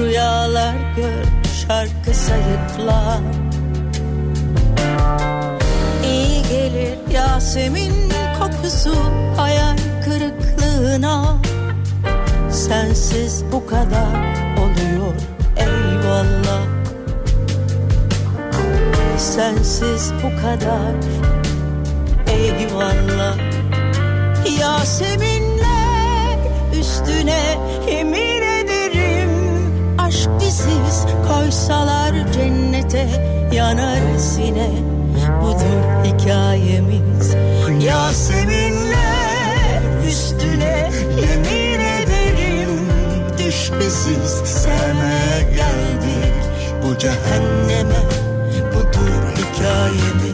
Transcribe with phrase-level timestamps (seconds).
[0.00, 1.24] rüyalar gör
[1.66, 3.20] şarkı sayıkla
[6.04, 7.92] İyi gelir Yasemin
[8.38, 8.94] kokusu
[9.36, 11.36] hayal kırıklığına.
[12.50, 14.14] Sensiz bu kadar
[14.58, 15.14] oluyor
[15.56, 16.62] eyvallah.
[19.18, 20.94] Sensiz bu kadar
[22.26, 23.36] eyvallah.
[24.60, 26.38] Yaseminler
[26.80, 27.58] üstüne
[27.90, 28.39] yemin
[30.70, 33.08] Biziz koysalar cennete
[33.52, 34.70] yanarız yine
[35.42, 37.34] Budur hikayemiz.
[37.84, 42.88] Yaseminler üstüne yemin ederim
[43.38, 44.66] Düş biziz
[45.54, 46.34] geldik.
[46.82, 48.00] Bu cehenneme
[48.74, 50.29] Budur hikayemiz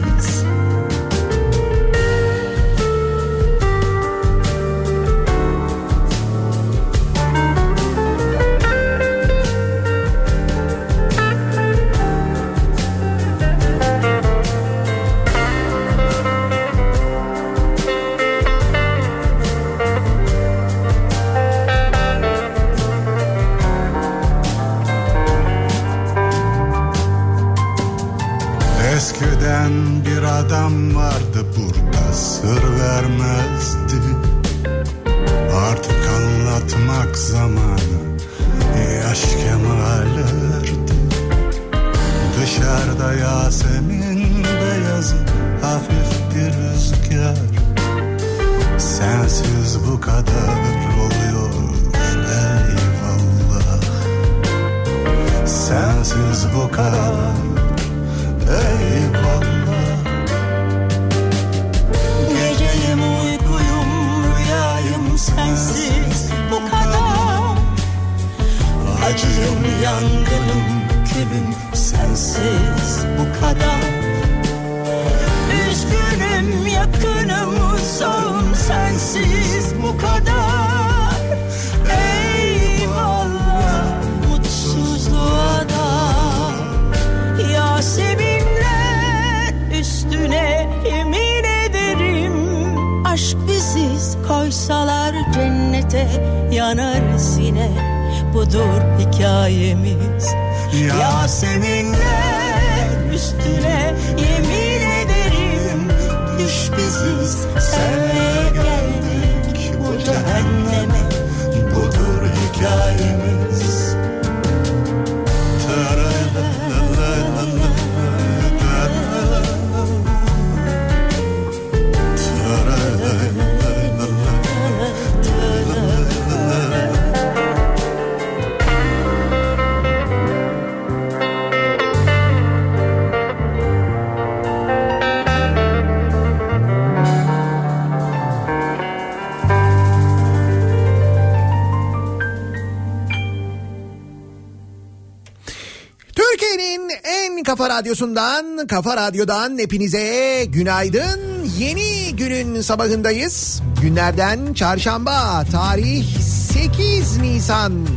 [147.77, 151.19] radyosundan, kafa radyodan hepinize günaydın.
[151.57, 153.61] Yeni günün sabahındayız.
[153.81, 157.87] Günlerden çarşamba, tarih 8 Nisan.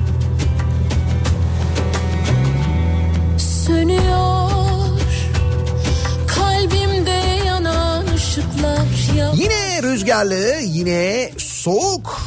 [3.67, 4.51] Sönüyor
[6.27, 12.21] kalbimde yanan ışıklar ya Yine rüzgarlı, yine soğuk,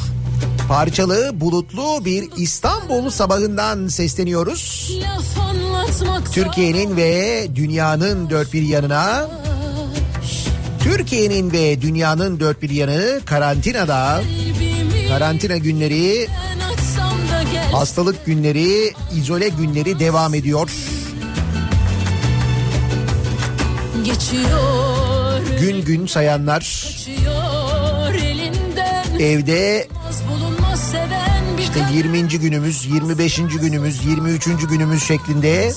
[0.68, 4.90] parçalı, bulutlu bir İstanbul sabahından sesleniyoruz.
[5.02, 5.63] laf anlatmakta
[6.32, 9.28] Türkiye'nin ve dünyanın dört bir yanına
[10.80, 14.22] Türkiye'nin ve dünyanın dört bir yanı karantinada.
[15.08, 16.28] Karantina günleri
[17.72, 20.70] hastalık günleri izole günleri devam ediyor.
[24.04, 25.40] geçiyor.
[25.60, 26.88] Gün gün sayanlar
[29.20, 29.88] evde
[31.74, 32.28] işte kadın 20.
[32.28, 33.36] günümüz 25.
[33.36, 34.44] günümüz 23.
[34.68, 35.72] günümüz şeklinde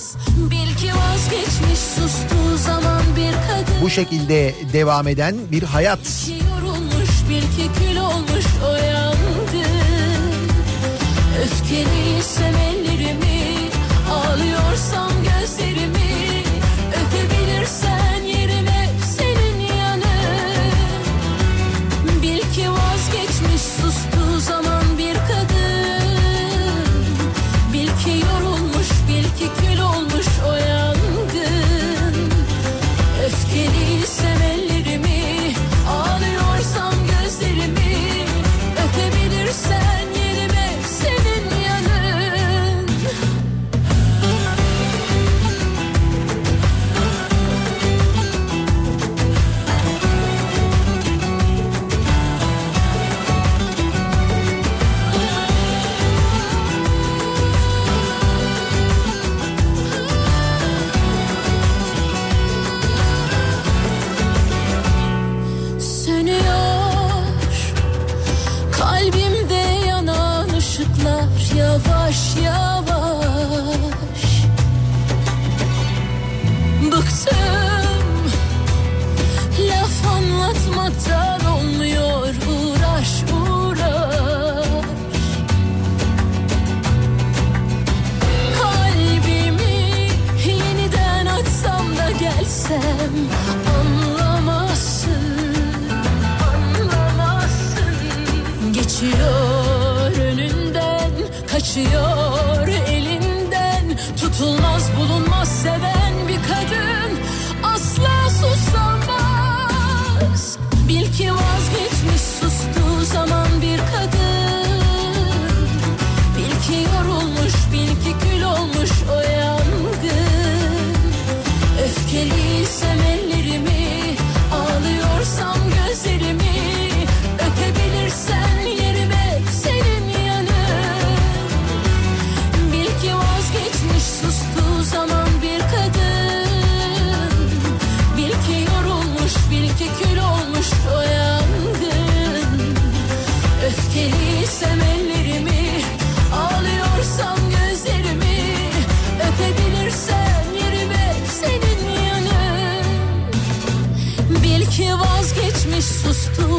[3.82, 6.00] bu şekilde devam eden bir hayat.
[6.50, 9.18] yorulmuş bil ki kül olmuş o yangın
[11.44, 12.57] Öfkeliysem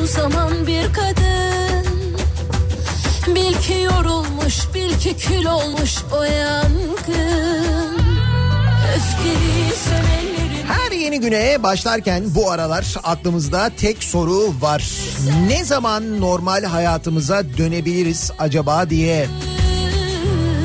[0.09, 2.17] zaman bir kadın
[3.35, 7.99] Bil ki yorulmuş, bil ki kül olmuş o yangın
[8.97, 14.91] Öfkeliysem ellerimi Her yeni güne başlarken bu aralar aklımızda tek soru var.
[15.47, 19.27] Ne zaman normal hayatımıza dönebiliriz acaba diye.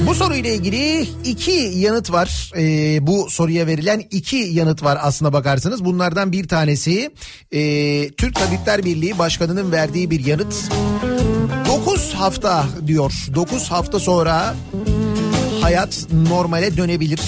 [0.07, 2.51] Bu soruyla ilgili iki yanıt var.
[2.57, 5.85] Ee, bu soruya verilen iki yanıt var aslına bakarsanız.
[5.85, 7.11] Bunlardan bir tanesi
[7.51, 7.61] e,
[8.09, 10.55] Türk Tabipler Birliği Başkanı'nın verdiği bir yanıt.
[11.67, 13.13] 9 hafta diyor.
[13.35, 14.55] 9 hafta sonra
[15.61, 17.19] hayat normale dönebilir.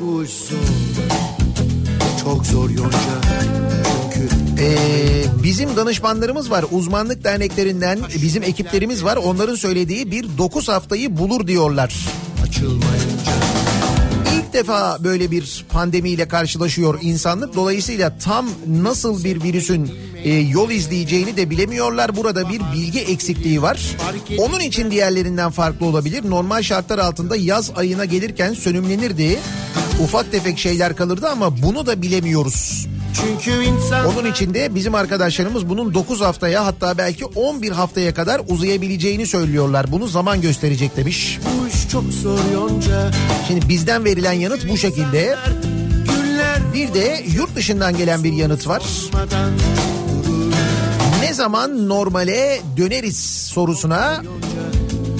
[0.00, 0.26] Zor.
[2.24, 2.98] Çok zor yonca.
[4.14, 4.28] Çünkü
[4.62, 6.64] Ee, bizim danışmanlarımız var.
[6.70, 9.16] Uzmanlık derneklerinden bizim ekiplerimiz var.
[9.16, 11.94] Onların söylediği bir 9 haftayı bulur diyorlar.
[14.34, 17.54] İlk defa böyle bir pandemiyle karşılaşıyor insanlık.
[17.54, 19.90] Dolayısıyla tam nasıl bir virüsün
[20.24, 22.16] e, yol izleyeceğini de bilemiyorlar.
[22.16, 23.96] Burada bir bilgi eksikliği var.
[24.38, 26.30] Onun için diğerlerinden farklı olabilir.
[26.30, 29.38] Normal şartlar altında yaz ayına gelirken sönümlenirdi.
[30.02, 32.88] Ufak tefek şeyler kalırdı ama bunu da bilemiyoruz.
[33.14, 38.40] Çünkü insan Onun için de bizim arkadaşlarımız bunun 9 haftaya hatta belki 11 haftaya kadar
[38.48, 39.92] uzayabileceğini söylüyorlar.
[39.92, 41.38] Bunu zaman gösterecek demiş.
[41.44, 43.10] bu iş çok zor yonca.
[43.48, 45.36] Şimdi bizden verilen yanıt bu şekilde.
[46.74, 48.82] Bir de yurt dışından gelen bir yanıt var.
[51.22, 53.18] Ne zaman normale döneriz
[53.52, 54.22] sorusuna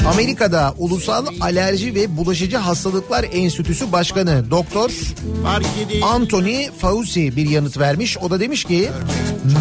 [0.06, 4.90] Amerika'da Ulusal Alerji ve Bulaşıcı Hastalıklar Enstitüsü Başkanı Doktor.
[6.02, 8.18] Anthony Fauci bir yanıt vermiş.
[8.18, 8.88] O da demiş ki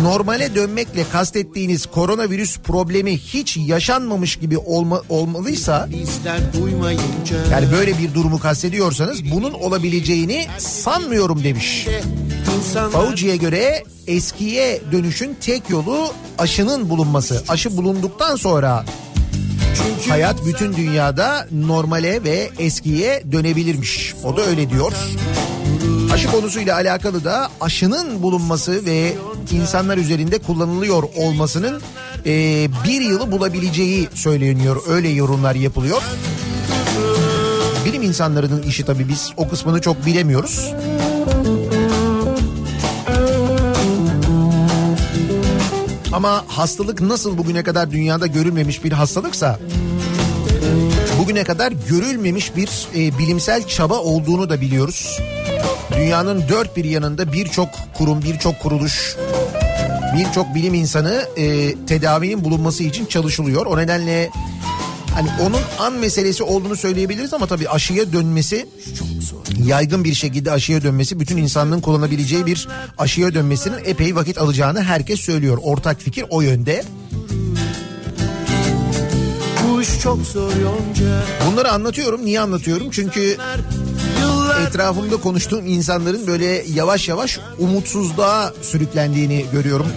[0.03, 5.89] normale dönmekle kastettiğiniz koronavirüs problemi hiç yaşanmamış gibi olma, olmalıysa
[7.51, 11.87] yani böyle bir durumu kastediyorsanız bunun olabileceğini sanmıyorum demiş.
[12.91, 17.43] Fauci'ye göre eskiye dönüşün tek yolu aşının bulunması.
[17.47, 18.85] Aşı bulunduktan sonra
[19.77, 24.13] çünkü hayat bütün dünyada normale ve eskiye dönebilirmiş.
[24.23, 24.91] O da öyle diyor.
[26.13, 29.15] Aşı konusuyla alakalı da aşının bulunması ve
[29.51, 31.81] insanlar üzerinde kullanılıyor olmasının
[32.25, 32.31] e,
[32.87, 34.81] bir yılı bulabileceği söyleniyor.
[34.89, 36.01] Öyle yorumlar yapılıyor.
[37.85, 40.73] Bilim insanlarının işi tabii biz o kısmını çok bilemiyoruz.
[46.17, 49.59] Ama hastalık nasıl bugüne kadar dünyada görülmemiş bir hastalıksa
[51.19, 55.19] bugüne kadar görülmemiş bir e, bilimsel çaba olduğunu da biliyoruz.
[55.97, 59.15] Dünyanın dört bir yanında birçok kurum, birçok kuruluş,
[60.17, 63.65] birçok bilim insanı e, tedavinin bulunması için çalışılıyor.
[63.65, 64.29] O nedenle
[65.17, 68.67] hani onun an meselesi olduğunu söyleyebiliriz ama tabii aşıya dönmesi
[69.65, 75.19] yaygın bir şekilde aşıya dönmesi bütün insanlığın kullanabileceği bir aşıya dönmesinin epey vakit alacağını herkes
[75.19, 75.57] söylüyor.
[75.61, 76.83] Ortak fikir o yönde.
[81.51, 82.25] Bunları anlatıyorum.
[82.25, 82.91] Niye anlatıyorum?
[82.91, 83.37] Çünkü
[84.67, 89.87] etrafımda konuştuğum insanların böyle yavaş yavaş umutsuzluğa sürüklendiğini görüyorum.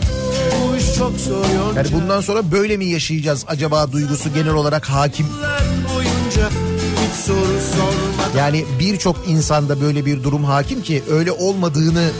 [1.76, 5.26] Yani bundan sonra böyle mi yaşayacağız acaba duygusu genel olarak hakim.
[8.36, 12.10] Yani birçok insanda böyle bir durum hakim ki öyle olmadığını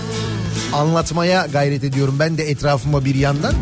[0.73, 3.55] anlatmaya gayret ediyorum ben de etrafıma bir yandan.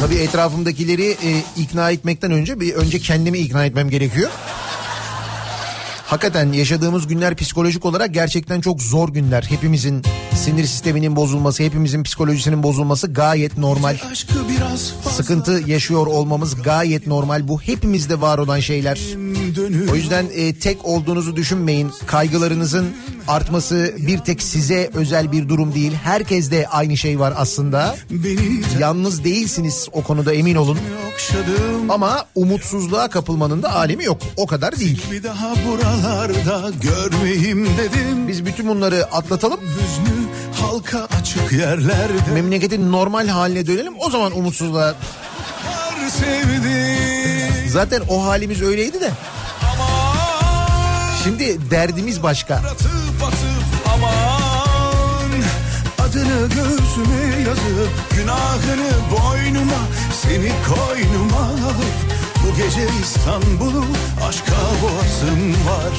[0.00, 4.30] Tabii etrafımdakileri e, ikna etmekten önce bir önce kendimi ikna etmem gerekiyor.
[6.12, 9.42] Hakikaten yaşadığımız günler psikolojik olarak gerçekten çok zor günler.
[9.42, 10.02] Hepimizin
[10.34, 13.96] sinir sisteminin bozulması, hepimizin psikolojisinin bozulması gayet normal.
[15.10, 17.48] Sıkıntı yaşıyor olmamız gayet normal.
[17.48, 19.00] Bu hepimizde var olan şeyler.
[19.92, 21.92] O yüzden e, tek olduğunuzu düşünmeyin.
[22.06, 22.86] Kaygılarınızın
[23.28, 25.92] artması bir tek size özel bir durum değil.
[25.92, 27.96] Herkeste aynı şey var aslında.
[28.78, 30.78] Yalnız değilsiniz o konuda emin olun.
[31.88, 34.18] Ama umutsuzluğa kapılmanın da alemi yok.
[34.36, 35.02] O kadar değil.
[35.12, 35.54] Bir daha
[36.02, 39.60] buralarda görmeyeyim dedim Biz bütün bunları atlatalım.
[39.60, 40.28] Hüznü
[40.60, 43.94] halka açık yerlerde Memleketin normal haline dönelim.
[43.98, 44.94] O zaman umutsuzluğa...
[47.68, 49.10] Zaten o halimiz öyleydi de.
[51.24, 52.54] Şimdi derdimiz başka.
[52.54, 55.30] Atıp atıp aman
[55.98, 59.82] Adını göğsüme yazıp Günahını boynuma
[60.22, 62.11] Seni koynuma alıp
[62.42, 63.84] Bu gece İstanbul'u
[64.28, 65.94] Aşka boğasım var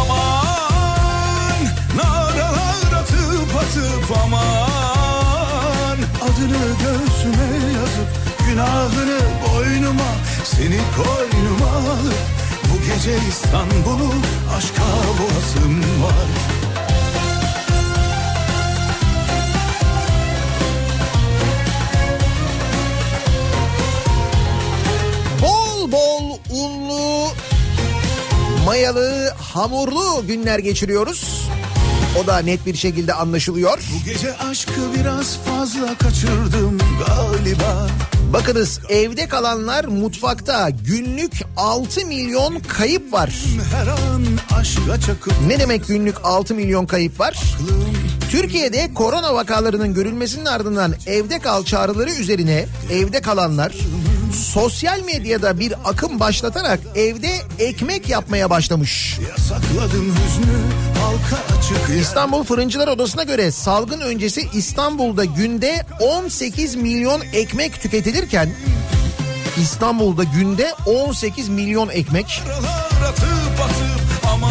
[0.00, 1.64] Aman
[1.96, 8.08] Naralar atıp atıp aman Adını göğsüme yazıp
[8.48, 10.12] Günahını boynuma
[10.44, 14.12] Seni koynuma alıp bu gece İstanbul'u
[14.56, 14.82] aşka
[15.18, 16.28] boğazım var.
[25.92, 27.28] Bol unlu,
[28.64, 31.48] mayalı, hamurlu günler geçiriyoruz.
[32.22, 33.78] O da net bir şekilde anlaşılıyor.
[33.94, 37.86] Bu gece aşkı biraz fazla kaçırdım galiba.
[38.32, 43.44] Bakınız evde kalanlar mutfakta günlük 6 milyon kayıp var.
[45.46, 47.42] Ne demek günlük 6 milyon kayıp var?
[48.30, 53.72] Türkiye'de korona vakalarının görülmesinin ardından evde kal çağrıları üzerine evde kalanlar
[54.32, 59.18] sosyal medyada bir akım başlatarak evde ekmek yapmaya başlamış.
[60.02, 60.82] hüznü.
[62.00, 68.50] İstanbul Fırıncılar Odası'na göre salgın öncesi İstanbul'da günde 18 milyon ekmek tüketilirken
[69.62, 72.42] İstanbul'da günde 18 milyon ekmek.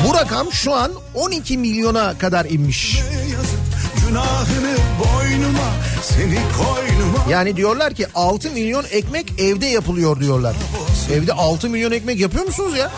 [0.08, 3.00] Bu rakam şu an 12 milyona kadar inmiş.
[3.32, 3.61] yazıp
[4.12, 5.70] günahını boynuma
[6.02, 10.56] seni koynuma Yani diyorlar ki 6 milyon ekmek evde yapılıyor diyorlar.
[11.14, 12.92] Evde 6 milyon ekmek yapıyor musunuz ya?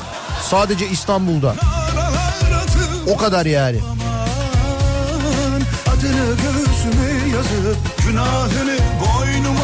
[0.50, 1.56] Sadece İstanbul'da.
[3.08, 3.78] O kadar yani.
[5.88, 7.78] adını göğsüme yazıp
[8.08, 9.64] günahını boynuma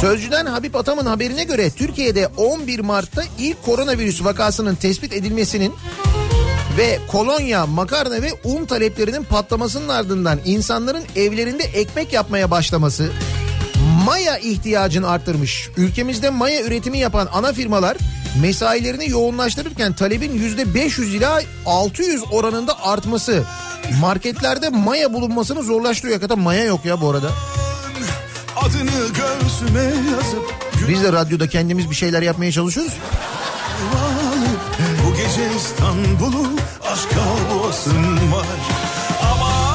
[0.00, 5.74] Sözcüden Habib Atam'ın haberine göre Türkiye'de 11 Mart'ta ilk koronavirüs vakasının tespit edilmesinin
[6.80, 13.10] ve kolonya, makarna ve un taleplerinin patlamasının ardından insanların evlerinde ekmek yapmaya başlaması
[14.06, 15.68] maya ihtiyacını arttırmış.
[15.76, 17.96] Ülkemizde maya üretimi yapan ana firmalar
[18.42, 23.42] mesailerini yoğunlaştırırken talebin %500 ila 600 oranında artması
[24.00, 26.14] marketlerde maya bulunmasını zorlaştırıyor.
[26.14, 27.30] Hakikaten maya yok ya bu arada.
[28.56, 30.54] adını göğsüme yazıp
[30.88, 32.92] Biz de radyoda kendimiz bir şeyler yapmaya çalışıyoruz.
[35.30, 36.46] Gece İstanbul'u
[36.92, 37.20] aşka
[37.54, 38.46] boğasın var
[39.32, 39.70] aman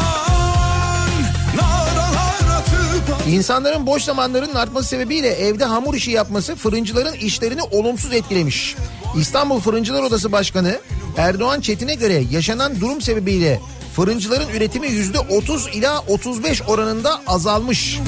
[3.27, 8.75] İnsanların boş zamanlarının artması sebebiyle evde hamur işi yapması fırıncıların işlerini olumsuz etkilemiş.
[9.19, 10.79] İstanbul Fırıncılar Odası Başkanı
[11.17, 13.59] Erdoğan Çetin'e göre yaşanan durum sebebiyle
[13.95, 17.99] fırıncıların üretimi yüzde 30 ila 35 oranında azalmış.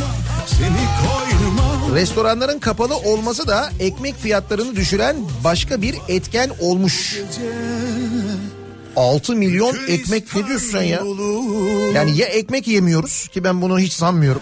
[0.48, 1.37] seni koynuma
[1.96, 7.20] Restoranların kapalı olması da ekmek fiyatlarını düşüren başka bir etken olmuş.
[8.96, 11.04] 6 milyon ekmek ne diyorsun sen ya?
[11.94, 14.42] Yani ya ekmek yemiyoruz ki ben bunu hiç sanmıyorum.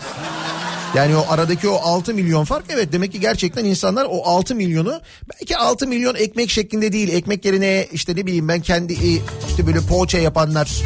[0.96, 5.02] Yani o aradaki o 6 milyon fark evet demek ki gerçekten insanlar o 6 milyonu
[5.34, 9.68] belki 6 milyon ekmek şeklinde değil ekmek yerine işte ne bileyim ben kendi e, işte
[9.68, 10.82] böyle poğaça yapanlar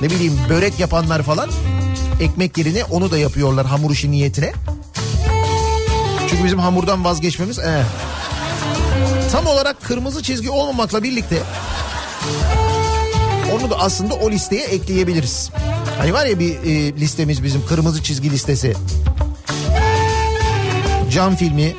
[0.00, 1.50] ne bileyim börek yapanlar falan
[2.20, 4.52] ekmek yerine onu da yapıyorlar hamur işi niyetine.
[6.30, 7.84] Çünkü bizim hamurdan vazgeçmemiz eh.
[9.32, 11.42] tam olarak kırmızı çizgi olmamakla birlikte
[13.52, 15.50] onu da aslında o listeye ekleyebiliriz.
[15.98, 18.74] Hani var ya bir e, listemiz bizim kırmızı çizgi listesi.
[21.10, 21.74] Cam filmi,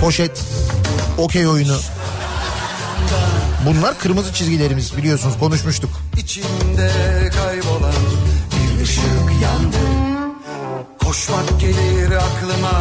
[0.00, 0.42] poşet,
[1.18, 1.76] okey oyunu.
[3.66, 5.90] Bunlar kırmızı çizgilerimiz biliyorsunuz konuşmuştuk.
[6.16, 6.90] İçimde
[7.30, 7.49] kaybolan
[11.30, 12.80] Koşmak gelir aklıma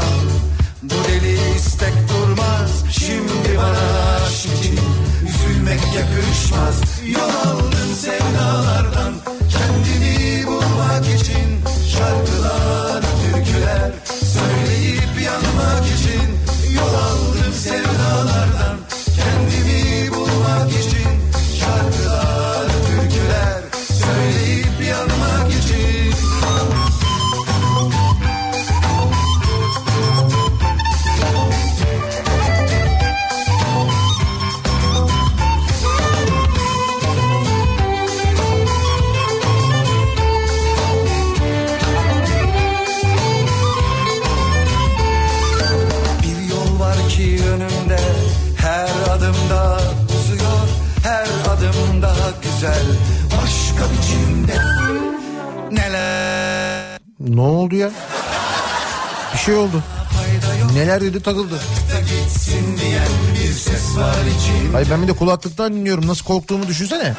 [0.84, 2.84] Bu deli istek durmaz.
[2.92, 4.80] Şimdi bana aşk için
[5.28, 6.82] Üzülmek yakışmaz.
[7.08, 9.14] Yol aldım sevdalardan
[9.52, 12.69] Kendimi bulmak için Şarkılar,
[57.70, 57.92] oldu ya?
[59.34, 59.84] Bir şey oldu.
[60.74, 61.60] Neler dedi takıldı.
[64.76, 66.08] Ay ben bir de kulaklıktan dinliyorum.
[66.08, 67.14] Nasıl korktuğumu düşünsene.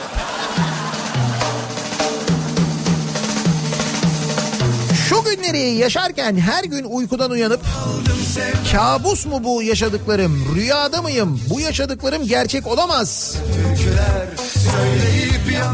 [5.08, 7.60] Şu günleri yaşarken her gün uykudan uyanıp
[8.72, 13.36] kabus mu bu yaşadıklarım, rüyada mıyım, bu yaşadıklarım gerçek olamaz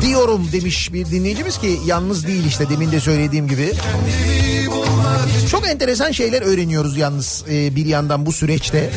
[0.02, 3.73] diyorum demiş bir dinleyicimiz ki yalnız değil işte demin de söylediğim gibi.
[5.50, 8.91] Çok enteresan şeyler öğreniyoruz yalnız e, bir yandan bu süreçte.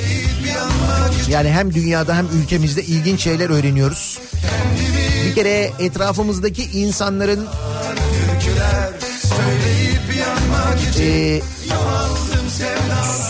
[1.30, 4.20] Yani hem dünyada hem ülkemizde ilginç şeyler öğreniyoruz.
[5.26, 7.48] Bir kere etrafımızdaki insanların
[11.00, 11.42] e,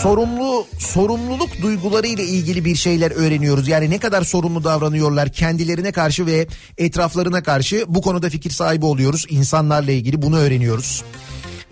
[0.02, 3.68] sorumlu sorumluluk duyguları ile ilgili bir şeyler öğreniyoruz.
[3.68, 6.46] Yani ne kadar sorumlu davranıyorlar kendilerine karşı ve
[6.78, 9.26] etraflarına karşı bu konuda fikir sahibi oluyoruz.
[9.28, 11.04] İnsanlarla ilgili bunu öğreniyoruz.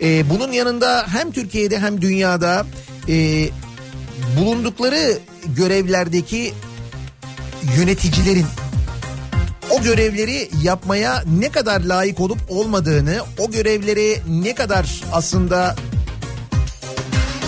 [0.01, 2.65] E, bunun yanında hem Türkiye'de hem dünyada
[3.09, 3.49] e,
[4.39, 6.53] bulundukları görevlerdeki
[7.77, 8.45] yöneticilerin
[9.69, 15.75] o görevleri yapmaya ne kadar layık olup olmadığını, o görevleri ne kadar aslında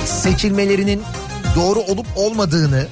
[0.06, 1.02] seçilmelerinin
[1.56, 2.88] doğru olup olmadığını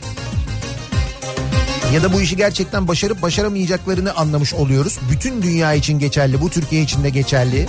[1.93, 4.99] ya da bu işi gerçekten başarıp başaramayacaklarını anlamış oluyoruz.
[5.11, 7.67] Bütün dünya için geçerli, bu Türkiye için de geçerli.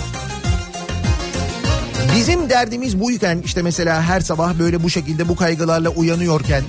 [2.15, 6.63] Bizim derdimiz buyken işte mesela her sabah böyle bu şekilde bu kaygılarla uyanıyorken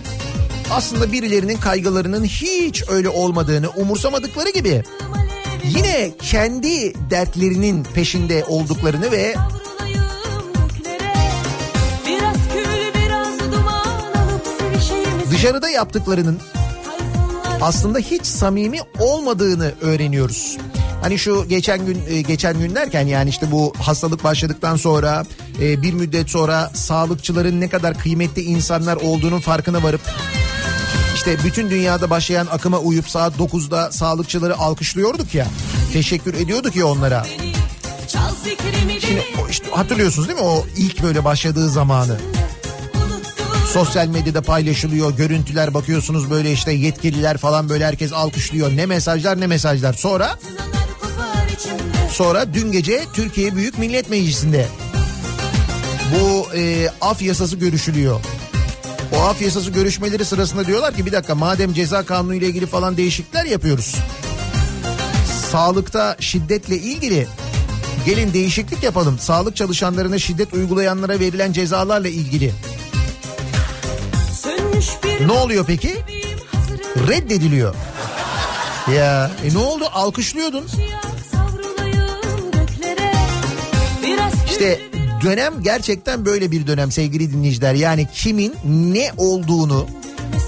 [0.70, 4.83] aslında birilerinin kaygılarının hiç öyle olmadığını umursamadıkları gibi
[5.64, 9.35] yine kendi dertlerinin peşinde olduklarını ve
[15.31, 16.38] dışarıda yaptıklarının
[17.61, 20.59] aslında hiç samimi olmadığını öğreniyoruz.
[21.02, 25.24] Hani şu geçen gün e, geçen gün derken yani işte bu hastalık başladıktan sonra
[25.60, 30.00] e, bir müddet sonra sağlıkçıların ne kadar kıymetli insanlar olduğunun farkına varıp
[31.14, 35.46] işte bütün dünyada başlayan akıma uyup saat 9'da sağlıkçıları alkışlıyorduk ya.
[35.92, 37.26] Teşekkür ediyorduk ya onlara.
[39.00, 42.18] Şimdi işte hatırlıyorsunuz değil mi o ilk böyle başladığı zamanı?
[43.72, 48.76] Sosyal medyada paylaşılıyor, görüntüler bakıyorsunuz böyle işte yetkililer falan böyle herkes alkışlıyor.
[48.76, 49.92] Ne mesajlar ne mesajlar.
[49.92, 50.38] Sonra
[52.10, 54.66] sonra dün gece Türkiye Büyük Millet Meclisi'nde
[56.14, 58.20] bu e, af yasası görüşülüyor.
[59.16, 62.96] O af yasası görüşmeleri sırasında diyorlar ki bir dakika madem ceza kanunu ile ilgili falan
[62.96, 63.96] değişiklikler yapıyoruz.
[65.50, 67.26] Sağlıkta şiddetle ilgili
[68.06, 69.18] gelin değişiklik yapalım.
[69.18, 72.52] Sağlık çalışanlarına şiddet uygulayanlara verilen cezalarla ilgili.
[75.26, 75.96] Ne oluyor peki?
[77.08, 77.74] Reddediliyor.
[78.94, 80.66] Ya e ne oldu alkışlıyordun.
[84.52, 84.80] İşte
[85.24, 87.74] dönem gerçekten böyle bir dönem sevgili dinleyiciler.
[87.74, 89.86] Yani kimin ne olduğunu,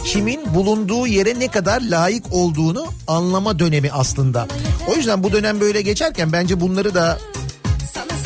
[0.04, 4.48] kimin bulunduğu yere ne kadar layık olduğunu anlama dönemi aslında.
[4.88, 7.18] O yüzden bu dönem böyle geçerken bence bunları da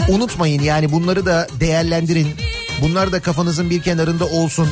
[0.09, 0.63] unutmayın.
[0.63, 2.29] Yani bunları da değerlendirin.
[2.83, 4.69] Bunlar da kafanızın bir kenarında olsun.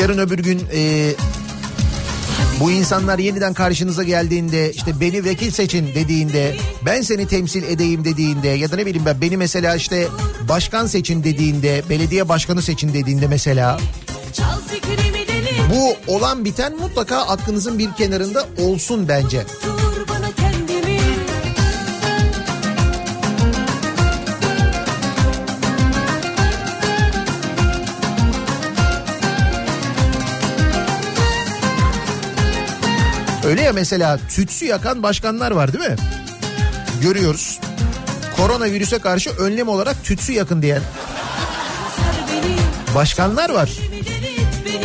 [0.00, 1.12] Yarın öbür gün e,
[2.60, 8.48] bu insanlar yeniden karşınıza geldiğinde işte beni vekil seçin dediğinde ben seni temsil edeyim dediğinde
[8.48, 10.08] ya da ne bileyim ben beni mesela işte
[10.48, 13.78] başkan seçin dediğinde belediye başkanı seçin dediğinde mesela
[15.74, 19.44] bu olan biten mutlaka aklınızın bir kenarında olsun bence.
[33.48, 35.96] Öyle ya mesela tütsü yakan başkanlar var değil mi?
[37.02, 37.60] Görüyoruz.
[38.36, 40.82] Koronavirüse karşı önlem olarak tütsü yakın diyen
[42.94, 43.70] başkanlar var.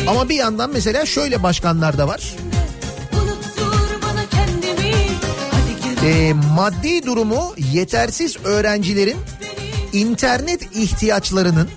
[0.08, 2.36] Ama bir yandan mesela şöyle başkanlar da var.
[6.06, 9.18] Ee, maddi durumu yetersiz öğrencilerin
[9.94, 11.70] internet ihtiyaçlarının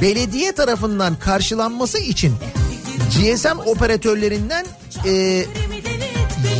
[0.00, 2.34] belediye tarafından karşılanması için
[3.10, 4.66] GSM operatörlerinden
[5.06, 5.44] e,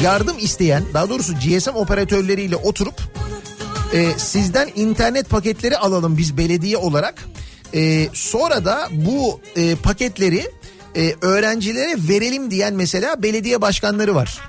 [0.02, 2.94] yardım isteyen daha doğrusu GSM operatörleriyle oturup
[3.92, 7.24] e, sizden internet paketleri alalım biz belediye olarak.
[7.74, 10.50] E, sonra da bu e, paketleri
[10.96, 14.40] e, öğrencilere verelim diyen mesela belediye başkanları var.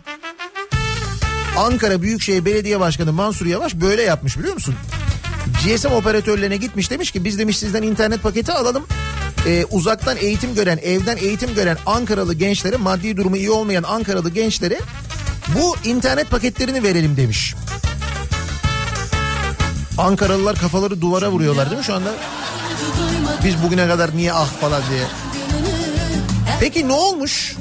[1.58, 4.76] Ankara Büyükşehir Belediye Başkanı Mansur Yavaş böyle yapmış biliyor musun?
[5.65, 8.84] GSM operatörlerine gitmiş demiş ki biz demiş sizden internet paketi alalım.
[9.47, 14.80] Ee, uzaktan eğitim gören, evden eğitim gören Ankaralı gençlere, maddi durumu iyi olmayan Ankaralı gençlere
[15.55, 17.55] Bu internet paketlerini verelim demiş.
[19.97, 22.13] Ankaralılar kafaları duvara vuruyorlar değil mi şu anda?
[23.43, 25.03] Biz bugüne kadar niye ah falan diye.
[26.60, 27.55] Peki ne olmuş?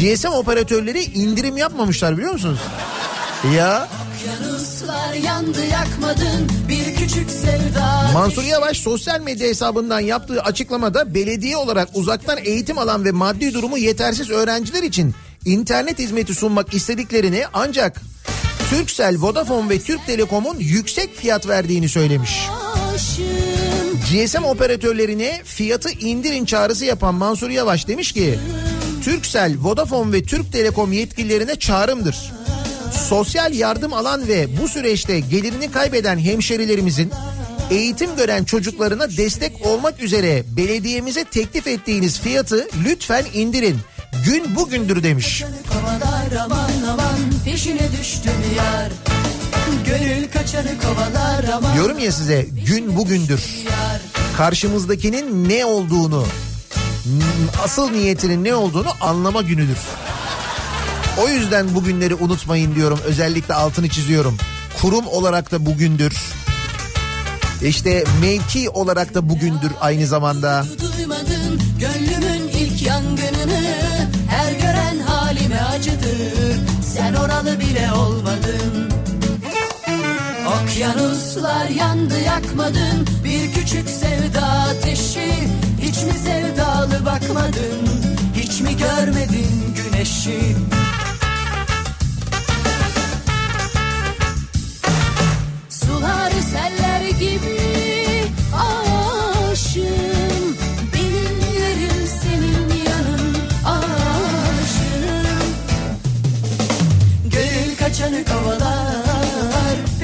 [0.00, 2.58] GSM operatörleri indirim yapmamışlar biliyor musunuz?
[3.56, 3.88] Ya.
[8.12, 13.78] Mansur Yavaş sosyal medya hesabından yaptığı açıklamada belediye olarak uzaktan eğitim alan ve maddi durumu
[13.78, 18.00] yetersiz öğrenciler için internet hizmeti sunmak istediklerini ancak
[18.70, 22.48] Turkcell, Vodafone ve Türk Telekom'un yüksek fiyat verdiğini söylemiş.
[24.10, 28.38] GSM operatörlerine fiyatı indirin çağrısı yapan Mansur Yavaş demiş ki
[29.04, 32.32] Turkcell, Vodafone ve Türk Telekom yetkililerine çağrımdır.
[33.08, 37.12] Sosyal yardım alan ve bu süreçte gelirini kaybeden hemşerilerimizin
[37.70, 43.78] eğitim gören çocuklarına destek olmak üzere belediyemize teklif ettiğiniz fiyatı lütfen indirin.
[44.24, 45.44] Gün bugündür demiş.
[45.72, 48.92] kovalar aman aman peşine düştüm yar.
[49.86, 53.40] Gönül kaçanı kovalar aman Diyorum ya size gün bugündür.
[54.36, 56.26] Karşımızdakinin ne olduğunu,
[57.64, 59.78] asıl niyetinin ne olduğunu anlama günüdür.
[61.18, 63.00] O yüzden bugünleri unutmayın diyorum.
[63.04, 64.36] Özellikle altını çiziyorum.
[64.82, 66.16] Kurum olarak da bugündür.
[67.62, 70.66] İşte mevki olarak da bugündür aynı zamanda.
[70.80, 73.63] Duymadın gönlümün ilk yangınını
[75.84, 76.82] acıdır.
[76.82, 78.90] Sen oralı bile olmadın.
[80.46, 83.06] Okyanuslar yandı yakmadın.
[83.24, 85.32] Bir küçük sevda ateşi
[85.80, 87.88] Hiç mi sevdalı bakmadın?
[88.36, 90.56] Hiç mi görmedin güneşi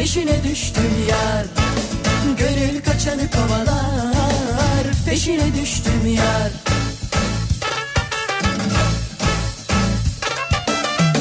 [0.01, 1.47] peşine düştüm yar.
[2.39, 4.87] Gönül kaçanı kovalar.
[5.07, 6.51] Peşine düştüm yar.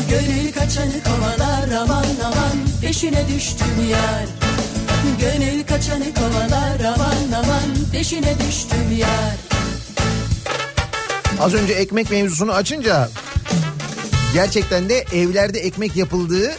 [0.10, 1.70] Gönül kaçanı kovalar.
[1.82, 4.26] Aman aman peşine düştüm yar.
[5.22, 6.94] Gönül kaçanı kovalar.
[6.96, 9.36] Aman aman peşine düştüm yar.
[11.40, 13.10] Az önce ekmek mevzusunu açınca
[14.34, 16.52] gerçekten de evlerde ekmek yapıldığı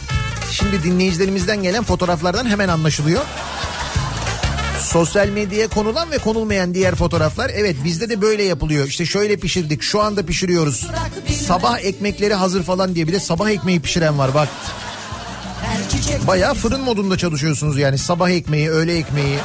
[0.61, 3.21] şimdi dinleyicilerimizden gelen fotoğraflardan hemen anlaşılıyor.
[4.79, 8.87] Sosyal medyaya konulan ve konulmayan diğer fotoğraflar evet bizde de böyle yapılıyor.
[8.87, 10.87] İşte şöyle pişirdik şu anda pişiriyoruz.
[11.47, 14.49] Sabah ekmekleri hazır falan diye bir de sabah ekmeği pişiren var bak.
[16.27, 19.37] Bayağı fırın modunda çalışıyorsunuz yani sabah ekmeği, öğle ekmeği,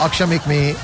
[0.00, 0.74] akşam ekmeği.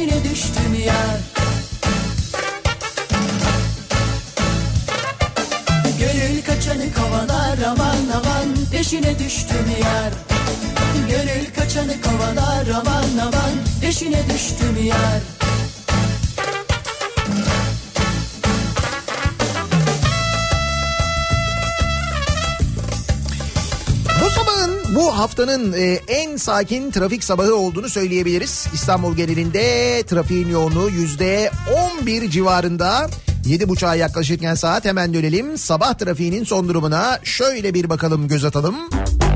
[0.00, 1.20] Peşine düştüm yar
[5.98, 10.12] Gönül kaçanı kovalar aman aman peşine düştüm yar
[11.08, 15.39] Gönül kaçanı kovalar aman aman peşine düştüm yar
[24.94, 28.66] bu haftanın e, en sakin trafik sabahı olduğunu söyleyebiliriz.
[28.74, 31.50] İstanbul genelinde trafiğin yoğunluğu yüzde
[32.00, 33.10] 11 civarında.
[33.44, 35.58] 7.30'a yaklaşırken saat hemen dönelim.
[35.58, 38.76] Sabah trafiğinin son durumuna şöyle bir bakalım göz atalım.
[38.90, 39.29] Kafa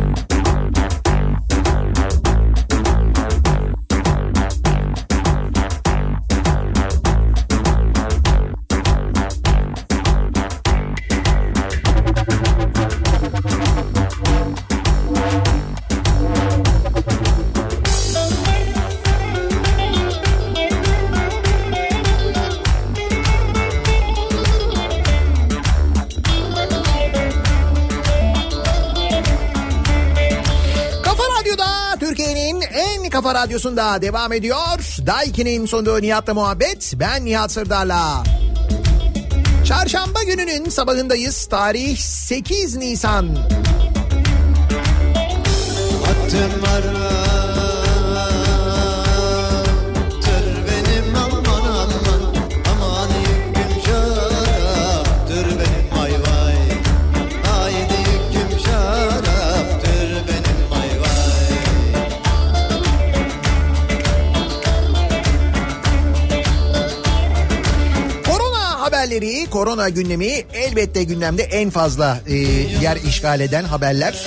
[33.55, 35.07] radyosunda devam ediyor.
[35.07, 36.93] Daiki'nin sunduğu Nihat'la muhabbet.
[36.97, 38.23] Ben Nihat Sırdar'la.
[39.65, 41.47] Çarşamba gününün sabahındayız.
[41.47, 43.29] Tarih 8 Nisan.
[46.05, 47.14] Hattım var
[69.15, 72.35] haberleri, korona gündemi elbette gündemde en fazla e,
[72.83, 74.25] yer işgal eden haberler.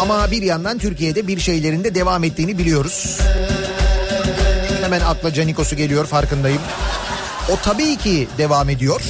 [0.00, 3.18] Ama bir yandan Türkiye'de bir şeylerin de devam ettiğini biliyoruz.
[4.82, 6.62] Hemen akla Canikos'u geliyor farkındayım.
[7.52, 9.00] O tabii ki devam ediyor.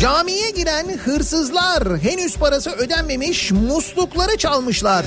[0.00, 5.06] Camiye giren hırsızlar henüz parası ödenmemiş muslukları çalmışlar.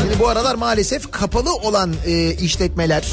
[0.00, 3.04] Şimdi bu aralar maalesef kapalı olan e, işletmeler,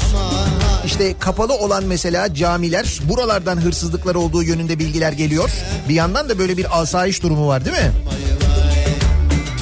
[0.86, 5.50] işte kapalı olan mesela camiler, buralardan hırsızlıklar olduğu yönünde bilgiler geliyor.
[5.88, 7.92] Bir yandan da böyle bir asayiş durumu var değil mi?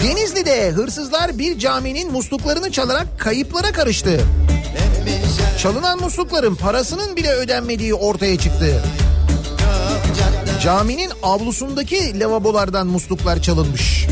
[0.04, 4.20] Denizli'de hırsızlar bir caminin musluklarını çalarak kayıplara karıştı.
[5.62, 8.82] Çalınan muslukların parasının bile ödenmediği ortaya çıktı.
[10.62, 14.06] Caminin avlusundaki lavabolardan musluklar çalınmış.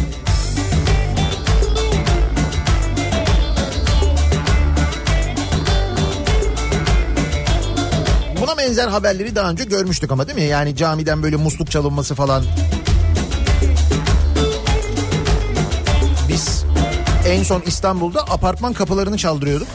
[8.66, 10.44] Benzer haberleri daha önce görmüştük ama değil mi?
[10.44, 12.44] Yani camiden böyle musluk çalınması falan.
[16.28, 16.64] Biz
[17.26, 19.68] en son İstanbul'da apartman kapılarını çaldırıyorduk.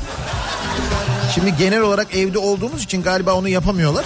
[1.35, 4.05] Şimdi genel olarak evde olduğumuz için galiba onu yapamıyorlar.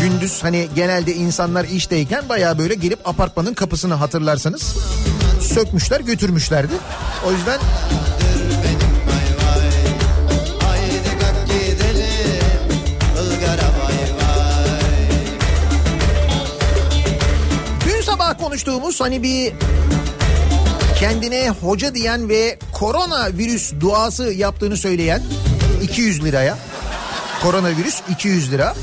[0.00, 4.76] Gündüz hani genelde insanlar işteyken bayağı böyle gelip apartmanın kapısını hatırlarsanız
[5.40, 6.74] sökmüşler götürmüşlerdi.
[7.28, 7.60] O yüzden
[18.64, 19.52] konuştuğumuz hani bir
[20.98, 25.22] kendine hoca diyen ve koronavirüs duası yaptığını söyleyen
[25.82, 26.58] 200 liraya
[27.42, 28.74] koronavirüs 200 lira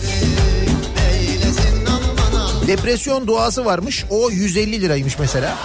[2.68, 5.58] depresyon duası varmış o 150 liraymış mesela.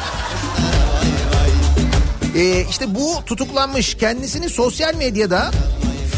[2.37, 5.51] Ee, işte bu tutuklanmış kendisini sosyal medyada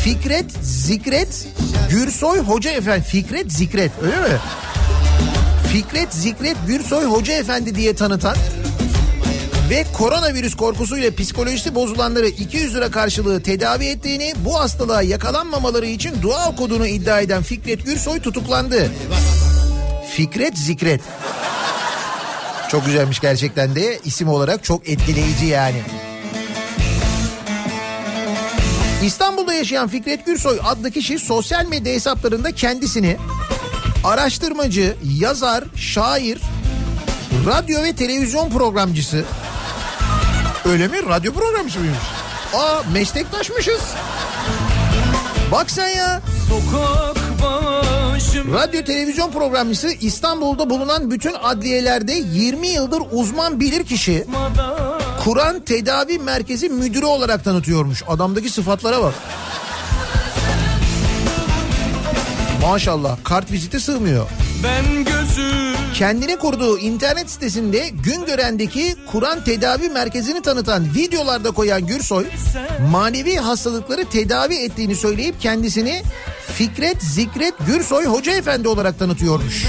[0.02, 1.46] Fikret Zikret
[1.90, 4.38] Gürsoy Hoca Efendi Fikret Zikret öyle mi?
[5.74, 8.36] Fikret Zikret Gürsoy Hoca Efendi diye tanıtan
[9.70, 16.48] ve koronavirüs korkusuyla psikolojisi bozulanları 200 lira karşılığı tedavi ettiğini, bu hastalığa yakalanmamaları için dua
[16.48, 18.90] okuduğunu iddia eden Fikret Gürsoy tutuklandı.
[20.10, 21.00] Fikret Zikret.
[22.70, 25.82] Çok güzelmiş gerçekten de isim olarak çok etkileyici yani.
[29.04, 33.16] İstanbul'da yaşayan Fikret Gürsoy adlı kişi sosyal medya hesaplarında kendisini
[34.04, 36.38] araştırmacı, yazar, şair,
[37.46, 39.24] radyo ve televizyon programcısı
[40.64, 40.96] Öyle mi?
[41.08, 41.98] Radyo programcısı mıymış?
[42.54, 43.80] Aa meslektaşmışız.
[45.52, 46.22] Bak sen ya.
[46.48, 54.26] Sokak başım Radyo televizyon programcısı İstanbul'da bulunan bütün adliyelerde 20 yıldır uzman bilir kişi
[55.24, 58.02] Kur'an Tedavi Merkezi müdürü olarak tanıtıyormuş.
[58.08, 59.14] Adamdaki sıfatlara bak.
[62.64, 64.26] Maşallah kart vizite sığmıyor.
[64.64, 72.26] ben gözüm Kendine kurduğu internet sitesinde Güngören'deki Kur'an Tedavi Merkezi'ni tanıtan videolarda koyan Gürsoy,
[72.90, 76.02] manevi hastalıkları tedavi ettiğini söyleyip kendisini
[76.52, 79.64] Fikret Zikret Gürsoy Hoca Efendi olarak tanıtıyormuş.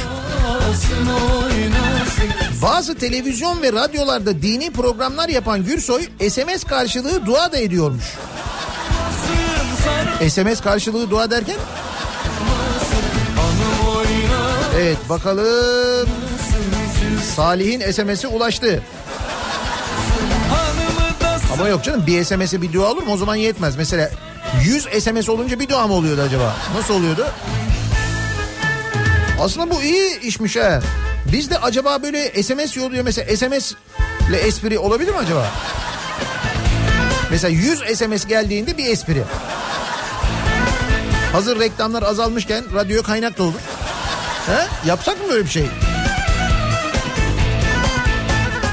[2.62, 8.05] Bazı televizyon ve radyolarda dini programlar yapan Gürsoy SMS karşılığı dua da ediyormuş.
[10.29, 11.58] SMS karşılığı dua derken?
[14.86, 16.10] Evet bakalım.
[17.36, 18.84] Salih'in SMS'i ulaştı.
[21.54, 23.13] Ama yok canım bir SMS'e bir dua olur mu?
[23.13, 23.76] O zaman yetmez.
[23.76, 24.12] Mesela
[24.63, 26.56] 100 SMS olunca bir dua mı oluyordu acaba?
[26.76, 27.26] Nasıl oluyordu?
[29.41, 30.80] Aslında bu iyi işmiş ha.
[31.32, 33.74] Biz de acaba böyle SMS yolluyor mesela SMS
[34.30, 35.48] ile espri olabilir mi acaba?
[37.32, 39.24] Mesela 100 SMS geldiğinde bir espri.
[41.32, 43.60] Hazır reklamlar azalmışken radyo kaynak da olur.
[44.47, 44.88] He?
[44.89, 45.65] Yapsak mı böyle bir şey?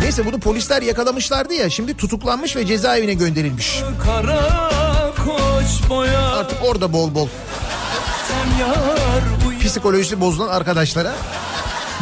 [0.03, 3.83] Neyse bunu polisler yakalamışlardı ya şimdi tutuklanmış ve cezaevine gönderilmiş.
[6.35, 7.29] Artık orada bol bol
[9.65, 11.13] psikolojisi bozulan arkadaşlara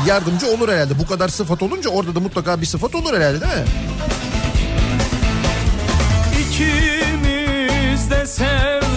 [0.06, 0.98] yardımcı olur herhalde.
[0.98, 3.64] Bu kadar sıfat olunca orada da mutlaka bir sıfat olur herhalde değil mi?
[6.40, 8.89] İkimiz de sevdalı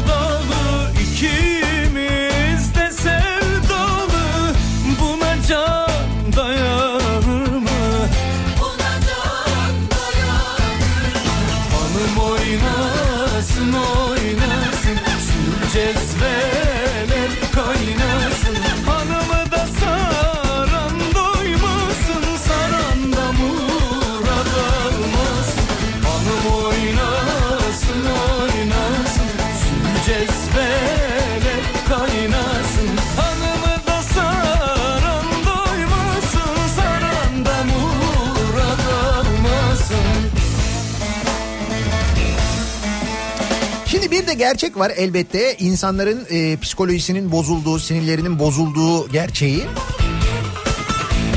[44.33, 49.63] de gerçek var elbette insanların e, psikolojisinin bozulduğu, sinirlerinin bozulduğu gerçeği.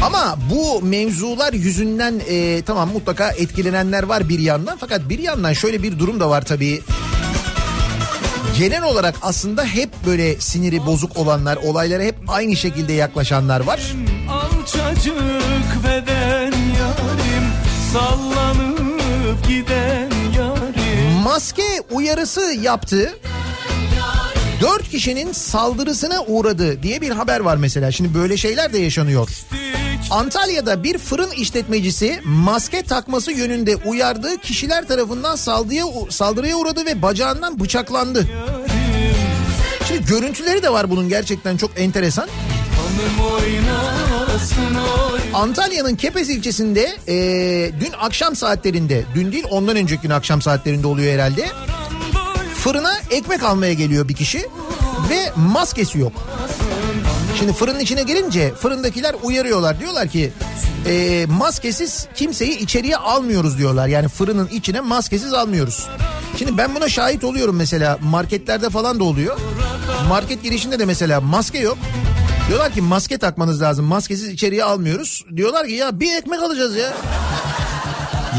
[0.02, 5.82] Ama bu mevzular yüzünden e, tamam mutlaka etkilenenler var bir yandan fakat bir yandan şöyle
[5.82, 6.82] bir durum da var tabii.
[8.58, 13.80] Genel olarak aslında hep böyle siniri bozuk olanlar, olaylara hep aynı şekilde yaklaşanlar var.
[14.30, 17.46] Alçacık beden yarim
[17.92, 23.14] Sallanıp giden yarim Maske uyarısı yaptı.
[24.60, 27.92] Dört kişinin saldırısına uğradı diye bir haber var mesela.
[27.92, 29.28] Şimdi böyle şeyler de yaşanıyor.
[30.10, 37.60] Antalya'da bir fırın işletmecisi maske takması yönünde uyardığı kişiler tarafından saldırıya, saldırıya uğradı ve bacağından
[37.60, 38.26] bıçaklandı.
[39.88, 42.28] Şimdi görüntüleri de var bunun gerçekten çok enteresan.
[45.34, 51.12] Antalya'nın Kepez ilçesinde eee, dün akşam saatlerinde, dün değil ondan önceki gün akşam saatlerinde oluyor
[51.14, 51.46] herhalde.
[52.66, 54.38] Fırına ekmek almaya geliyor bir kişi
[55.10, 56.12] ve maskesi yok.
[57.38, 59.80] Şimdi fırının içine girince fırındakiler uyarıyorlar.
[59.80, 60.32] Diyorlar ki
[60.86, 63.86] eee, maskesiz kimseyi içeriye almıyoruz diyorlar.
[63.88, 65.88] Yani fırının içine maskesiz almıyoruz.
[66.38, 69.38] Şimdi ben buna şahit oluyorum mesela marketlerde falan da oluyor.
[70.08, 71.78] Market girişinde de mesela maske yok.
[72.48, 73.84] Diyorlar ki maske takmanız lazım.
[73.84, 75.24] Maskesiz içeriye almıyoruz.
[75.36, 76.92] Diyorlar ki ya bir ekmek alacağız ya.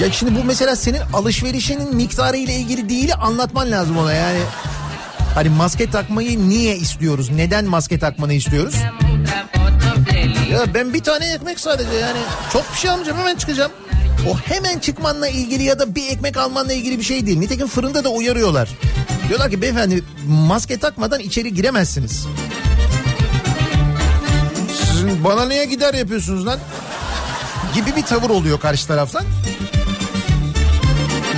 [0.01, 4.39] Ya şimdi bu mesela senin alışverişinin miktarı ile ilgili değil anlatman lazım ona yani.
[5.35, 7.29] Hani maske takmayı niye istiyoruz?
[7.29, 8.75] Neden maske takmanı istiyoruz?
[10.51, 12.19] Ya ben bir tane ekmek sadece yani
[12.53, 13.71] çok bir şey almayacağım hemen çıkacağım.
[14.29, 17.39] O hemen çıkmanla ilgili ya da bir ekmek almanla ilgili bir şey değil.
[17.39, 18.69] Nitekim fırında da uyarıyorlar.
[19.27, 22.27] Diyorlar ki beyefendi maske takmadan içeri giremezsiniz.
[24.91, 26.59] Sizin bana niye gider yapıyorsunuz lan?
[27.75, 29.23] Gibi bir tavır oluyor karşı taraftan.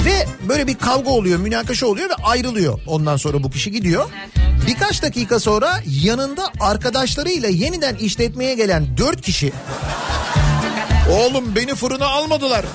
[0.05, 2.79] Ve böyle bir kavga oluyor, münakaşa oluyor ve ayrılıyor.
[2.87, 4.09] Ondan sonra bu kişi gidiyor.
[4.67, 9.51] Birkaç dakika sonra yanında arkadaşlarıyla yeniden işletmeye gelen dört kişi...
[11.11, 12.65] Oğlum beni fırına almadılar.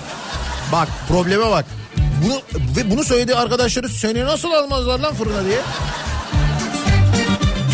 [0.72, 1.64] Bak probleme bak.
[2.24, 2.40] Bunu,
[2.76, 5.58] ve bunu söyledi arkadaşları seni nasıl almazlar lan fırına diye.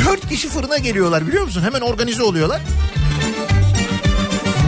[0.06, 1.62] Dört kişi fırına geliyorlar biliyor musun?
[1.62, 2.60] Hemen organize oluyorlar.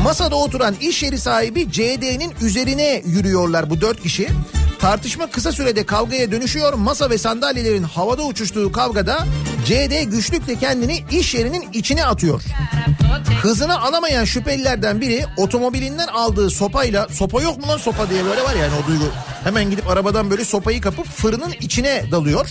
[0.05, 4.29] Masada oturan iş yeri sahibi CD'nin üzerine yürüyorlar bu dört kişi.
[4.83, 6.73] Tartışma kısa sürede kavgaya dönüşüyor.
[6.73, 9.27] Masa ve sandalyelerin havada uçuştuğu kavgada
[9.67, 12.43] CD güçlükle kendini iş yerinin içine atıyor.
[13.43, 18.55] Hızını alamayan şüphelilerden biri otomobilinden aldığı sopayla sopa yok mu lan sopa diye böyle var
[18.55, 19.05] yani o duygu.
[19.45, 22.49] Hemen gidip arabadan böyle sopayı kapıp fırının içine dalıyor.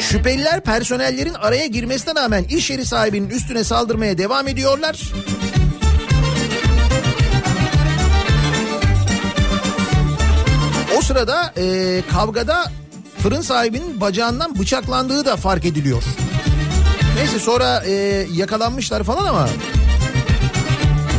[0.00, 5.12] Şüpheliler personellerin araya girmesine rağmen iş yeri sahibinin üstüne saldırmaya devam ediyorlar.
[11.12, 12.64] Sırada e, kavgada
[13.18, 16.02] fırın sahibinin bacağından bıçaklandığı da fark ediliyor.
[17.16, 17.92] Neyse sonra e,
[18.32, 19.48] yakalanmışlar falan ama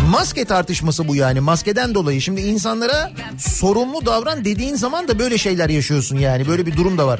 [0.09, 2.21] maske tartışması bu yani maskeden dolayı.
[2.21, 7.07] Şimdi insanlara sorumlu davran dediğin zaman da böyle şeyler yaşıyorsun yani böyle bir durum da
[7.07, 7.19] var.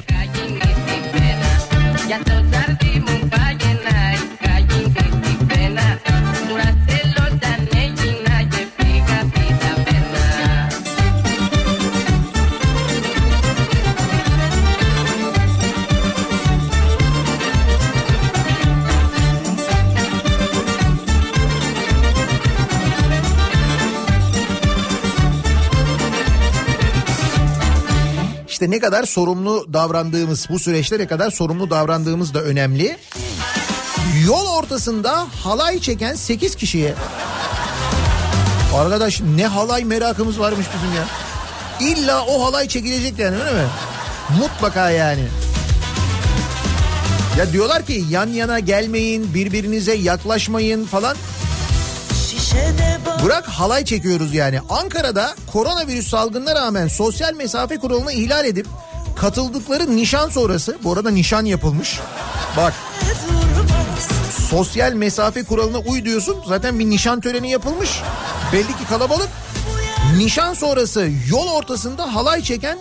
[28.64, 32.96] İşte ne kadar sorumlu davrandığımız bu süreçte ne kadar sorumlu davrandığımız da önemli.
[34.26, 36.94] Yol ortasında halay çeken 8 kişiye
[38.74, 41.04] Arkadaş ne halay merakımız varmış bizim ya.
[41.90, 43.68] İlla o halay çekilecek yani öyle mi?
[44.40, 45.24] Mutlaka yani.
[47.38, 51.16] Ya diyorlar ki yan yana gelmeyin, birbirinize yaklaşmayın falan.
[53.24, 54.60] Bırak halay çekiyoruz yani.
[54.68, 58.66] Ankara'da koronavirüs salgınına rağmen sosyal mesafe kuralını ihlal edip
[59.16, 62.00] katıldıkları nişan sonrası, bu arada nişan yapılmış.
[62.56, 62.74] Bak
[64.50, 67.90] sosyal mesafe kuralına uy diyorsun zaten bir nişan töreni yapılmış.
[68.52, 69.28] Belli ki kalabalık.
[70.16, 72.78] Nişan sonrası yol ortasında halay çeken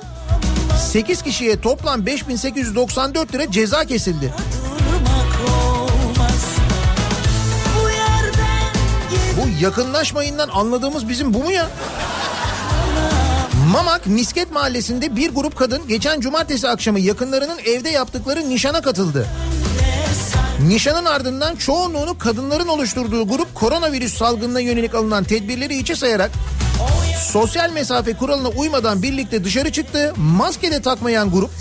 [0.91, 4.33] 8 kişiye toplam 5894 lira ceza kesildi.
[9.61, 11.69] Yakınlaşmayından anladığımız bizim bu mu ya?
[13.71, 19.27] Mamak Misket Mahallesi'nde bir grup kadın geçen cumartesi akşamı yakınlarının evde yaptıkları nişana katıldı.
[20.67, 26.31] Nişanın ardından çoğunluğunu kadınların oluşturduğu grup koronavirüs salgınına yönelik alınan tedbirleri içe sayarak
[27.31, 30.13] sosyal mesafe kuralına uymadan birlikte dışarı çıktı.
[30.17, 31.51] Maske de takmayan grup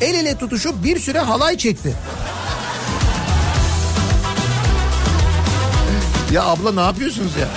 [0.00, 1.94] el ele tutuşup bir süre halay çekti.
[6.32, 7.48] Ya abla ne yapıyorsunuz ya?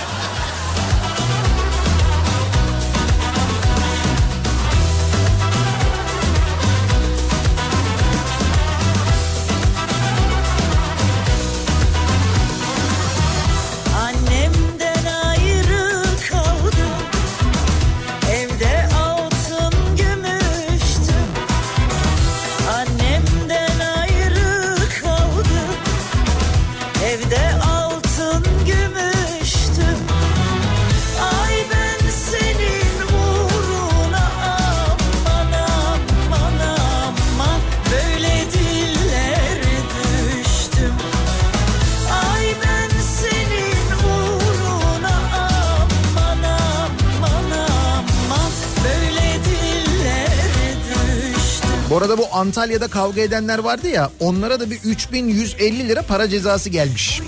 [52.32, 57.20] Antalya'da kavga edenler vardı ya onlara da bir 3150 lira para cezası gelmiş.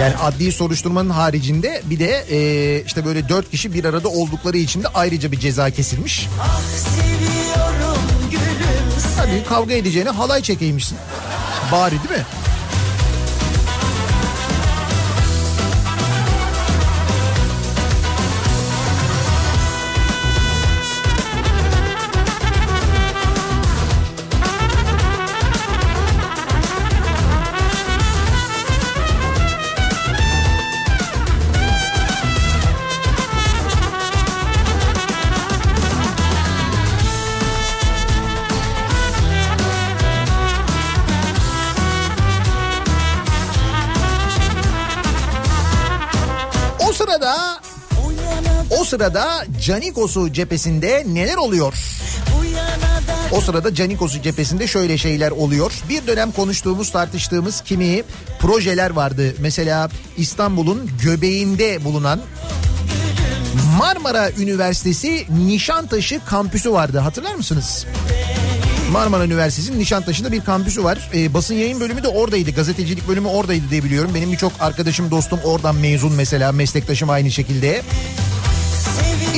[0.00, 4.82] Yani adli soruşturmanın haricinde bir de e, işte böyle dört kişi bir arada oldukları için
[4.82, 6.28] de ayrıca bir ceza kesilmiş.
[9.16, 10.98] Hadi kavga edeceğine halay çekeymişsin.
[11.72, 12.26] Bari değil mi?
[48.96, 51.74] Sırada Canikos'u cephesinde neler oluyor?
[53.32, 55.72] O sırada Canikos'u cephesinde şöyle şeyler oluyor.
[55.88, 58.02] Bir dönem konuştuğumuz tartıştığımız kimi
[58.40, 59.34] projeler vardı.
[59.38, 62.20] Mesela İstanbul'un göbeğinde bulunan
[63.78, 66.98] Marmara Üniversitesi Nişantaşı kampüsü vardı.
[66.98, 67.86] Hatırlar mısınız?
[68.92, 71.10] Marmara Üniversitesi'nin Nişantaşı'nda bir kampüsü var.
[71.14, 72.50] Ee, basın yayın bölümü de oradaydı.
[72.50, 74.10] Gazetecilik bölümü oradaydı diye biliyorum.
[74.14, 76.52] Benim birçok arkadaşım, dostum oradan mezun mesela.
[76.52, 77.82] Meslektaşım aynı şekilde.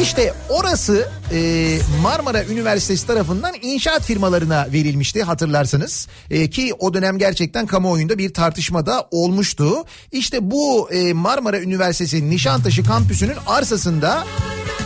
[0.02, 6.08] İşte orası e, Marmara Üniversitesi tarafından inşaat firmalarına verilmişti hatırlarsanız.
[6.30, 9.84] E, ki o dönem gerçekten kamuoyunda bir tartışmada olmuştu.
[10.12, 14.24] İşte bu e, Marmara Üniversitesi Nişantaşı kampüsünün arsasında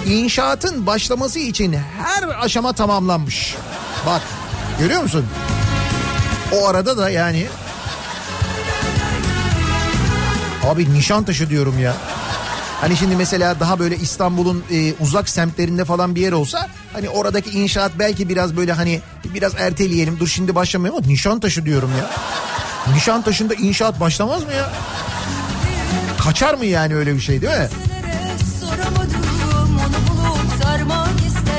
[0.07, 3.55] inşaatın başlaması için her aşama tamamlanmış.
[4.07, 4.23] Bak
[4.79, 5.27] görüyor musun?
[6.53, 7.47] O arada da yani...
[10.65, 11.97] Abi Nişantaşı diyorum ya.
[12.83, 17.51] Hani şimdi mesela daha böyle İstanbul'un e, uzak semtlerinde falan bir yer olsa hani oradaki
[17.51, 22.11] inşaat belki biraz böyle hani biraz erteleyelim dur şimdi başlamayalım ama Nişantaşı diyorum ya.
[22.95, 24.73] Nişantaşı'nda inşaat başlamaz mı ya?
[26.19, 27.69] Kaçar mı yani öyle bir şey değil mi?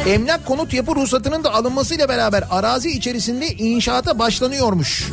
[0.08, 5.10] Emlak konut yapı ruhsatının da alınmasıyla beraber arazi içerisinde inşaata başlanıyormuş.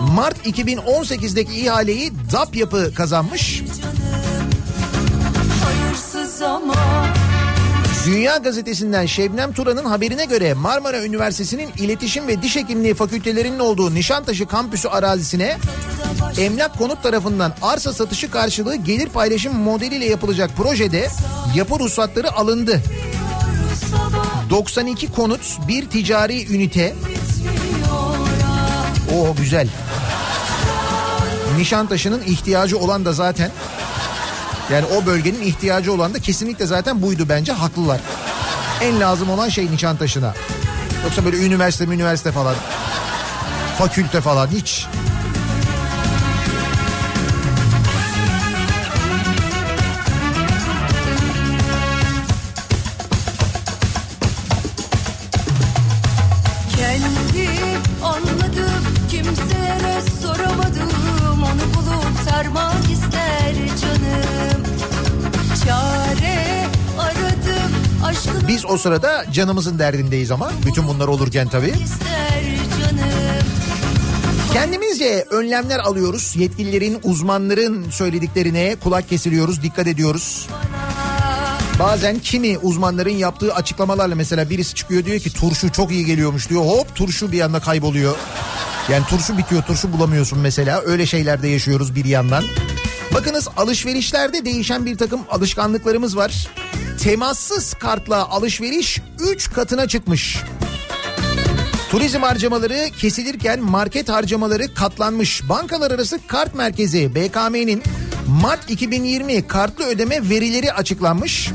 [0.00, 3.62] Mart 2018'deki ihaleyi DAP yapı kazanmış.
[8.06, 14.46] Dünya Gazetesi'nden Şebnem Turan'ın haberine göre Marmara Üniversitesi'nin İletişim ve Diş Hekimliği fakültelerinin olduğu Nişantaşı
[14.46, 15.58] kampüsü arazisine
[16.38, 21.08] emlak konut tarafından arsa satışı karşılığı gelir paylaşım modeliyle yapılacak projede
[21.54, 22.80] yapı ruhsatları alındı.
[23.90, 26.94] sabah 92 konut, bir ticari ünite.
[29.14, 29.68] Oo güzel.
[31.56, 33.50] Nişantaşı'nın ihtiyacı olan da zaten
[34.72, 38.00] yani o bölgenin ihtiyacı olan da kesinlikle zaten buydu bence haklılar.
[38.80, 40.34] En lazım olan şey Nişantaşı'na.
[41.04, 42.54] Yoksa böyle üniversite üniversite falan.
[43.78, 44.86] Fakülte falan hiç.
[68.70, 71.74] O sırada canımızın derdindeyiz ama bütün bunlar olurken tabii.
[74.52, 76.36] Kendimizce önlemler alıyoruz.
[76.36, 80.48] Yetkililerin, uzmanların söylediklerine kulak kesiliyoruz, dikkat ediyoruz.
[81.78, 86.62] Bazen kimi uzmanların yaptığı açıklamalarla mesela birisi çıkıyor diyor ki turşu çok iyi geliyormuş diyor.
[86.62, 88.16] Hop turşu bir anda kayboluyor.
[88.90, 90.82] Yani turşu bitiyor, turşu bulamıyorsun mesela.
[90.86, 92.44] Öyle şeylerde yaşıyoruz bir yandan.
[93.14, 96.48] Bakınız alışverişlerde değişen bir takım alışkanlıklarımız var.
[97.02, 100.36] Temassız kartla alışveriş 3 katına çıkmış.
[101.90, 105.48] Turizm harcamaları kesilirken market harcamaları katlanmış.
[105.48, 107.82] Bankalar arası kart merkezi BKM'nin
[108.42, 111.50] Mart 2020 kartlı ödeme verileri açıklanmış.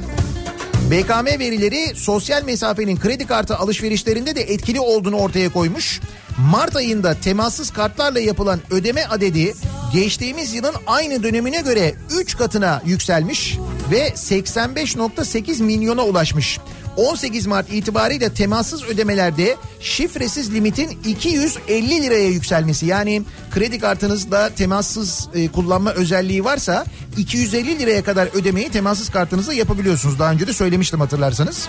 [0.91, 6.01] BKM verileri sosyal mesafenin kredi kartı alışverişlerinde de etkili olduğunu ortaya koymuş.
[6.37, 9.53] Mart ayında temassız kartlarla yapılan ödeme adedi
[9.93, 13.57] geçtiğimiz yılın aynı dönemine göre 3 katına yükselmiş
[13.91, 16.59] ve 85.8 milyona ulaşmış.
[16.97, 25.47] 18 Mart itibariyle temassız ödemelerde şifresiz limitin 250 liraya yükselmesi yani kredi kartınızda temassız e,
[25.47, 26.85] kullanma özelliği varsa
[27.17, 30.19] 250 liraya kadar ödemeyi temassız kartınızla yapabiliyorsunuz.
[30.19, 31.67] Daha önce de söylemiştim hatırlarsanız.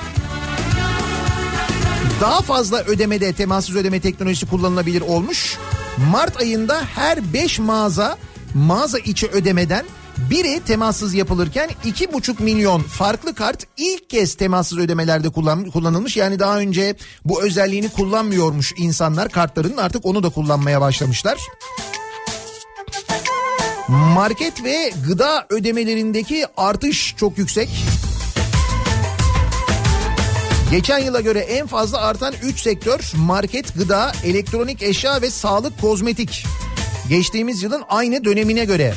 [2.21, 5.59] Daha fazla ödemede temassız ödeme teknolojisi kullanılabilir olmuş.
[6.11, 8.19] Mart ayında her 5 mağaza
[8.55, 9.85] mağaza içi ödemeden
[10.31, 16.17] biri temassız yapılırken 2,5 milyon farklı kart ilk kez temassız ödemelerde kullan, kullanılmış.
[16.17, 21.39] Yani daha önce bu özelliğini kullanmıyormuş insanlar kartlarının artık onu da kullanmaya başlamışlar.
[23.89, 27.69] Market ve gıda ödemelerindeki artış çok yüksek.
[30.71, 36.45] Geçen yıla göre en fazla artan 3 sektör market, gıda, elektronik eşya ve sağlık kozmetik.
[37.09, 38.95] Geçtiğimiz yılın aynı dönemine göre.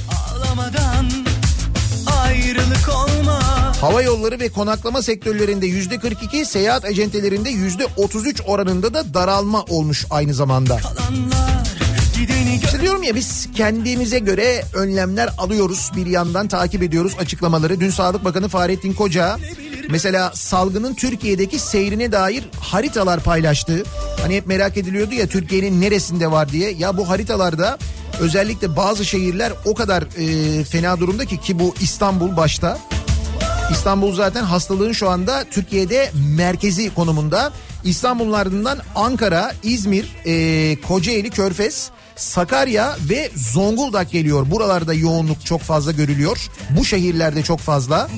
[3.82, 10.06] Hava yolları ve konaklama sektörlerinde yüzde 42, seyahat acentelerinde yüzde 33 oranında da daralma olmuş
[10.10, 10.78] aynı zamanda.
[10.78, 11.50] Kalanlar
[12.64, 15.92] İşte diyorum ya biz kendimize göre önlemler alıyoruz.
[15.96, 17.80] Bir yandan takip ediyoruz açıklamaları.
[17.80, 19.38] Dün Sağlık Bakanı Fahrettin Koca
[19.90, 23.84] mesela salgının Türkiye'deki seyrine dair haritalar paylaştı.
[24.22, 26.72] Hani hep merak ediliyordu ya Türkiye'nin neresinde var diye.
[26.72, 27.78] Ya bu haritalarda
[28.20, 32.80] özellikle bazı şehirler o kadar e, fena durumda ki ki bu İstanbul başta.
[33.72, 37.52] İstanbul zaten hastalığın şu anda Türkiye'de merkezi konumunda.
[37.84, 44.52] İstanbul'un ardından Ankara, İzmir, e, Kocaeli, Körfez, Sakarya ve Zonguldak geliyor.
[44.52, 46.50] Buralarda yoğunluk çok fazla görülüyor.
[46.70, 48.10] Bu şehirlerde çok fazla.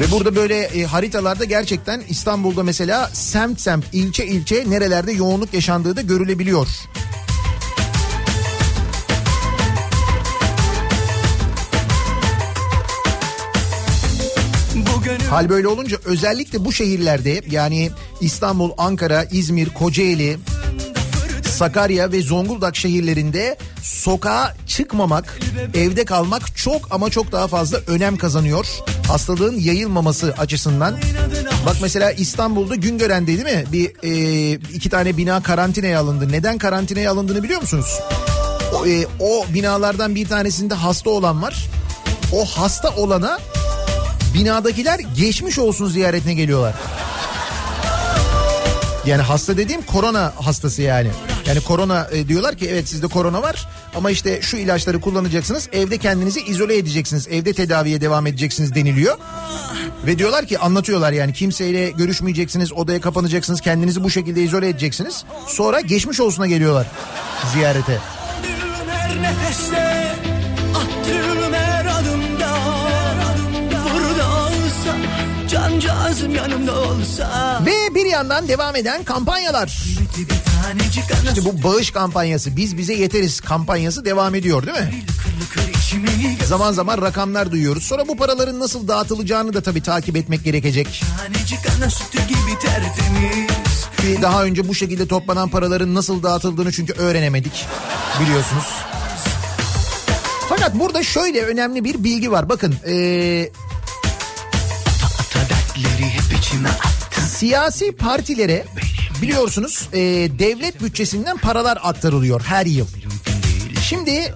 [0.00, 5.96] Ve burada böyle e, haritalarda gerçekten İstanbul'da mesela semt semt, ilçe ilçe nerelerde yoğunluk yaşandığı
[5.96, 6.66] da görülebiliyor.
[15.30, 17.90] Hal böyle olunca özellikle bu şehirlerde yani
[18.20, 20.38] İstanbul, Ankara, İzmir, Kocaeli,
[21.60, 25.38] Sakarya ve Zonguldak şehirlerinde sokağa çıkmamak,
[25.74, 28.66] evde kalmak çok ama çok daha fazla önem kazanıyor.
[29.08, 30.98] Hastalığın yayılmaması açısından.
[31.66, 33.64] Bak mesela İstanbul'da Güngören'de değil mi?
[33.72, 36.32] Bir e, iki tane bina karantinaya alındı.
[36.32, 38.00] Neden karantinaya alındığını biliyor musunuz?
[38.74, 41.66] O, e, o binalardan bir tanesinde hasta olan var.
[42.32, 43.38] O hasta olana
[44.34, 46.74] binadakiler geçmiş olsun ziyaretine geliyorlar.
[49.06, 51.10] Yani hasta dediğim korona hastası yani.
[51.50, 55.68] Yani korona e, diyorlar ki evet sizde korona var ama işte şu ilaçları kullanacaksınız.
[55.72, 57.28] Evde kendinizi izole edeceksiniz.
[57.28, 59.18] Evde tedaviye devam edeceksiniz deniliyor.
[60.06, 65.24] Ve diyorlar ki anlatıyorlar yani kimseyle görüşmeyeceksiniz, odaya kapanacaksınız, kendinizi bu şekilde izole edeceksiniz.
[65.46, 66.86] Sonra geçmiş olsuna geliyorlar
[67.52, 67.98] ziyarete.
[68.88, 70.12] her nefeste
[70.74, 71.29] Attığım
[76.10, 79.82] Cancağızım yanımda olsa Ve bir yandan devam eden kampanyalar.
[81.28, 85.04] İşte bu bağış kampanyası biz bize yeteriz kampanyası devam ediyor değil mi?
[86.46, 87.84] Zaman zaman rakamlar duyuyoruz.
[87.84, 91.02] Sonra bu paraların nasıl dağıtılacağını da tabii takip etmek gerekecek.
[93.96, 97.66] Ki daha önce bu şekilde toplanan paraların nasıl dağıtıldığını çünkü öğrenemedik
[98.20, 98.66] biliyorsunuz.
[100.48, 102.48] Fakat burada şöyle önemli bir bilgi var.
[102.48, 103.50] Bakın ee,
[107.28, 108.64] siyasi partilere
[109.22, 109.98] biliyorsunuz ee,
[110.38, 112.86] devlet bütçesinden paralar aktarılıyor her yıl.
[113.82, 114.34] Şimdi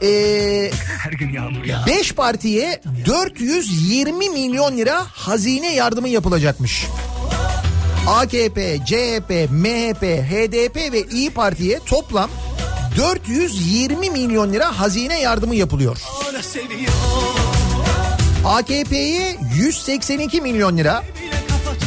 [1.87, 6.87] 5 partiye 420 milyon lira hazine yardımı yapılacakmış.
[8.09, 12.31] AKP, CHP, MHP, HDP ve İyi Parti'ye toplam
[12.97, 15.99] 420 milyon lira hazine yardımı yapılıyor.
[18.45, 21.05] AKP'ye 182 milyon lira,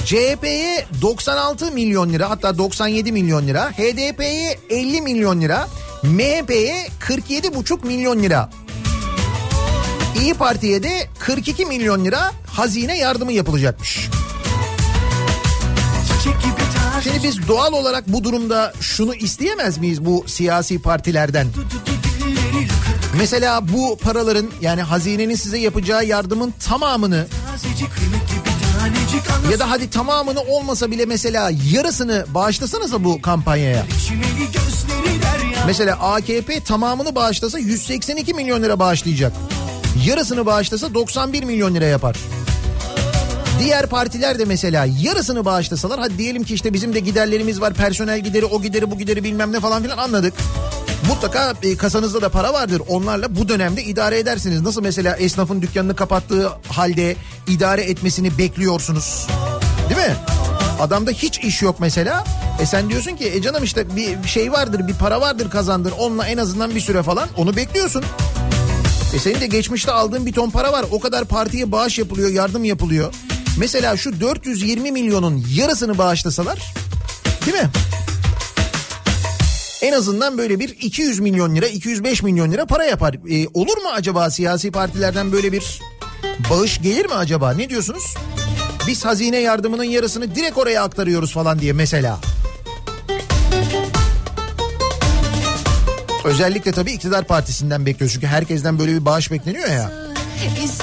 [0.08, 5.68] CHP'ye 96 milyon lira hatta 97 milyon lira, HDP'ye 50 milyon lira,
[6.04, 8.50] MHP'ye 47,5 milyon lira.
[10.22, 14.10] İyi Parti'ye de 42 milyon lira hazine yardımı yapılacakmış.
[17.04, 21.48] Şimdi biz doğal olarak bu durumda şunu isteyemez miyiz bu siyasi partilerden?
[23.18, 27.28] Mesela bu paraların yani hazinenin size yapacağı yardımın tamamını
[29.52, 33.86] Ya da hadi tamamını olmasa bile mesela yarısını bağışlasanıza bu kampanyaya.
[35.66, 39.34] Mesela AKP tamamını bağışlasa 182 milyon lira bağışlayacak.
[40.06, 42.18] Yarısını bağışlasa 91 milyon lira yapar.
[43.60, 48.20] Diğer partiler de mesela yarısını bağışlasalar hadi diyelim ki işte bizim de giderlerimiz var personel
[48.20, 50.34] gideri o gideri bu gideri bilmem ne falan filan anladık.
[51.08, 52.82] Mutlaka kasanızda da para vardır.
[52.88, 54.62] Onlarla bu dönemde idare edersiniz.
[54.62, 57.16] Nasıl mesela esnafın dükkanını kapattığı halde
[57.48, 59.28] idare etmesini bekliyorsunuz.
[59.90, 60.16] Değil mi?
[60.80, 62.24] Adamda hiç iş yok mesela.
[62.62, 65.94] E sen diyorsun ki e canım işte bir şey vardır bir para vardır kazandır.
[66.00, 68.04] Onunla en azından bir süre falan onu bekliyorsun.
[69.16, 70.86] E senin de geçmişte aldığın bir ton para var.
[70.92, 73.14] O kadar partiye bağış yapılıyor, yardım yapılıyor.
[73.58, 76.74] Mesela şu 420 milyonun yarısını bağışlasalar
[77.46, 77.70] değil mi?
[79.88, 83.14] En azından böyle bir 200 milyon lira, 205 milyon lira para yapar.
[83.14, 85.82] E, olur mu acaba siyasi partilerden böyle bir
[86.50, 87.52] bağış gelir mi acaba?
[87.52, 88.14] Ne diyorsunuz?
[88.88, 92.20] Biz hazine yardımının yarısını direkt oraya aktarıyoruz falan diye mesela.
[96.24, 98.14] Özellikle tabii iktidar partisinden bekliyoruz.
[98.14, 99.92] Çünkü herkesten böyle bir bağış bekleniyor ya.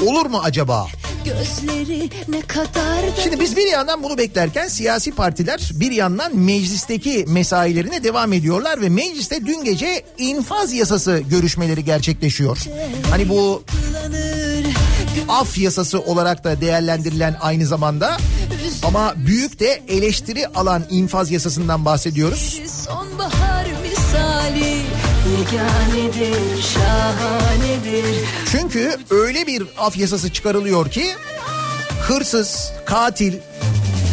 [0.07, 0.87] Olur mu acaba?
[1.25, 7.25] Gözleri ne kadar da Şimdi biz bir yandan bunu beklerken siyasi partiler bir yandan meclisteki
[7.29, 12.59] mesailerine devam ediyorlar ve mecliste dün gece infaz yasası görüşmeleri gerçekleşiyor.
[13.11, 13.65] Hani bu
[15.29, 18.17] af yasası olarak da değerlendirilen aynı zamanda
[18.83, 22.61] ama büyük de eleştiri alan infaz yasasından bahsediyoruz.
[22.87, 24.94] sonbahar misali
[28.53, 31.07] Çünkü öyle bir af yasası çıkarılıyor ki
[32.09, 33.35] hırsız, katil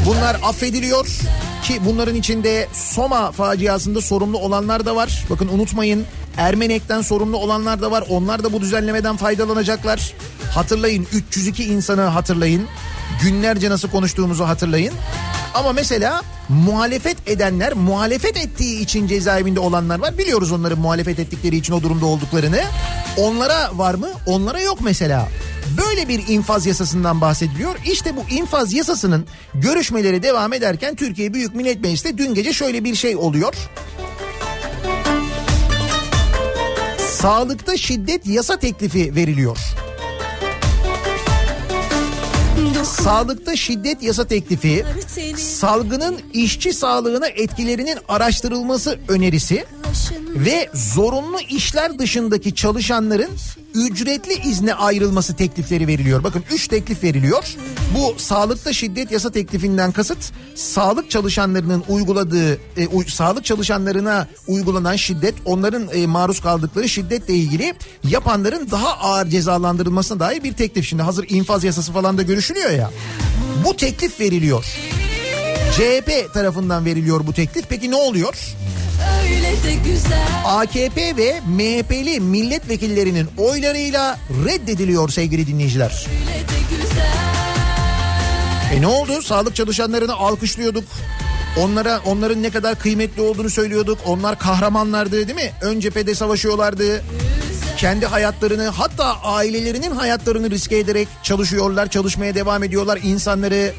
[0.05, 1.07] bunlar affediliyor
[1.63, 5.25] ki bunların içinde Soma faciasında sorumlu olanlar da var.
[5.29, 6.05] Bakın unutmayın
[6.37, 8.03] Ermenek'ten sorumlu olanlar da var.
[8.09, 10.13] Onlar da bu düzenlemeden faydalanacaklar.
[10.53, 12.67] Hatırlayın 302 insanı hatırlayın.
[13.21, 14.93] Günlerce nasıl konuştuğumuzu hatırlayın.
[15.53, 20.17] Ama mesela muhalefet edenler, muhalefet ettiği için cezaevinde olanlar var.
[20.17, 22.61] Biliyoruz onların muhalefet ettikleri için o durumda olduklarını.
[23.17, 24.09] Onlara var mı?
[24.25, 25.27] Onlara yok mesela.
[25.77, 27.75] Böyle bir infaz yasasından bahsediliyor.
[27.85, 32.95] İşte bu infaz yasasının görüşmeleri devam ederken Türkiye Büyük Millet Meclisi'nde dün gece şöyle bir
[32.95, 33.53] şey oluyor.
[37.09, 39.57] Sağlıkta şiddet yasa teklifi veriliyor.
[42.83, 44.85] Sağlıkta şiddet yasa teklifi,
[45.37, 49.65] salgının işçi sağlığına etkilerinin araştırılması önerisi
[50.35, 53.29] ve zorunlu işler dışındaki çalışanların
[53.73, 56.23] ücretli izne ayrılması teklifleri veriliyor.
[56.23, 57.55] Bakın 3 teklif veriliyor.
[57.95, 60.17] Bu sağlıkta şiddet yasa teklifinden kasıt
[60.55, 67.73] sağlık çalışanlarının uyguladığı e, uy- sağlık çalışanlarına uygulanan şiddet, onların e, maruz kaldıkları şiddetle ilgili
[68.09, 70.85] yapanların daha ağır cezalandırılmasına dair bir teklif.
[70.87, 72.91] Şimdi hazır infaz yasası falan da görüşülüyor ya.
[73.65, 74.65] Bu teklif veriliyor.
[75.75, 77.65] CHP tarafından veriliyor bu teklif.
[77.69, 78.35] Peki ne oluyor?
[79.23, 86.05] Öyle de güzel AKP ve MHP'li milletvekillerinin oylarıyla reddediliyor sevgili dinleyiciler.
[86.09, 86.41] Öyle
[88.71, 89.21] E ne oldu?
[89.21, 90.83] Sağlık çalışanlarını alkışlıyorduk.
[91.59, 93.99] Onlara onların ne kadar kıymetli olduğunu söylüyorduk.
[94.05, 95.51] Onlar kahramanlardı değil mi?
[95.61, 97.03] Ön cephede savaşıyorlardı.
[97.77, 102.99] Kendi hayatlarını hatta ailelerinin hayatlarını riske ederek çalışıyorlar, çalışmaya devam ediyorlar.
[103.03, 103.73] İnsanları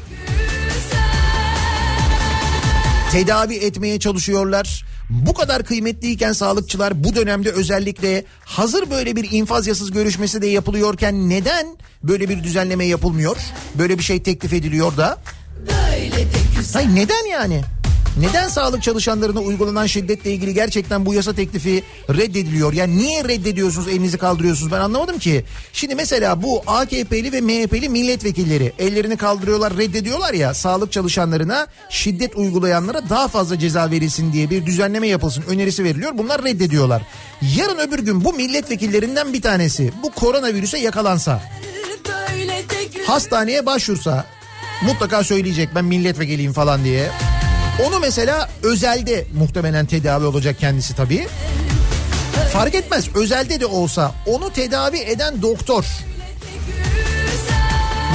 [3.11, 4.85] tedavi etmeye çalışıyorlar.
[5.21, 11.29] Bu kadar kıymetliyken sağlıkçılar bu dönemde özellikle hazır böyle bir infaz yasası görüşmesi de yapılıyorken
[11.29, 11.67] neden
[12.03, 13.37] böyle bir düzenleme yapılmıyor?
[13.75, 15.17] Böyle bir şey teklif ediliyor da.
[16.73, 17.61] Hayır neden yani?
[18.17, 22.73] Neden sağlık çalışanlarına uygulanan şiddetle ilgili gerçekten bu yasa teklifi reddediliyor?
[22.73, 25.45] Yani niye reddediyorsunuz elinizi kaldırıyorsunuz ben anlamadım ki.
[25.73, 33.09] Şimdi mesela bu AKP'li ve MHP'li milletvekilleri ellerini kaldırıyorlar reddediyorlar ya sağlık çalışanlarına şiddet uygulayanlara
[33.09, 36.11] daha fazla ceza verilsin diye bir düzenleme yapılsın önerisi veriliyor.
[36.17, 37.01] Bunlar reddediyorlar.
[37.57, 41.41] Yarın öbür gün bu milletvekillerinden bir tanesi bu koronavirüse yakalansa
[43.07, 44.25] hastaneye başvursa
[44.85, 47.11] mutlaka söyleyecek ben milletvekiliyim falan diye.
[47.81, 51.27] Onu mesela özelde muhtemelen tedavi olacak kendisi tabii.
[52.53, 55.85] Fark etmez özelde de olsa onu tedavi eden doktor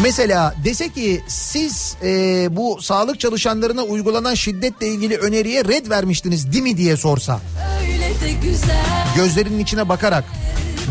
[0.02, 2.08] Mesela dese ki siz e,
[2.56, 7.40] bu sağlık çalışanlarına uygulanan şiddetle ilgili öneriye red vermiştiniz değil mi diye sorsa.
[9.16, 10.24] Gözlerinin içine bakarak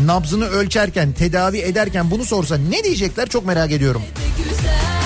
[0.04, 4.02] nabzını ölçerken tedavi ederken bunu sorsa ne diyecekler çok merak ediyorum.
[4.36, 4.97] güzel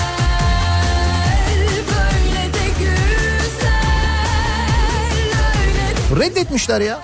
[6.19, 7.01] Reddetmişler ya.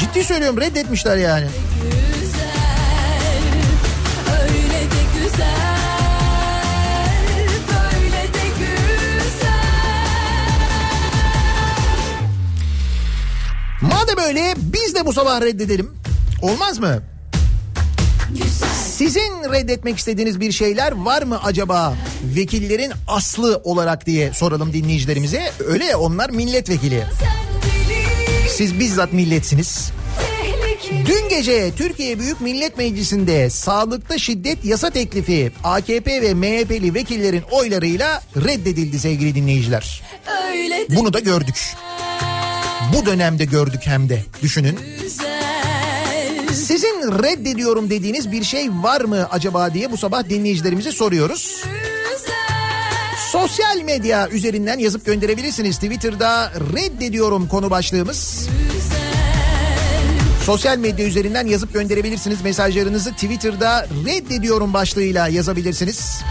[0.00, 1.46] Ciddi söylüyorum reddetmişler yani.
[13.80, 15.90] Madem öyle biz de bu sabah reddedelim.
[16.42, 17.02] Olmaz mı?
[18.84, 21.94] Sizin reddetmek istediğiniz bir şeyler var mı acaba?
[22.24, 25.52] Vekillerin aslı olarak diye soralım dinleyicilerimize.
[25.66, 27.04] Öyle ya onlar milletvekili.
[27.20, 27.51] Sen
[28.62, 29.90] siz bizzat milletsiniz.
[31.06, 38.22] Dün gece Türkiye Büyük Millet Meclisi'nde sağlıkta şiddet yasa teklifi AKP ve MHP'li vekillerin oylarıyla
[38.36, 40.02] reddedildi sevgili dinleyiciler.
[40.52, 41.74] Öyle Bunu da gördük.
[42.94, 44.78] Bu dönemde gördük hem de düşünün.
[45.02, 46.48] güzel.
[46.54, 51.64] Sizin reddediyorum dediğiniz bir şey var mı acaba diye bu sabah dinleyicilerimize soruyoruz.
[53.32, 55.76] Sosyal medya üzerinden yazıp gönderebilirsiniz.
[55.76, 58.48] Twitter'da reddediyorum konu başlığımız.
[60.44, 62.42] Sosyal medya üzerinden yazıp gönderebilirsiniz.
[62.42, 66.22] Mesajlarınızı Twitter'da reddediyorum başlığıyla yazabilirsiniz.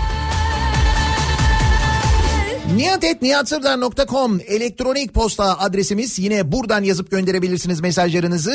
[2.82, 6.20] Nihatetnihatsırdar.com elektronik posta adresimiz.
[6.20, 8.52] Yine buradan yazıp gönderebilirsiniz mesajlarınızı.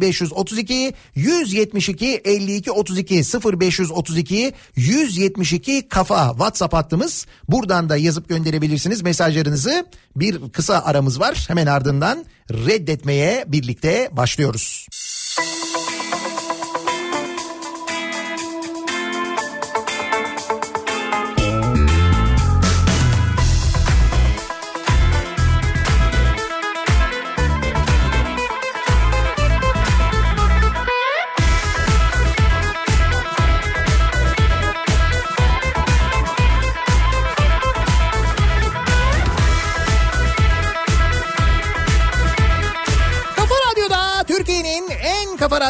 [0.00, 3.22] 0532 172 52 32
[3.60, 7.26] 0532 172 kafa WhatsApp hattımız.
[7.48, 9.86] Buradan da yazıp gönderebilirsiniz mesajlarınızı.
[10.16, 11.44] Bir kısa aramız var.
[11.48, 14.86] Hemen ardından reddetmeye birlikte başlıyoruz.
[14.90, 15.69] Kafa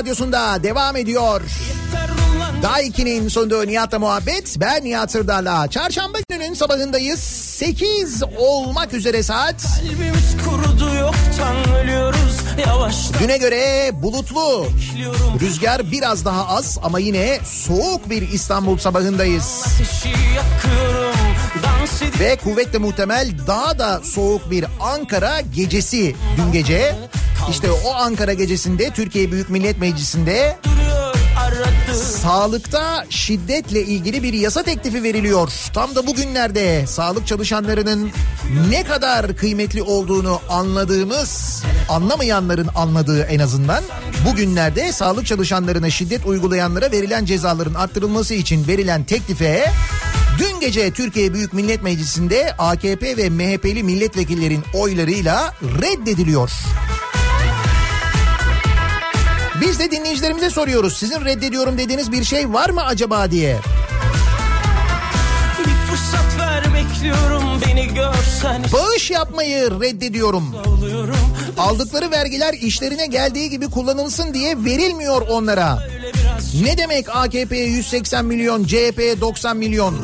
[0.01, 1.43] radyosunda devam ediyor.
[2.63, 4.57] Daiki'nin sunduğu Nihat'la muhabbet.
[4.61, 5.69] Ben Nihat Sırdar'la.
[5.69, 7.21] Çarşamba gününün sabahındayız.
[7.21, 9.67] 8 olmak üzere saat.
[9.77, 12.37] Kalbimiz kurudu yoktan ölüyoruz
[12.67, 14.67] yavaştan Düne göre bulutlu.
[14.67, 19.65] bekliyorum Rüzgar biraz daha az ama yine soğuk bir İstanbul sabahındayız.
[22.21, 26.95] Ve kuvvetle muhtemel daha da soğuk bir Ankara gecesi dün gece.
[27.49, 30.59] İşte o Ankara gecesinde Türkiye Büyük Millet Meclisi'nde
[31.95, 35.53] Sağlıkta şiddetle ilgili bir yasa teklifi veriliyor.
[35.75, 38.11] Tam da bugünlerde sağlık çalışanlarının
[38.71, 43.85] ne kadar kıymetli olduğunu anladığımız, anlamayanların anladığı en azından
[44.27, 49.73] bugünlerde sağlık çalışanlarına şiddet uygulayanlara verilen cezaların arttırılması için verilen teklife
[50.39, 56.51] dün gece Türkiye Büyük Millet Meclisi'nde AKP ve MHP'li milletvekillerin oylarıyla reddediliyor.
[59.61, 60.97] Biz de dinleyicilerimize soruyoruz.
[60.97, 63.59] Sizin reddediyorum dediğiniz bir şey var mı acaba diye.
[65.59, 70.55] bir fırsat ver bekliyorum beni görsen Bağış yapmayı reddediyorum.
[71.59, 75.79] Aldıkları vergiler işlerine geldiği gibi kullanılsın diye verilmiyor onlara.
[76.65, 79.97] Ne demek AKP'ye 180 milyon, CHP'ye 90 milyon?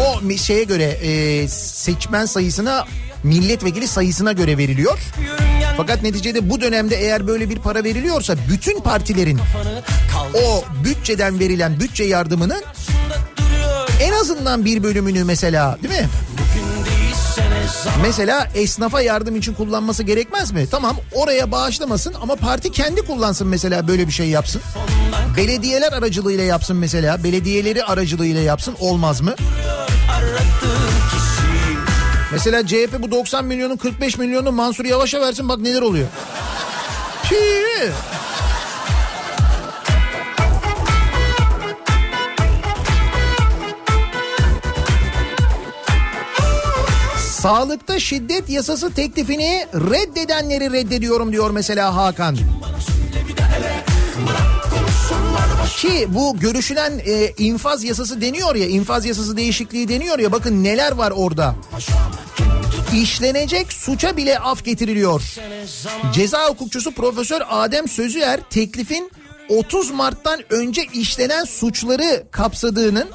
[0.00, 2.84] O şeye göre e, seçmen sayısına,
[3.22, 4.98] milletvekili sayısına göre veriliyor.
[5.26, 9.40] yörüngen Fakat neticede bu dönemde eğer böyle bir para veriliyorsa bütün partilerin
[10.34, 12.62] o bütçeden verilen bütçe yardımının
[14.00, 16.08] en azından bir bölümünü mesela değil mi?
[18.02, 20.66] Mesela esnafa yardım için kullanması gerekmez mi?
[20.70, 24.62] Tamam oraya bağışlamasın ama parti kendi kullansın mesela böyle bir şey yapsın.
[25.36, 27.24] Belediyeler aracılığıyla yapsın mesela.
[27.24, 29.34] Belediyeleri aracılığıyla yapsın olmaz mı?
[32.34, 36.06] Mesela CHP bu 90 milyonun 45 milyonu Mansur Yavaş'a versin bak neler oluyor.
[37.28, 37.92] Tüh.
[47.18, 52.36] Sağlıkta şiddet yasası teklifini reddedenleri reddediyorum diyor mesela Hakan.
[55.76, 60.92] Ki bu görüşülen e, infaz yasası deniyor ya infaz yasası değişikliği deniyor ya bakın neler
[60.92, 61.54] var orada.
[62.94, 65.22] İşlenecek suça bile af getiriliyor.
[66.12, 69.10] Ceza hukukçusu Profesör Adem Sözüer teklifin
[69.48, 73.08] 30 Mart'tan önce işlenen suçları kapsadığının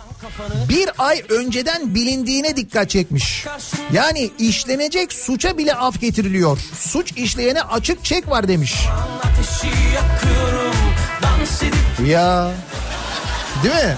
[0.70, 3.46] bir ay önceden bilindiğine dikkat çekmiş.
[3.94, 6.60] Yani işlenecek suça bile af getiriliyor.
[6.80, 8.76] Suç işleyene açık çek var demiş.
[12.08, 12.52] Ya
[13.64, 13.98] değil mi?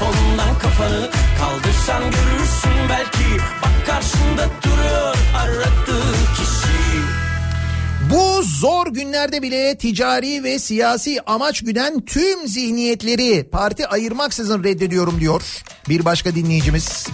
[0.00, 3.59] telefondan kafanı kaldırsan görürsün belki
[4.00, 7.00] karşında duruyor aradığın kişi
[8.10, 15.42] Bu zor günlerde bile ticari ve siyasi amaç güden tüm zihniyetleri parti ayırmaksızın reddediyorum diyor
[15.88, 17.06] bir başka dinleyicimiz.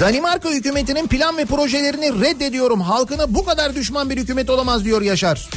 [0.00, 2.80] Danimarka hükümetinin plan ve projelerini reddediyorum.
[2.80, 5.48] Halkına bu kadar düşman bir hükümet olamaz diyor Yaşar.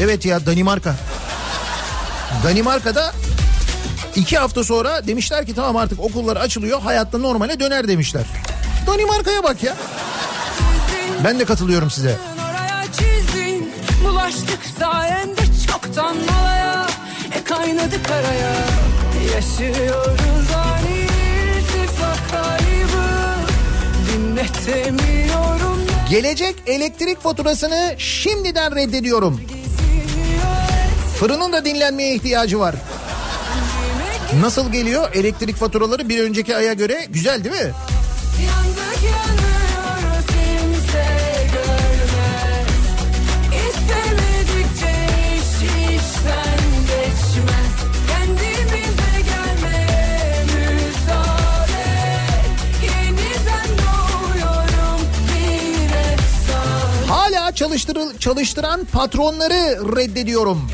[0.00, 0.94] Evet ya Danimarka.
[2.44, 3.12] Danimarka'da
[4.18, 8.22] iki hafta sonra demişler ki tamam artık okullar açılıyor hayatta normale döner demişler.
[8.86, 9.76] Danimarka'ya bak ya.
[11.24, 12.16] Ben de katılıyorum size.
[14.04, 16.86] Bulaştık sayende çoktan malaya
[17.40, 18.52] E kaynadık araya
[19.34, 21.06] Yaşıyoruz ani
[21.58, 23.04] irtifak kaybı
[24.12, 29.40] Dinletemiyorum Gelecek elektrik faturasını şimdiden reddediyorum.
[31.20, 32.74] Fırının da dinlenmeye ihtiyacı var.
[34.36, 37.72] Nasıl geliyor elektrik faturaları bir önceki aya göre güzel değil mi?
[38.46, 39.48] Yandık görmez
[57.08, 60.70] Hala çalıştırıl çalıştıran patronları reddediyorum.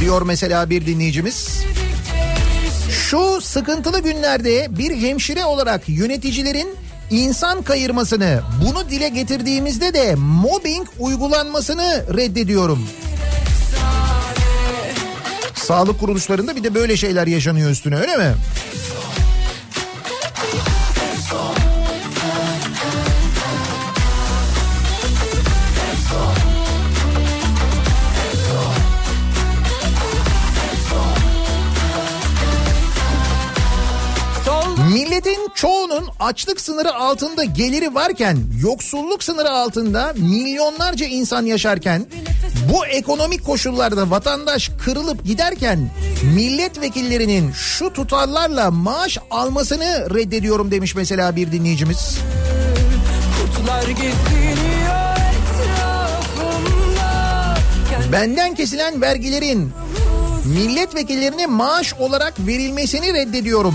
[0.00, 1.64] Diyor mesela bir dinleyicimiz.
[3.10, 6.76] Şu sıkıntılı günlerde bir hemşire olarak yöneticilerin
[7.10, 12.88] insan kayırmasını, bunu dile getirdiğimizde de mobbing uygulanmasını reddediyorum.
[15.54, 18.34] Sağlık kuruluşlarında bir de böyle şeyler yaşanıyor üstüne öyle mi?
[35.56, 42.06] Çoğunun açlık sınırı altında geliri varken, yoksulluk sınırı altında milyonlarca insan yaşarken,
[42.72, 45.90] bu ekonomik koşullarda vatandaş kırılıp giderken
[46.34, 52.18] milletvekillerinin şu tutarlarla maaş almasını reddediyorum demiş mesela bir dinleyicimiz.
[53.40, 55.16] Kurtlar geziniyor
[55.62, 57.04] etrafımda
[58.12, 59.72] Benden kesilen vergilerin
[60.44, 63.74] milletvekillerine maaş olarak verilmesini reddediyorum.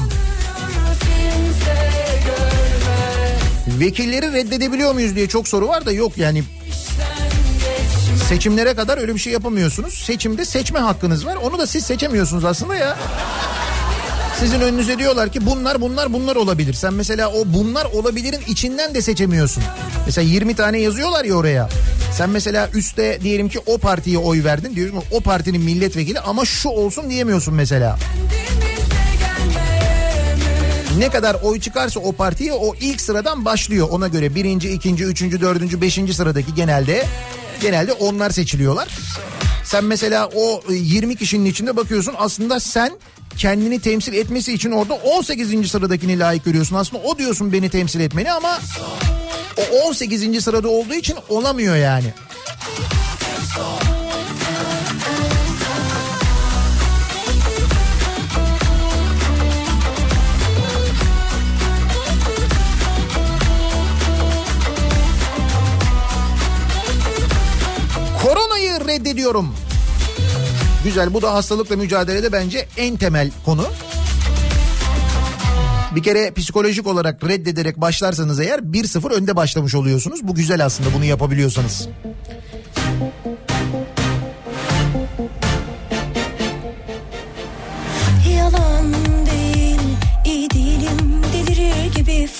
[3.81, 6.43] Vekilleri reddedebiliyor muyuz diye çok soru var da yok yani
[8.29, 9.93] seçimlere kadar öyle bir şey yapamıyorsunuz.
[9.93, 11.35] Seçimde seçme hakkınız var.
[11.35, 12.97] Onu da siz seçemiyorsunuz aslında ya.
[14.39, 16.73] Sizin önünüze diyorlar ki bunlar bunlar bunlar olabilir.
[16.73, 19.63] Sen mesela o bunlar olabilirin içinden de seçemiyorsun.
[20.05, 21.69] Mesela 20 tane yazıyorlar ya oraya.
[22.17, 24.75] Sen mesela üstte diyelim ki o partiye oy verdin.
[24.75, 27.97] Diyorsun o partinin milletvekili ama şu olsun diyemiyorsun mesela.
[30.97, 33.87] Ne kadar oy çıkarsa o partiye o ilk sıradan başlıyor.
[33.91, 37.05] Ona göre birinci, ikinci, üçüncü, dördüncü, beşinci sıradaki genelde
[37.61, 38.87] genelde onlar seçiliyorlar.
[39.63, 42.91] Sen mesela o e, 20 kişinin içinde bakıyorsun aslında sen
[43.37, 45.71] kendini temsil etmesi için orada 18.
[45.71, 46.75] sıradakini layık görüyorsun.
[46.75, 48.59] Aslında o diyorsun beni temsil etmeni ama
[49.57, 50.43] o 18.
[50.43, 52.13] sırada olduğu için olamıyor yani.
[68.87, 69.55] Reddediyorum.
[70.83, 73.65] Güzel bu da hastalıkla mücadelede bence en temel konu.
[75.95, 80.19] Bir kere psikolojik olarak reddederek başlarsanız eğer 1-0 önde başlamış oluyorsunuz.
[80.23, 81.87] Bu güzel aslında bunu yapabiliyorsanız.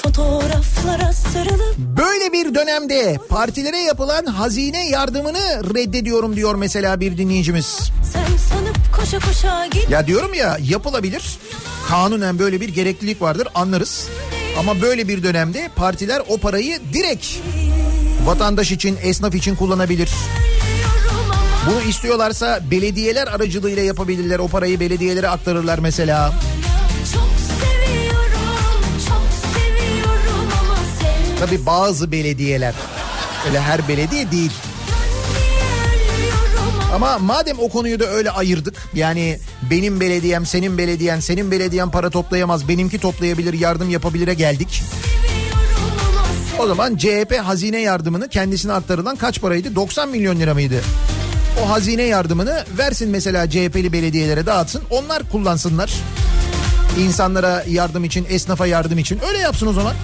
[0.03, 7.91] Fotoğraflara sarılıp Böyle bir dönemde partilere yapılan hazine yardımını reddediyorum diyor mesela bir dinleyicimiz.
[8.13, 11.39] Sen sanıp koşa koşa git Ya diyorum ya yapılabilir.
[11.87, 14.07] Kanunen böyle bir gereklilik vardır anlarız.
[14.59, 17.27] Ama böyle bir dönemde partiler o parayı direkt
[18.25, 20.09] vatandaş için, esnaf için kullanabilir.
[21.67, 24.39] Bunu istiyorlarsa belediyeler aracılığıyla yapabilirler.
[24.39, 26.29] O parayı belediyelere aktarırlar mesela.
[26.29, 26.60] çok
[31.41, 32.73] sen Tabii bazı belediyeler.
[33.47, 34.51] Öyle her belediye değil.
[36.95, 38.75] ama madem o konuyu da öyle ayırdık.
[38.93, 39.39] Yani
[39.71, 44.83] benim belediyem, senin belediyen, senin belediyen para toplayamaz, benimki toplayabilir, yardım yapabilire geldik.
[46.59, 49.75] O zaman CHP hazine yardımını kendisine aktarılan kaç paraydı?
[49.75, 50.81] 90 milyon lira mıydı?
[51.63, 54.81] O hazine yardımını versin mesela CHP'li belediyelere dağıtsın.
[54.89, 55.93] Onlar kullansınlar.
[56.99, 59.19] İnsanlara yardım için, esnafa yardım için.
[59.27, 59.95] Öyle yapsın o zaman.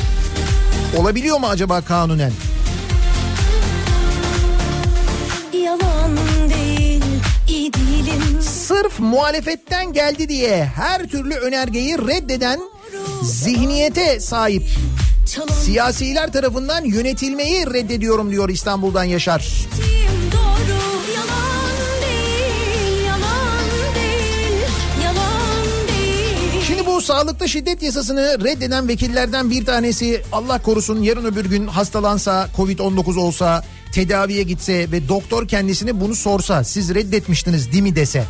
[0.96, 2.32] Olabiliyor mu acaba kanunen?
[5.54, 7.02] Değil,
[8.42, 12.60] Sırf muhalefetten geldi diye her türlü önergeyi reddeden
[13.24, 14.64] zihniyete sahip
[15.64, 19.52] Siyasiler tarafından yönetilmeyi reddediyorum diyor İstanbul'dan Yaşar.
[20.32, 20.77] Doğru
[26.98, 33.20] bu sağlıkta şiddet yasasını reddeden vekillerden bir tanesi Allah korusun yarın öbür gün hastalansa Covid-19
[33.20, 38.24] olsa tedaviye gitse ve doktor kendisine bunu sorsa siz reddetmiştiniz değil mi dese.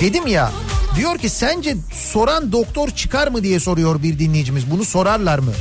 [0.00, 0.52] Dedim ya
[0.96, 5.52] diyor ki sence soran doktor çıkar mı diye soruyor bir dinleyicimiz bunu sorarlar mı?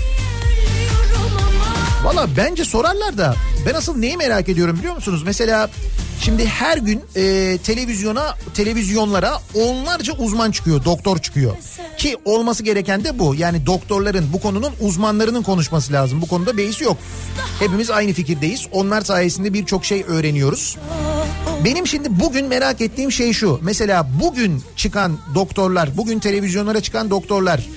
[2.04, 3.36] Valla bence sorarlar da
[3.66, 5.24] ben asıl neyi merak ediyorum biliyor musunuz?
[5.26, 5.70] Mesela
[6.22, 11.56] şimdi her gün e, televizyona televizyonlara onlarca uzman çıkıyor, doktor çıkıyor.
[11.98, 13.36] Ki olması gereken de bu.
[13.36, 16.22] Yani doktorların bu konunun uzmanlarının konuşması lazım.
[16.22, 16.98] Bu konuda beis yok.
[17.60, 18.68] Hepimiz aynı fikirdeyiz.
[18.72, 20.78] Onlar sayesinde birçok şey öğreniyoruz.
[21.66, 23.60] Benim şimdi bugün merak ettiğim şey şu.
[23.64, 27.68] Mesela bugün çıkan doktorlar, bugün televizyonlara çıkan doktorlar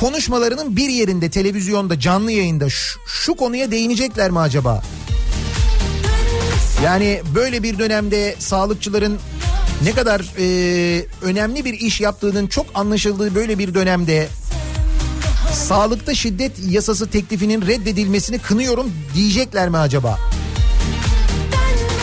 [0.00, 4.82] konuşmalarının bir yerinde televizyonda canlı yayında şu, şu konuya değinecekler mi acaba?
[6.84, 9.18] Yani böyle bir dönemde sağlıkçıların
[9.84, 14.28] ne kadar e, önemli bir iş yaptığının çok anlaşıldığı böyle bir dönemde
[15.52, 20.18] sağlıkta şiddet yasası teklifinin reddedilmesini kınıyorum diyecekler mi acaba?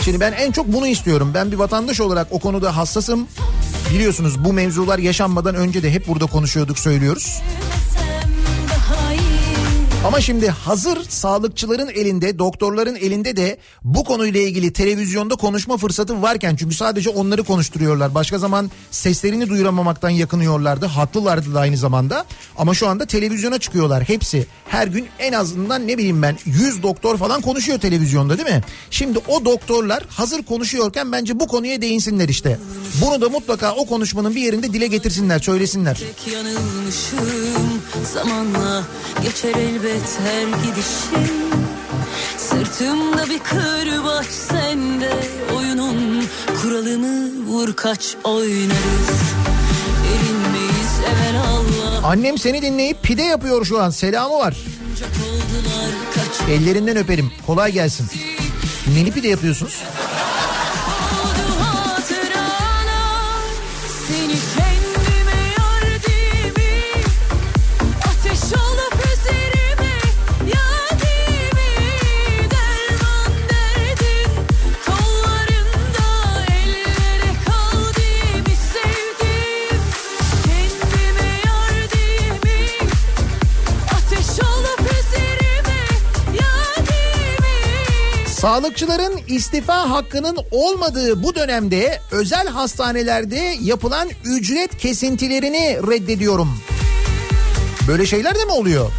[0.04, 1.30] Şimdi ben en çok bunu istiyorum.
[1.34, 3.26] Ben bir vatandaş olarak o konuda hassasım.
[3.94, 7.42] Biliyorsunuz bu mevzular yaşanmadan önce de hep burada konuşuyorduk söylüyoruz.
[10.04, 16.56] Ama şimdi hazır sağlıkçıların elinde, doktorların elinde de bu konuyla ilgili televizyonda konuşma fırsatı varken
[16.56, 18.14] çünkü sadece onları konuşturuyorlar.
[18.14, 20.86] Başka zaman seslerini duyuramamaktan yakınıyorlardı.
[20.86, 22.24] Haklılardı da aynı zamanda.
[22.56, 24.46] Ama şu anda televizyona çıkıyorlar hepsi.
[24.68, 28.62] Her gün en azından ne bileyim ben 100 doktor falan konuşuyor televizyonda değil mi?
[28.90, 32.58] Şimdi o doktorlar hazır konuşuyorken bence bu konuya değinsinler işte.
[33.02, 35.94] Bunu da mutlaka o konuşmanın bir yerinde dile getirsinler, söylesinler.
[35.94, 37.74] Tek yanılmışım
[38.12, 38.84] zamanla
[39.22, 41.34] geçer elbet her gidişim
[42.38, 45.12] Sırtımda bir kırbaç sende
[45.56, 46.24] oyunun
[46.62, 49.22] kuralını vur kaç oynarız
[50.06, 53.90] Erinmeyiz evvel Allah Annem seni dinleyip pide yapıyor şu an.
[53.90, 54.56] Selamı var.
[56.50, 57.32] Ellerinden öperim.
[57.46, 58.06] Kolay gelsin.
[58.94, 59.82] Neli pide yapıyorsunuz?
[88.44, 96.48] Sağlıkçıların istifa hakkının olmadığı bu dönemde özel hastanelerde yapılan ücret kesintilerini reddediyorum.
[97.88, 98.90] Böyle şeyler de mi oluyor?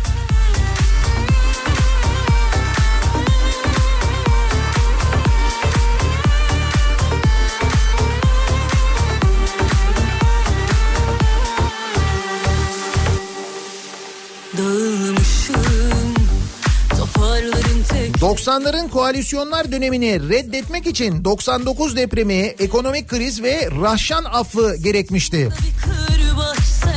[18.26, 25.50] 90'ların koalisyonlar dönemini reddetmek için 99 depremi, ekonomik kriz ve rahşan affı gerekmişti.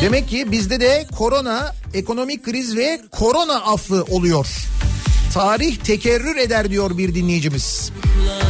[0.02, 4.46] Demek ki bizde de korona, ekonomik kriz ve korona affı oluyor.
[5.34, 7.92] Tarih tekerrür eder diyor bir dinleyicimiz.
[8.18, 8.48] Oldular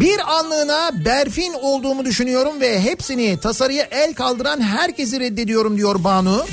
[0.00, 6.44] Bir anlığına Berfin olduğumu düşünüyorum ve hepsini tasarıya el kaldıran herkesi reddediyorum diyor Banu.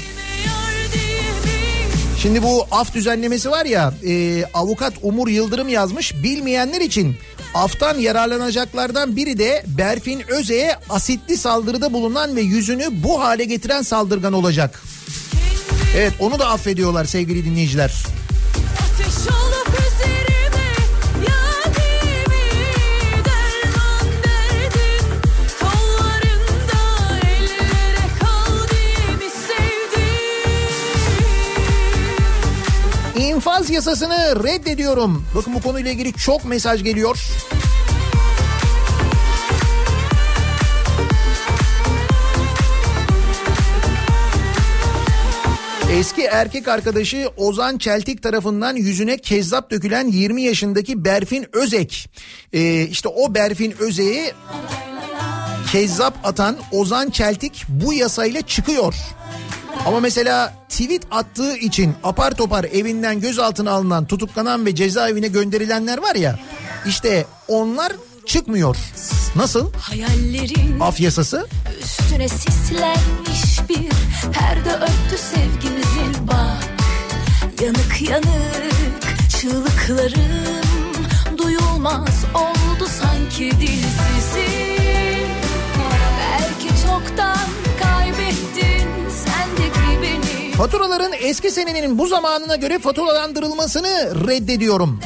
[2.21, 7.15] Şimdi bu af düzenlemesi var ya e, avukat Umur Yıldırım yazmış bilmeyenler için
[7.53, 14.33] aftan yararlanacaklardan biri de Berfin Öze'ye asitli saldırıda bulunan ve yüzünü bu hale getiren saldırgan
[14.33, 14.81] olacak.
[15.95, 18.03] Evet onu da affediyorlar sevgili dinleyiciler.
[33.17, 35.25] İnfaz yasasını reddediyorum.
[35.35, 37.19] Bakın bu konuyla ilgili çok mesaj geliyor.
[45.93, 52.09] Eski erkek arkadaşı Ozan Çeltik tarafından yüzüne kezzap dökülen 20 yaşındaki Berfin Özek.
[52.53, 54.33] Ee, işte o Berfin Özek'i
[55.71, 58.95] kezzap atan Ozan Çeltik bu yasayla çıkıyor.
[59.85, 66.15] Ama mesela tweet attığı için apar topar evinden gözaltına alınan, tutuklanan ve cezaevine gönderilenler var
[66.15, 66.39] ya.
[66.87, 67.93] işte onlar
[68.25, 68.77] çıkmıyor.
[69.35, 69.71] Nasıl?
[70.81, 71.47] Af yasası?
[71.83, 73.89] üstüne sislenmiş bir
[74.33, 76.63] perde örtü sevgimizin bak
[77.63, 80.63] Yanık yanık çığlıklarım
[81.37, 85.29] duyulmaz oldu sanki dilsizim
[86.19, 87.47] Belki çoktan
[87.83, 94.99] kaybettin sendeki beni Faturaların eski senenin bu zamanına göre faturalandırılmasını reddediyorum.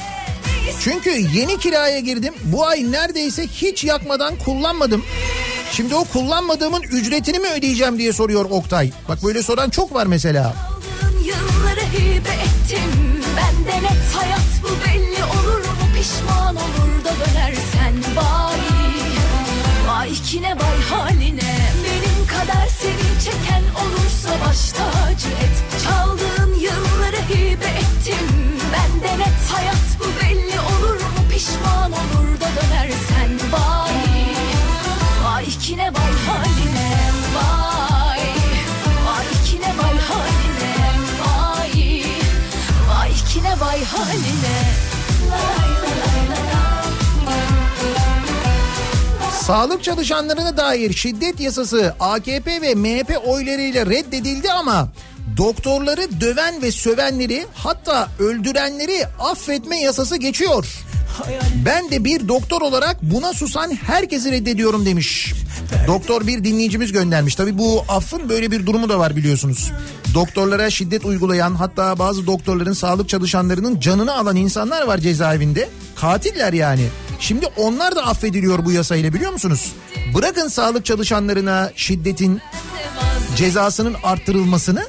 [0.84, 2.34] Çünkü yeni kiraya girdim.
[2.44, 5.04] Bu ay neredeyse hiç yakmadan kullanmadım.
[5.72, 8.92] Şimdi o kullanmadığımın ücretini mi ödeyeceğim diye soruyor Oktay.
[9.10, 10.54] Bak böyle soran çok var mesela.
[11.26, 12.92] Yılları hibe ettim
[13.38, 18.60] Bende net hayat bu belli olur mu pişman olur da dönersen vay
[19.88, 25.67] Vay kine vay haline benim kadar seni çeken olursa baş tacı et
[49.48, 54.90] Sağlık çalışanlarına dair şiddet yasası AKP ve MHP oylarıyla reddedildi ama
[55.38, 60.66] doktorları döven ve sövenleri hatta öldürenleri affetme yasası geçiyor.
[61.66, 65.34] Ben de bir doktor olarak buna susan herkesi reddediyorum demiş.
[65.88, 67.36] Doktor bir dinleyicimiz göndermiş.
[67.36, 69.72] Tabi bu affın böyle bir durumu da var biliyorsunuz.
[70.14, 75.70] Doktorlara şiddet uygulayan hatta bazı doktorların sağlık çalışanlarının canını alan insanlar var cezaevinde.
[75.96, 76.88] Katiller yani.
[77.20, 79.72] Şimdi onlar da affediliyor bu yasayla biliyor musunuz?
[80.16, 82.42] Bırakın sağlık çalışanlarına şiddetin
[83.36, 84.86] cezasının arttırılmasını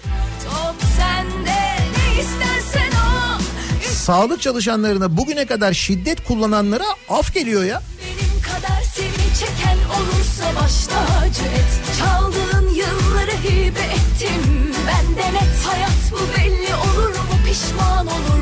[4.09, 7.83] sağlık çalışanlarına bugüne kadar şiddet kullananlara af geliyor ya.
[8.01, 11.99] Benim kadar seni çeken olursa baş tacı et.
[11.99, 14.73] Çaldığın yılları hibe ettim.
[14.87, 17.35] Bende net hayat bu belli olur mu?
[17.47, 18.38] Pişman olur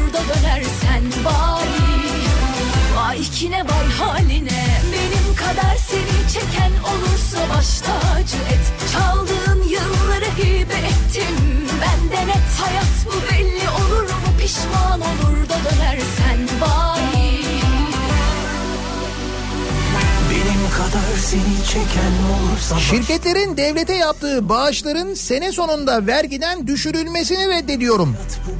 [22.90, 28.16] Şirketlerin devlete yaptığı bağışların sene sonunda vergiden düşürülmesini reddediyorum.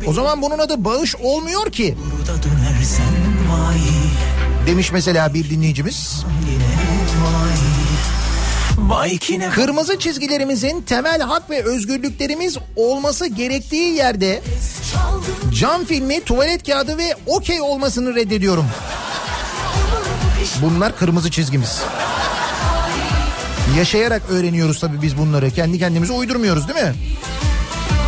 [0.07, 1.97] O zaman bunun adı bağış olmuyor ki
[4.67, 6.25] demiş mesela bir dinleyicimiz.
[9.55, 14.43] Kırmızı çizgilerimizin temel hak ve özgürlüklerimiz olması gerektiği yerde
[15.55, 18.67] cam filmi, tuvalet kağıdı ve okey olmasını reddediyorum.
[20.63, 21.81] Bunlar kırmızı çizgimiz.
[23.77, 25.51] Yaşayarak öğreniyoruz tabii biz bunları.
[25.51, 26.95] Kendi kendimize uydurmuyoruz değil mi?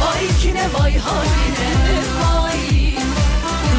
[0.01, 2.59] Vay kine vay haline vay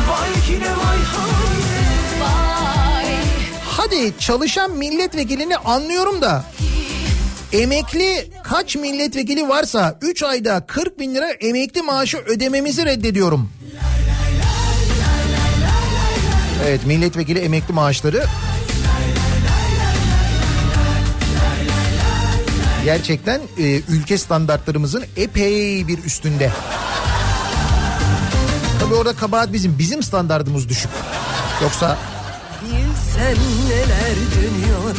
[0.10, 3.16] Vay kine vay haline vay
[3.66, 6.44] Hadi çalışan milletvekilini anlıyorum da
[7.54, 13.50] emekli kaç milletvekili varsa 3 ayda 40 bin lira emekli maaşı ödememizi reddediyorum.
[16.68, 18.24] Evet milletvekili emekli maaşları
[22.84, 26.52] gerçekten e, ülke standartlarımızın epey bir üstünde.
[28.80, 29.80] Tabii orada kabahat bizim.
[29.80, 30.92] Bizim standartımız düşük.
[31.62, 31.98] Yoksa
[32.64, 33.38] Bilsen
[33.70, 34.96] neler dönüyor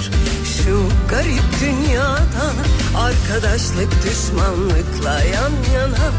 [0.65, 2.52] şu garip dünyada
[2.97, 6.12] Arkadaşlık düşmanlıkla yan yana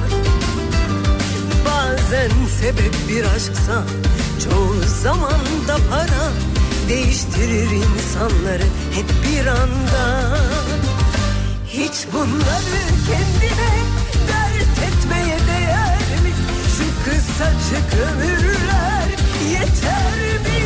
[1.66, 3.84] Bazen sebep bir aşksa
[4.44, 6.32] çoğu zaman da para
[6.90, 8.64] Değiştirir insanları
[8.94, 10.38] hep bir anda
[11.74, 13.74] Hiç bunları kendine
[14.28, 16.32] dert etmeye değer mi?
[16.78, 19.08] Şu kısacık ömürler
[19.52, 20.62] yeter mi?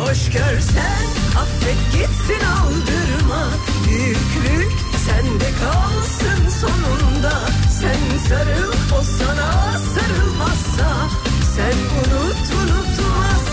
[0.00, 1.06] Hoş görsen
[1.38, 3.48] affet gitsin aldırma
[3.88, 4.72] Büyüklük
[5.06, 7.40] sende kalsın sonunda
[7.80, 11.08] Sen sarıl o sana sarılmazsa
[11.56, 13.47] Sen unut unutmazsa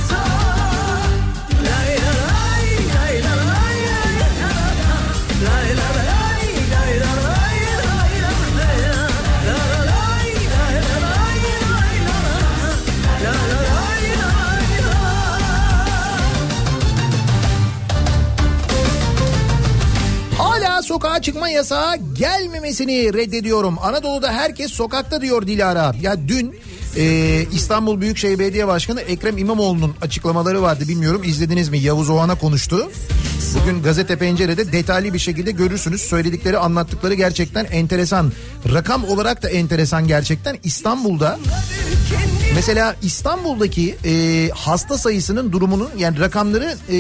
[20.86, 23.76] sokağa çıkma yasağı gelmemesini reddediyorum.
[23.82, 25.95] Anadolu'da herkes sokakta diyor Dilara.
[26.02, 26.56] Ya dün
[26.98, 30.84] e, İstanbul Büyükşehir Belediye Başkanı Ekrem İmamoğlu'nun açıklamaları vardı.
[30.88, 31.80] Bilmiyorum izlediniz mi?
[31.80, 32.91] Yavuz Oğan'a konuştu.
[33.62, 36.02] Bugün gazete pencerede detaylı bir şekilde görürsünüz.
[36.02, 38.32] Söyledikleri anlattıkları gerçekten enteresan.
[38.74, 40.57] Rakam olarak da enteresan gerçekten.
[40.64, 41.40] İstanbul'da
[42.56, 46.98] Mesela İstanbul'daki e, hasta sayısının durumunun yani rakamları e,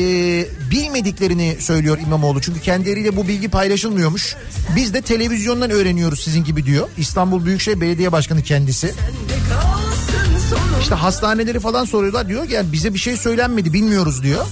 [0.71, 2.41] bilmediklerini söylüyor İmamoğlu.
[2.41, 4.35] Çünkü kendileriyle bu bilgi paylaşılmıyormuş.
[4.75, 6.89] Biz de televizyondan öğreniyoruz sizin gibi diyor.
[6.97, 8.93] İstanbul Büyükşehir Belediye Başkanı kendisi.
[10.81, 14.45] İşte hastaneleri falan soruyorlar diyor ki yani bize bir şey söylenmedi bilmiyoruz diyor.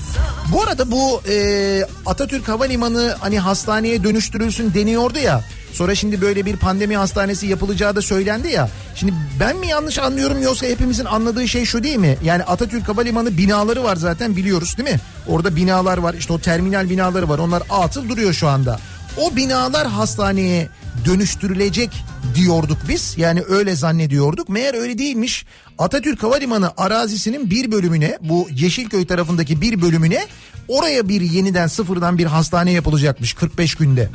[0.52, 5.44] Bu arada bu e, Atatürk Havalimanı hani hastaneye dönüştürülsün deniyordu ya.
[5.74, 8.70] Sonra şimdi böyle bir pandemi hastanesi yapılacağı da söylendi ya.
[8.96, 12.18] Şimdi ben mi yanlış anlıyorum yoksa hepimizin anladığı şey şu değil mi?
[12.24, 15.00] Yani Atatürk Havalimanı binaları var zaten biliyoruz değil mi?
[15.28, 18.80] Orada binalar var işte o terminal binaları var onlar atıl duruyor şu anda.
[19.18, 20.70] O binalar hastaneye
[21.06, 21.90] dönüştürülecek
[22.36, 23.14] diyorduk biz.
[23.18, 24.50] Yani öyle zannediyorduk.
[24.50, 25.46] Meğer öyle değilmiş.
[25.78, 30.26] Atatürk Havalimanı arazisinin bir bölümüne bu Yeşilköy tarafındaki bir bölümüne
[30.68, 34.10] oraya bir yeniden sıfırdan bir hastane yapılacakmış 45 günde.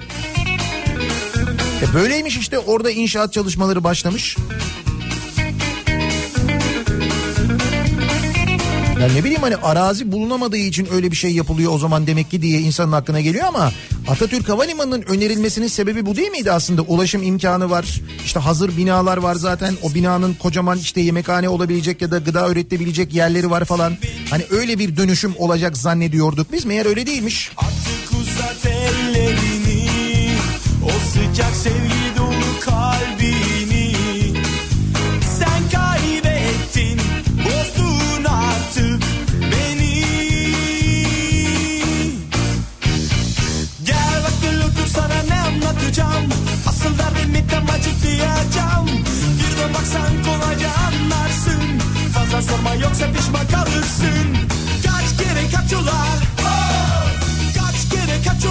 [1.82, 4.36] E böyleymiş işte orada inşaat çalışmaları başlamış.
[9.00, 12.42] Ya ne bileyim hani arazi bulunamadığı için öyle bir şey yapılıyor o zaman demek ki
[12.42, 13.72] diye insanın aklına geliyor ama
[14.08, 16.82] Atatürk Havalimanı'nın önerilmesinin sebebi bu değil miydi aslında?
[16.82, 18.00] Ulaşım imkanı var.
[18.24, 19.74] işte hazır binalar var zaten.
[19.82, 23.96] O binanın kocaman işte yemekhane olabilecek ya da gıda üretilebilecek yerleri var falan.
[24.30, 26.64] Hani öyle bir dönüşüm olacak zannediyorduk biz.
[26.64, 27.52] Meğer öyle değilmiş.
[27.56, 27.97] Artık
[31.38, 33.92] sıcak sevgi dolu kalbini
[35.38, 37.00] Sen kaybettin
[37.44, 39.02] Bozdun artık
[39.52, 40.04] beni.
[43.84, 46.28] Gel bak gel otur sana ne anlatacağım?
[46.68, 48.86] Asıl derdimi tam açıklayacağım
[49.38, 51.62] Bir de baksan kolayca anlarsın.
[52.14, 54.36] Fazla sorma yoksa pişman kalırsın.
[54.84, 55.70] Kaç kere kaç
[57.58, 58.44] Kaç kere kaç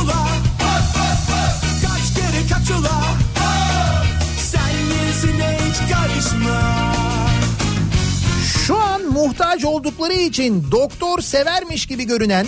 [9.37, 12.47] muhtaç oldukları için doktor severmiş gibi görünen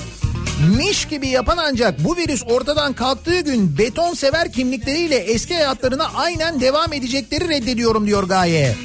[0.78, 6.62] miş gibi yapan ancak bu virüs ortadan kalktığı gün beton sever kimlikleriyle eski hayatlarına aynen
[6.62, 8.76] devam edecekleri reddediyorum diyor Gaye.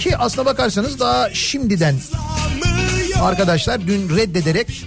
[0.00, 1.96] Ki aslına bakarsanız daha şimdiden
[3.22, 4.84] arkadaşlar dün reddederek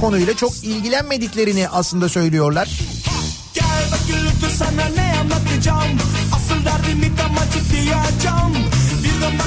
[0.00, 2.80] konuyla çok ilgilenmediklerini aslında söylüyorlar.
[3.54, 5.98] Gel bak gülüktür sana ne anlatacağım
[6.32, 8.67] Asıl derdimi tam açıklayacağım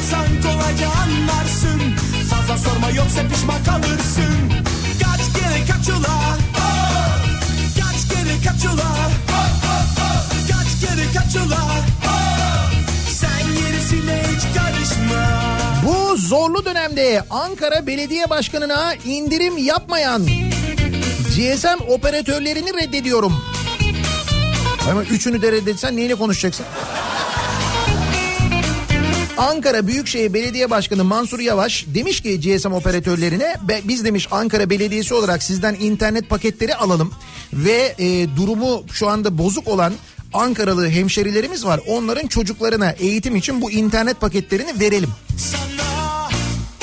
[0.01, 1.81] Baksan kolayca anlarsın.
[2.29, 4.33] Fazla sorma yoksa pişman kalırsın.
[5.03, 6.37] Kaç kere kaç ula
[7.79, 8.91] Kaç kere kaç ula
[10.47, 11.61] Kaç kere kaç ula
[13.09, 15.41] Sen gerisine hiç karışma.
[15.85, 20.25] Bu zorlu dönemde Ankara Belediye Başkanı'na indirim yapmayan
[21.35, 23.33] GSM operatörlerini reddediyorum.
[24.91, 26.65] Ama üçünü de reddetsen neyle konuşacaksın?
[29.41, 35.13] Ankara Büyükşehir Belediye Başkanı Mansur Yavaş demiş ki GSM operatörlerine "Be- biz demiş Ankara Belediyesi
[35.13, 37.13] olarak sizden internet paketleri alalım
[37.53, 39.93] ve e, durumu şu anda bozuk olan
[40.33, 41.79] Ankaralı hemşerilerimiz var.
[41.87, 45.09] Onların çocuklarına eğitim için bu internet paketlerini verelim.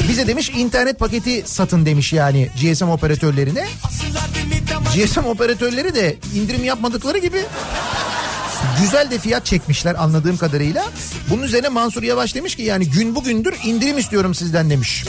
[0.08, 3.66] Bize demiş internet paketi satın demiş yani GSM operatörlerine.
[4.94, 7.42] GSM operatörleri de indirim yapmadıkları gibi
[8.80, 10.84] güzel de fiyat çekmişler anladığım kadarıyla.
[11.30, 15.04] Bunun üzerine Mansur Yavaş demiş ki yani gün bugündür indirim istiyorum sizden demiş.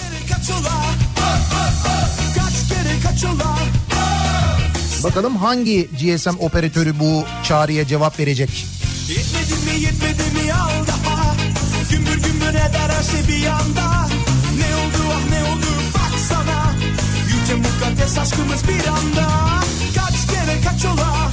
[5.04, 8.66] Bakalım hangi GSM operatörü bu çağrıya cevap verecek?
[9.10, 11.36] Yetmedi mi yetmedi mi al daha
[11.92, 14.08] Gümbür gümbür eder her şey bir anda
[14.58, 15.66] Ne oldu ah ne oldu
[15.96, 16.74] baksana
[17.28, 19.30] Yüce mukaddes aşkımız bir anda
[19.96, 21.32] Kaç kere kaç ola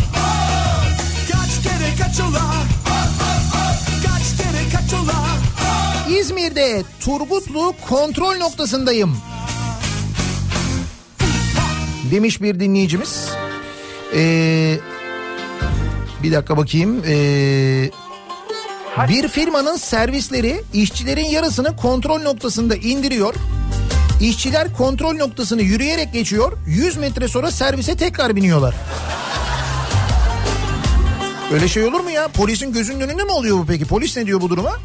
[6.20, 9.16] İzmir'de Turgutlu kontrol noktasındayım.
[12.10, 13.28] Demiş bir dinleyicimiz.
[14.14, 14.76] Ee,
[16.22, 17.02] bir dakika bakayım.
[17.06, 17.90] Ee,
[19.08, 23.34] bir firmanın servisleri işçilerin yarısını kontrol noktasında indiriyor.
[24.20, 26.52] İşçiler kontrol noktasını yürüyerek geçiyor.
[26.66, 28.74] 100 metre sonra servise tekrar biniyorlar.
[31.52, 32.28] Öyle şey olur mu ya?
[32.28, 33.84] Polisin gözünün önünde mi oluyor bu peki?
[33.84, 34.76] Polis ne diyor bu duruma?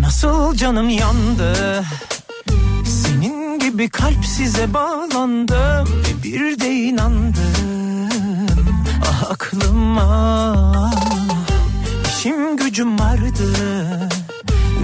[0.00, 1.84] Nasıl canım yandı
[2.84, 7.34] Senin gibi kalp size bağlandım Ve bir de inandım
[9.02, 10.90] Ah aklıma
[12.08, 13.44] İşim gücüm vardı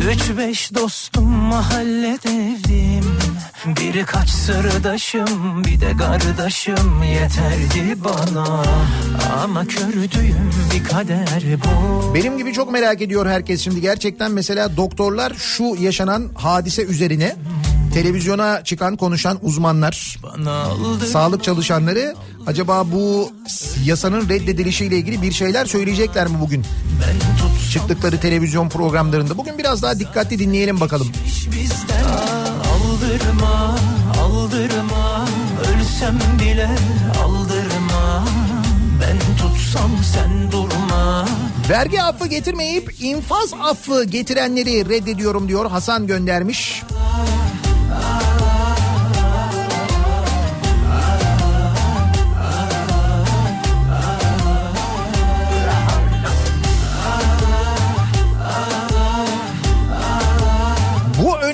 [0.05, 3.16] Üç beş dostum mahalle devdim
[3.66, 7.02] Birkaç sırdaşım bir de kardeşim.
[7.02, 8.64] Yeterdi bana.
[9.43, 12.14] Ama kördüğüm bir kader bu.
[12.14, 13.81] Benim gibi çok merak ediyor herkes şimdi.
[13.81, 17.36] Gerçekten mesela doktorlar şu yaşanan hadise üzerine
[17.94, 20.16] televizyona çıkan konuşan uzmanlar,
[21.12, 22.14] sağlık çalışanları
[22.47, 23.32] acaba bu
[23.85, 26.64] yasanın reddedilişiyle ilgili bir şeyler söyleyecekler mi bugün?
[27.73, 29.39] Çıktıkları televizyon programlarında.
[29.39, 31.09] Bugün biraz daha dikkatli dinleyelim bakalım.
[32.73, 33.78] Aldırma,
[34.20, 35.27] aldırma
[35.60, 36.70] Ölsem bile
[37.24, 38.24] aldırma
[39.01, 41.27] Ben tutsam sen durma
[41.70, 46.82] Vergi affı getirmeyip infaz affı getirenleri reddediyorum diyor Hasan göndermiş.
[46.90, 47.35] Bu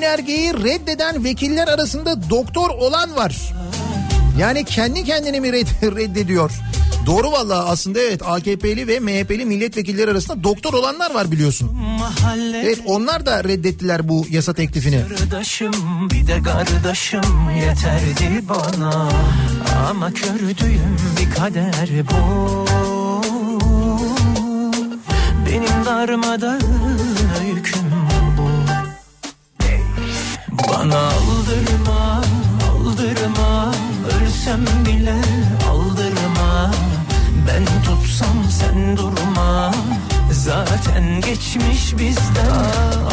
[0.03, 3.55] önergeyi reddeden vekiller arasında doktor olan var.
[4.39, 6.51] Yani kendi kendini mi red- reddediyor?
[7.07, 11.71] Doğru vallahi aslında evet AKP'li ve MHP'li milletvekilleri arasında doktor olanlar var biliyorsun.
[11.99, 15.05] Mahalle Evet onlar da reddettiler bu yasa teklifini.
[15.19, 15.73] Kardeşim
[16.11, 17.21] bir de kardeşim
[17.57, 19.09] yeterdi bana
[19.91, 22.65] Ama kördüğüm bir kader bu
[25.47, 26.61] Benim darmadağın
[27.47, 27.82] öyküm
[30.73, 32.23] Bana aldırma,
[32.71, 33.73] aldırma.
[34.15, 35.15] Ölsem bile
[35.71, 36.71] aldırma.
[37.47, 39.73] Ben tutsam sen durma.
[40.31, 42.51] Zaten geçmiş bizden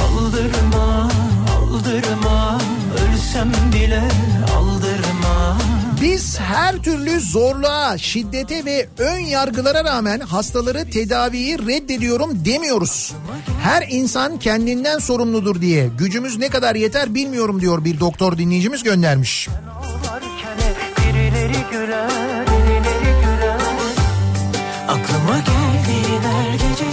[0.03, 1.09] Aldırma,
[1.57, 2.59] aldırma.
[3.01, 4.03] Ölsem bile
[4.57, 4.88] aldırma
[6.01, 13.13] Biz her türlü zorluğa, şiddete ve ön yargılara rağmen hastaları tedaviyi reddediyorum demiyoruz.
[13.63, 15.89] Her insan kendinden sorumludur diye.
[15.97, 19.49] Gücümüz ne kadar yeter bilmiyorum diyor bir doktor dinleyicimiz göndermiş.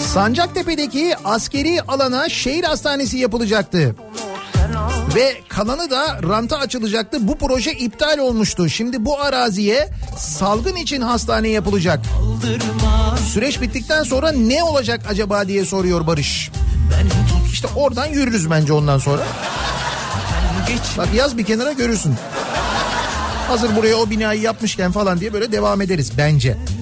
[0.07, 3.95] Sancaktepe'deki askeri alana şehir hastanesi yapılacaktı.
[5.16, 7.28] Ve kalanı da ranta açılacaktı.
[7.28, 8.68] Bu proje iptal olmuştu.
[8.68, 9.88] Şimdi bu araziye
[10.18, 12.01] salgın için hastane yapılacak.
[13.32, 16.51] Süreç bittikten sonra ne olacak acaba diye soruyor Barış.
[17.52, 19.22] İşte oradan yürürüz bence ondan sonra.
[20.98, 22.14] Bak yaz bir kenara görürsün.
[23.48, 26.51] Hazır buraya o binayı yapmışken falan diye böyle devam ederiz bence.
[26.51, 26.76] Aldırma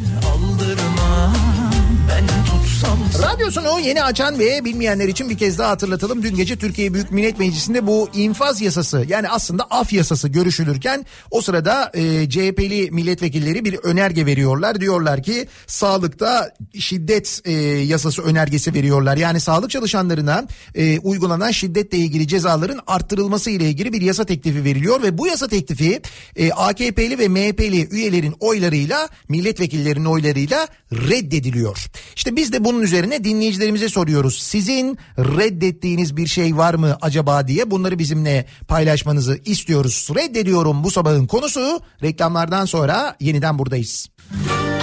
[3.34, 6.22] Radyosunu yeni açan ve bilmeyenler için bir kez daha hatırlatalım.
[6.22, 11.40] Dün gece Türkiye Büyük Millet Meclisi'nde bu infaz yasası yani aslında af yasası görüşülürken o
[11.40, 14.80] sırada e, CHP'li milletvekilleri bir önerge veriyorlar.
[14.80, 19.16] Diyorlar ki sağlıkta şiddet e, yasası önergesi veriyorlar.
[19.16, 20.44] Yani sağlık çalışanlarına
[20.74, 25.48] e, uygulanan şiddetle ilgili cezaların arttırılması ile ilgili bir yasa teklifi veriliyor ve bu yasa
[25.48, 26.00] teklifi
[26.36, 31.86] e, AKP'li ve MHP'li üyelerin oylarıyla milletvekillerinin oylarıyla reddediliyor.
[32.16, 34.42] İşte biz de bunun üzerine dinleyicilerimize soruyoruz.
[34.42, 40.08] Sizin reddettiğiniz bir şey var mı acaba diye bunları bizimle paylaşmanızı istiyoruz.
[40.14, 41.80] Reddediyorum bu sabahın konusu.
[42.02, 44.08] Reklamlardan sonra yeniden buradayız.
[44.48, 44.73] Ay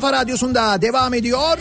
[0.00, 1.58] kafa radyosunda devam ediyor.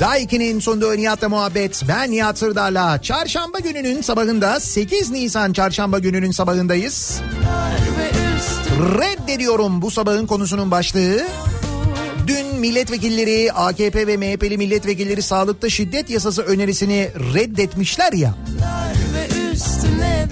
[0.00, 1.82] Daiki'nin sunduğu Nihat'la muhabbet.
[1.88, 3.02] Ben Nihat Sırdar'la.
[3.02, 7.20] Çarşamba gününün sabahında 8 Nisan çarşamba gününün sabahındayız.
[8.78, 11.26] Reddediyorum bu sabahın konusunun başlığı.
[12.26, 18.34] Dün milletvekilleri AKP ve MHP'li milletvekilleri sağlıkta şiddet yasası önerisini reddetmişler ya.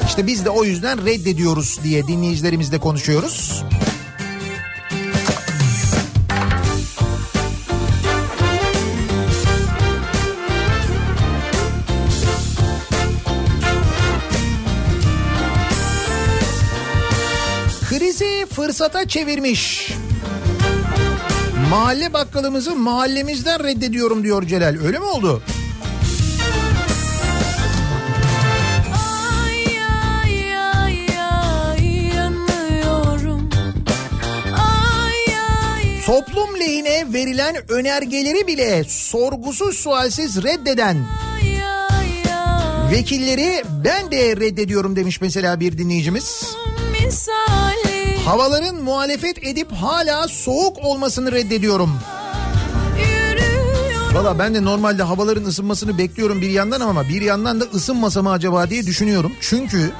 [0.06, 3.62] İşte biz de o yüzden reddediyoruz diye dinleyicilerimizle konuşuyoruz.
[3.62, 3.95] Krizi
[18.76, 19.92] fırsata çevirmiş.
[21.70, 24.76] Mahalle bakkalımızı mahallemizden reddediyorum diyor Celal.
[24.84, 25.42] Öyle mi oldu?
[36.06, 40.96] Toplum lehine verilen önergeleri bile sorgusuz sualsiz reddeden
[42.92, 46.46] vekilleri ben de reddediyorum demiş mesela bir dinleyicimiz.
[47.04, 51.90] misali Havaların muhalefet edip hala soğuk olmasını reddediyorum.
[54.14, 58.30] Valla ben de normalde havaların ısınmasını bekliyorum bir yandan ama bir yandan da ısınmasa mı
[58.30, 59.32] acaba diye düşünüyorum.
[59.40, 59.92] Çünkü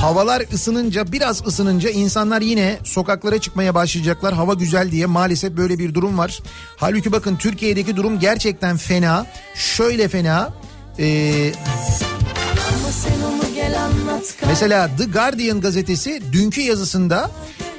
[0.00, 4.34] havalar ısınınca biraz ısınınca insanlar yine sokaklara çıkmaya başlayacaklar.
[4.34, 6.40] Hava güzel diye maalesef böyle bir durum var.
[6.76, 9.26] Halbuki bakın Türkiye'deki durum gerçekten fena.
[9.54, 10.52] Şöyle fena.
[10.98, 11.52] Ee,
[14.46, 17.30] Mesela The Guardian gazetesi dünkü yazısında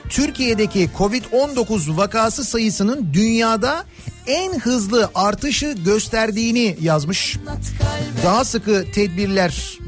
[0.09, 3.85] Türkiye'deki Covid-19 vakası sayısının dünyada
[4.27, 7.37] en hızlı artışı gösterdiğini yazmış.
[8.23, 9.79] Daha sıkı tedbirler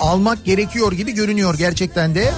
[0.00, 2.32] almak gerekiyor gibi görünüyor gerçekten de.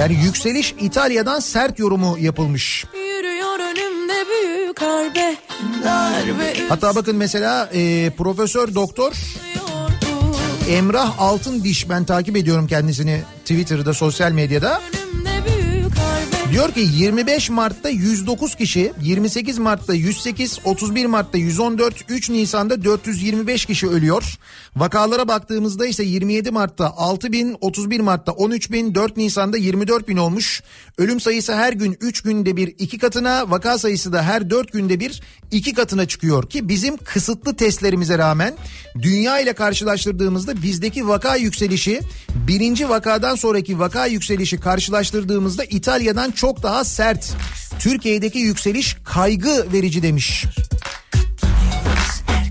[0.00, 2.84] Yani yükseliş İtalya'dan sert yorumu yapılmış.
[4.08, 5.36] Önümde büyük harbe
[5.84, 9.12] darbe Hatta bakın mesela e, Profesör Doktor.
[10.68, 14.80] Emrah Altındiş ben takip ediyorum kendisini Twitter'da sosyal medyada.
[16.52, 23.66] Diyor ki 25 Mart'ta 109 kişi, 28 Mart'ta 108, 31 Mart'ta 114, 3 Nisan'da 425
[23.66, 24.38] kişi ölüyor.
[24.78, 30.16] Vakalara baktığımızda ise 27 Mart'ta 6 bin, 31 Mart'ta 13 bin, 4 Nisan'da 24 bin
[30.16, 30.62] olmuş.
[30.98, 35.00] Ölüm sayısı her gün 3 günde bir iki katına, vaka sayısı da her 4 günde
[35.00, 38.54] bir iki katına çıkıyor ki bizim kısıtlı testlerimize rağmen
[39.02, 42.00] dünya ile karşılaştırdığımızda bizdeki vaka yükselişi
[42.48, 47.32] birinci vakadan sonraki vaka yükselişi karşılaştırdığımızda İtalya'dan çok daha sert.
[47.78, 50.44] Türkiye'deki yükseliş kaygı verici demiş.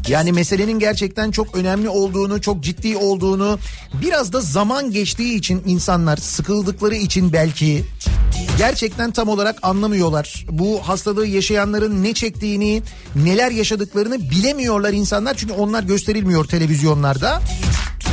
[0.07, 3.59] Yani meselenin gerçekten çok önemli olduğunu, çok ciddi olduğunu,
[4.01, 7.83] biraz da zaman geçtiği için insanlar sıkıldıkları için belki
[8.57, 10.45] gerçekten tam olarak anlamıyorlar.
[10.49, 12.81] Bu hastalığı yaşayanların ne çektiğini,
[13.15, 17.41] neler yaşadıklarını bilemiyorlar insanlar çünkü onlar gösterilmiyor televizyonlarda.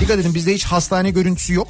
[0.01, 1.69] Dikkat edin bizde hiç hastane görüntüsü yok.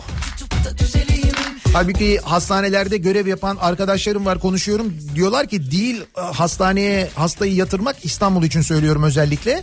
[1.72, 4.94] Halbuki hastanelerde görev yapan arkadaşlarım var konuşuyorum.
[5.14, 9.62] Diyorlar ki değil e, hastaneye hastayı yatırmak İstanbul için söylüyorum özellikle.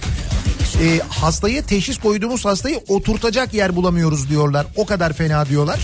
[0.75, 4.67] E, hastayı teşhis koyduğumuz hastayı oturtacak yer bulamıyoruz diyorlar.
[4.75, 5.79] O kadar fena diyorlar.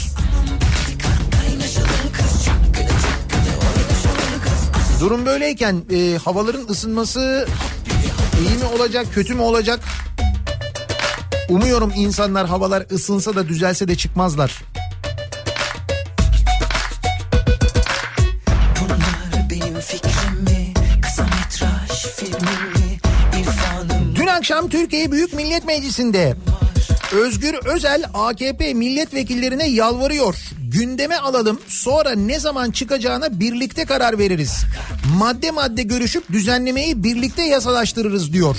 [4.99, 7.47] Durum böyleyken e, havaların ısınması
[8.41, 9.79] iyi mi olacak kötü mü olacak?
[11.49, 14.61] Umuyorum insanlar havalar ısınsa da düzelse de çıkmazlar.
[24.37, 26.35] Akşam Türkiye Büyük Millet Meclisi'nde
[27.11, 30.35] Özgür Özel AKP milletvekillerine yalvarıyor.
[30.71, 34.63] Gündeme alalım sonra ne zaman çıkacağına birlikte karar veririz.
[35.17, 38.57] Madde madde görüşüp düzenlemeyi birlikte yasalaştırırız diyor.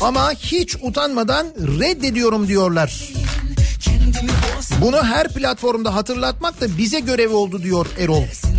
[0.00, 1.46] Ama hiç utanmadan
[1.80, 3.12] reddediyorum diyorlar.
[4.80, 8.22] Bunu her platformda hatırlatmak da bize görev oldu diyor Erol.
[8.22, 8.51] tutup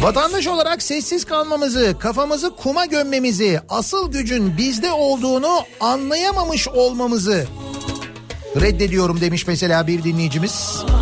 [0.00, 7.46] Vatandaş olarak sessiz kalmamızı, kafamızı kuma gömmemizi, asıl gücün bizde olduğunu anlayamamış olmamızı
[8.60, 10.84] reddediyorum demiş mesela bir dinleyicimiz.
[10.86, 10.99] Tut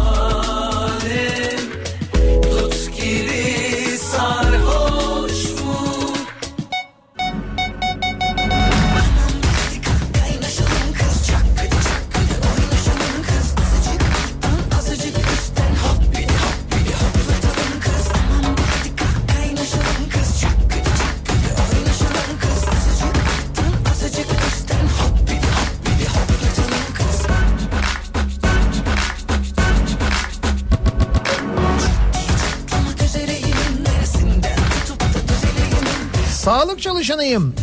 [37.29, 37.55] Çalışanıyım.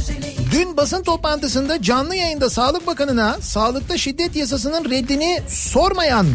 [0.51, 6.27] Dün basın toplantısında canlı yayında Sağlık Bakanı'na sağlıkta şiddet yasasının reddini sormayan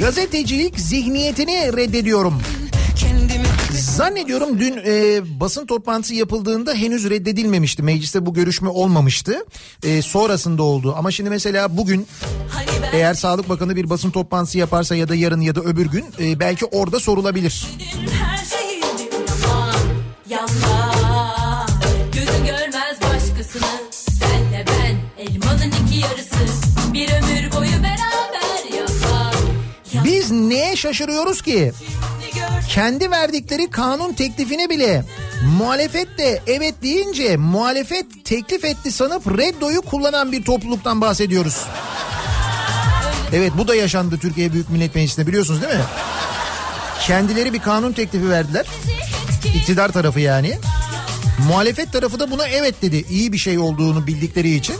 [0.00, 2.42] gazetecilik zihniyetini reddediyorum.
[3.70, 7.82] Zannediyorum dün e, basın toplantısı yapıldığında henüz reddedilmemişti.
[7.82, 9.44] Mecliste bu görüşme olmamıştı.
[9.82, 10.94] E, sonrasında oldu.
[10.98, 12.06] Ama şimdi mesela bugün
[12.92, 16.40] eğer Sağlık Bakanı bir basın toplantısı yaparsa ya da yarın ya da öbür gün e,
[16.40, 17.66] belki orada sorulabilir.
[18.12, 18.23] Her
[30.76, 31.72] Şaşırıyoruz ki?
[32.68, 35.04] Kendi verdikleri kanun teklifine bile
[35.58, 41.64] muhalefet de evet deyince muhalefet teklif etti sanıp reddoyu kullanan bir topluluktan bahsediyoruz.
[43.32, 45.80] Evet bu da yaşandı Türkiye Büyük Millet Meclisi'nde biliyorsunuz değil mi?
[47.06, 48.66] Kendileri bir kanun teklifi verdiler.
[49.54, 50.58] İktidar tarafı yani.
[51.48, 53.04] Muhalefet tarafı da buna evet dedi.
[53.10, 54.76] İyi bir şey olduğunu bildikleri için.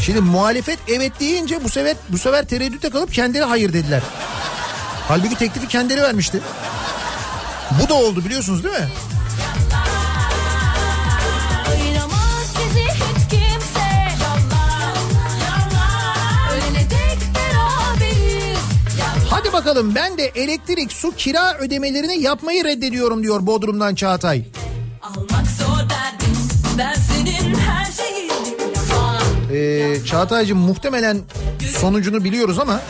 [0.00, 4.02] Şimdi muhalefet evet deyince bu sefer bu sefer tereddüte kalıp kendileri hayır dediler.
[5.08, 6.40] Halbuki teklifi kendileri vermişti.
[7.82, 8.88] Bu da oldu biliyorsunuz değil mi?
[19.30, 24.44] Hadi bakalım ben de elektrik, su, kira ödemelerini yapmayı reddediyorum diyor Bodrum'dan Çağatay.
[25.02, 26.36] Almak zor derdim.
[26.78, 28.30] Ben senin her şeyin
[28.90, 29.22] yalan.
[29.54, 31.20] Ee, Çağatay'cığım muhtemelen
[31.80, 32.80] sonucunu biliyoruz ama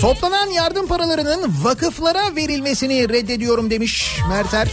[0.00, 4.68] toplanan yardım paralarının vakıflara verilmesini reddediyorum demiş Merter.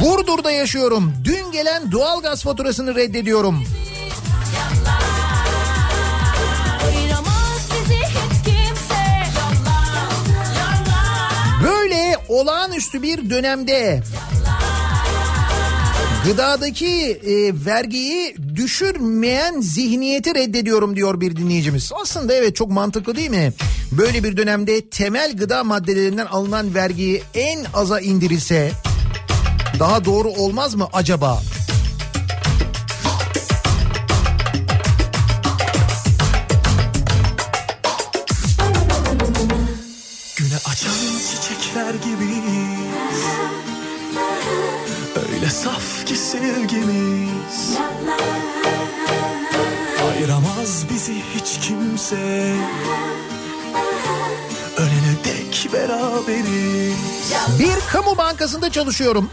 [0.00, 1.12] Burdur'da yaşıyorum.
[1.24, 3.64] Dün gelen doğalgaz faturasını reddediyorum.
[11.62, 14.02] Böyle olağanüstü bir dönemde
[16.24, 21.92] gıdadaki e, vergiyi düşürmeyen zihniyeti reddediyorum diyor bir dinleyicimiz.
[22.02, 23.52] Aslında evet çok mantıklı değil mi?
[23.92, 28.70] Böyle bir dönemde temel gıda maddelerinden alınan vergiyi en aza indirilse
[29.78, 31.42] daha doğru olmaz mı acaba?
[46.38, 47.78] Sevgimiz.
[50.10, 52.54] Ayıramaz bizi hiç kimse.
[54.76, 56.94] Ölene dek beraberiz.
[57.58, 59.30] Bir kamu bankasında çalışıyorum.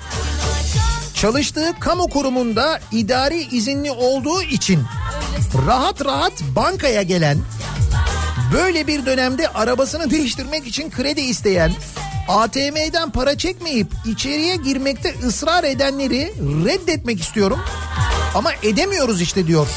[1.14, 4.84] Çalıştığı kamu kurumunda idari izinli olduğu için
[5.68, 7.38] rahat rahat bankaya gelen,
[8.54, 11.72] böyle bir dönemde arabasını değiştirmek için kredi isteyen,
[12.28, 16.34] ATM'den para çekmeyip içeriye girmekte ısrar edenleri
[16.66, 17.60] reddetmek istiyorum.
[18.36, 19.68] Ama edemiyoruz işte diyor.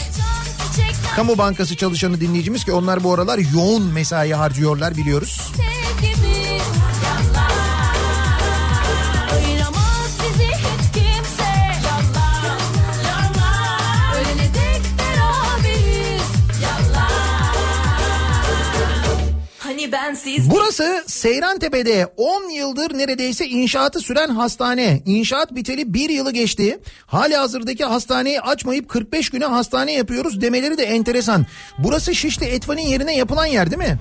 [1.16, 5.40] Kamu bankası çalışanı dinleyicimiz ki onlar bu aralar yoğun mesai harcıyorlar biliyoruz.
[5.56, 5.87] Sevgimiz.
[19.92, 25.02] Bensiz Burası Seyrantepe'de 10 yıldır neredeyse inşaatı süren hastane.
[25.06, 26.78] İnşaat biteli bir yılı geçti.
[27.06, 31.46] Hali hazırdaki hastaneyi açmayıp 45 güne hastane yapıyoruz demeleri de enteresan.
[31.78, 33.98] Burası Şişli Etvan'ın yerine yapılan yer değil mi?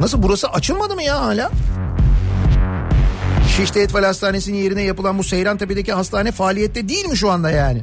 [0.00, 1.50] Nasıl burası açılmadı mı ya hala?
[3.56, 7.82] Şişli Etval Hastanesi'nin yerine yapılan bu Seyrantepe'deki hastane faaliyette değil mi şu anda yani?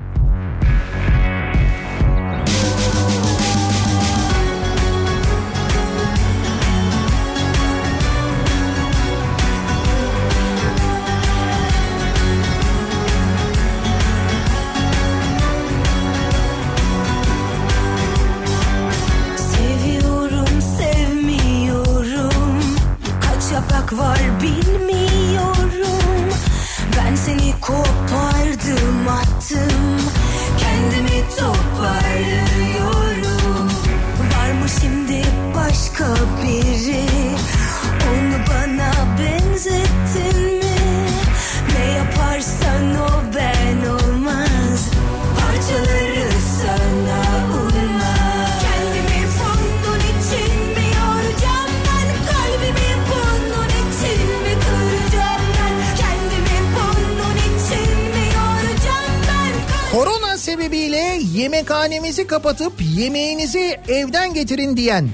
[60.72, 65.10] Sebebiyle yemekhanemizi kapatıp yemeğinizi evden getirin diyen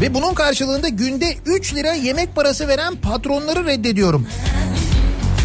[0.00, 4.26] ve bunun karşılığında günde 3 lira yemek parası veren patronları reddediyorum.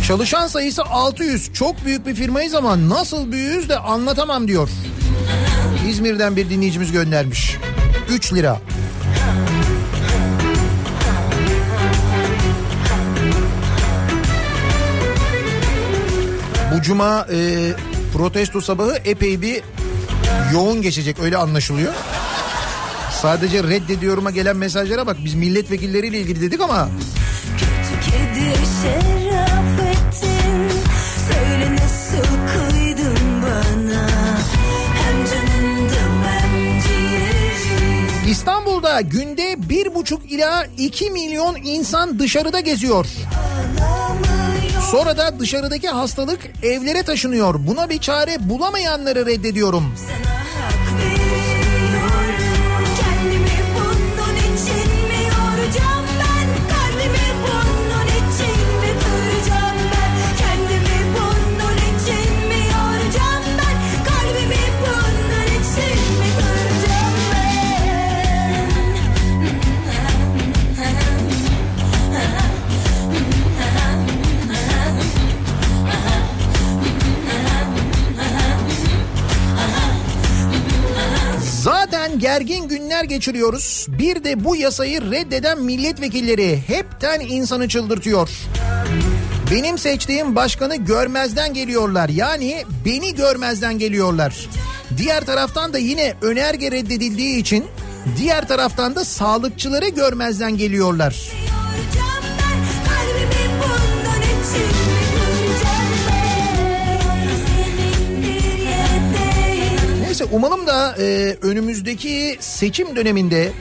[0.07, 1.53] Çalışan sayısı 600.
[1.53, 4.69] Çok büyük bir firmayız ama nasıl büyüğüz de anlatamam diyor.
[5.89, 7.57] İzmir'den bir dinleyicimiz göndermiş.
[8.09, 8.59] 3 lira.
[16.75, 17.71] Bu cuma e,
[18.13, 19.61] protesto sabahı epey bir
[20.53, 21.93] yoğun geçecek öyle anlaşılıyor.
[23.21, 26.89] Sadece reddediyorum'a gelen mesajlara bak biz milletvekilleriyle ilgili dedik ama.
[28.05, 28.53] Kedi
[31.27, 34.11] Söyle nasıl kıydın bana.
[38.27, 43.05] İstanbul'da günde bir buçuk ila 2 milyon insan dışarıda geziyor.
[44.91, 47.55] Sonra da dışarıdaki hastalık evlere taşınıyor.
[47.67, 49.95] Buna bir çare bulamayanları reddediyorum.
[50.13, 50.40] Kendimi
[82.21, 83.87] gergin günler geçiriyoruz.
[83.89, 88.29] Bir de bu yasayı reddeden milletvekilleri hepten insanı çıldırtıyor.
[89.51, 92.09] Benim seçtiğim başkanı görmezden geliyorlar.
[92.09, 94.49] Yani beni görmezden geliyorlar.
[94.97, 97.65] Diğer taraftan da yine önerge reddedildiği için
[98.17, 101.31] diğer taraftan da sağlıkçıları görmezden geliyorlar.
[110.21, 113.51] Neyse umalım da e, önümüzdeki seçim döneminde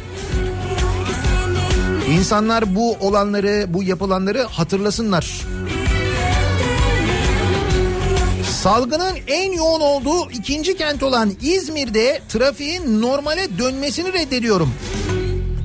[2.11, 5.47] insanlar bu olanları, bu yapılanları hatırlasınlar.
[8.63, 14.75] Salgının en yoğun olduğu ikinci kent olan İzmir'de trafiğin normale dönmesini reddediyorum.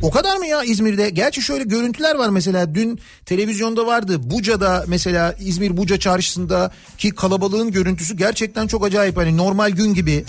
[0.01, 1.09] O kadar mı ya İzmir'de?
[1.09, 4.29] Gerçi şöyle görüntüler var mesela dün televizyonda vardı.
[4.29, 9.17] Buca'da mesela İzmir Buca çarşısında ki kalabalığın görüntüsü gerçekten çok acayip.
[9.17, 10.25] Hani normal gün gibi.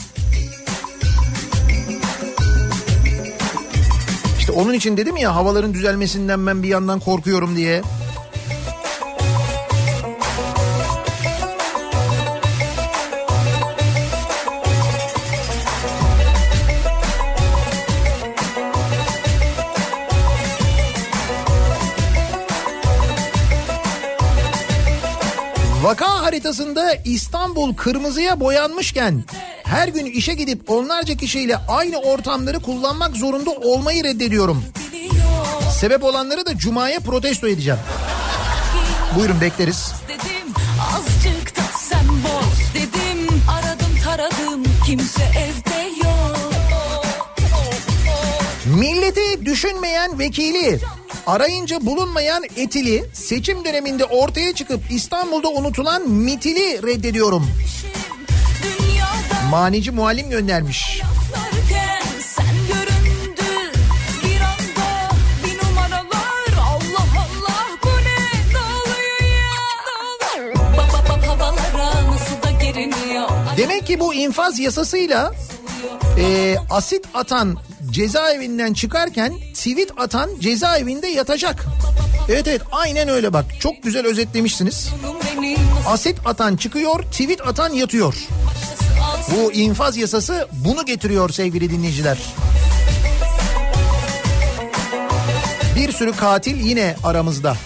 [4.46, 7.82] İşte onun için dedim ya havaların düzelmesinden ben bir yandan korkuyorum diye.
[26.26, 29.24] Haritasında İstanbul kırmızıya boyanmışken
[29.64, 34.64] her gün işe gidip onlarca kişiyle aynı ortamları kullanmak zorunda olmayı reddediyorum.
[35.80, 37.80] Sebep olanları da cumaya protesto edeceğim.
[39.16, 39.92] Buyurun bekleriz.
[40.08, 40.54] dedim
[40.96, 46.36] Azıcık da sen boz dedim Aradım taradım kimse evde yok
[48.66, 50.80] Milleti düşünmeyen vekili,
[51.26, 57.50] arayınca bulunmayan etili, seçim döneminde ortaya çıkıp İstanbul'da unutulan mitili reddediyorum.
[59.50, 61.02] Manici muallim göndermiş.
[73.56, 75.32] Demek ki bu infaz yasasıyla
[76.18, 77.58] e, asit atan
[77.90, 79.32] cezaevinden çıkarken
[79.66, 81.66] tweet atan cezaevinde yatacak.
[82.28, 84.88] Evet evet aynen öyle bak çok güzel özetlemişsiniz.
[85.86, 88.14] Asit atan çıkıyor tweet atan yatıyor.
[89.30, 92.18] Bu infaz yasası bunu getiriyor sevgili dinleyiciler.
[95.76, 97.56] Bir sürü katil yine aramızda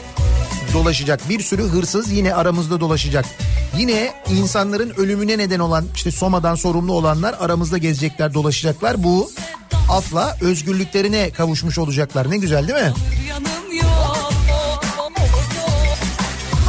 [0.73, 1.29] dolaşacak.
[1.29, 3.25] Bir sürü hırsız yine aramızda dolaşacak.
[3.79, 9.03] Yine insanların ölümüne neden olan işte Soma'dan sorumlu olanlar aramızda gezecekler, dolaşacaklar.
[9.03, 9.31] Bu
[9.91, 12.31] afla özgürlüklerine kavuşmuş olacaklar.
[12.31, 12.93] Ne güzel değil mi?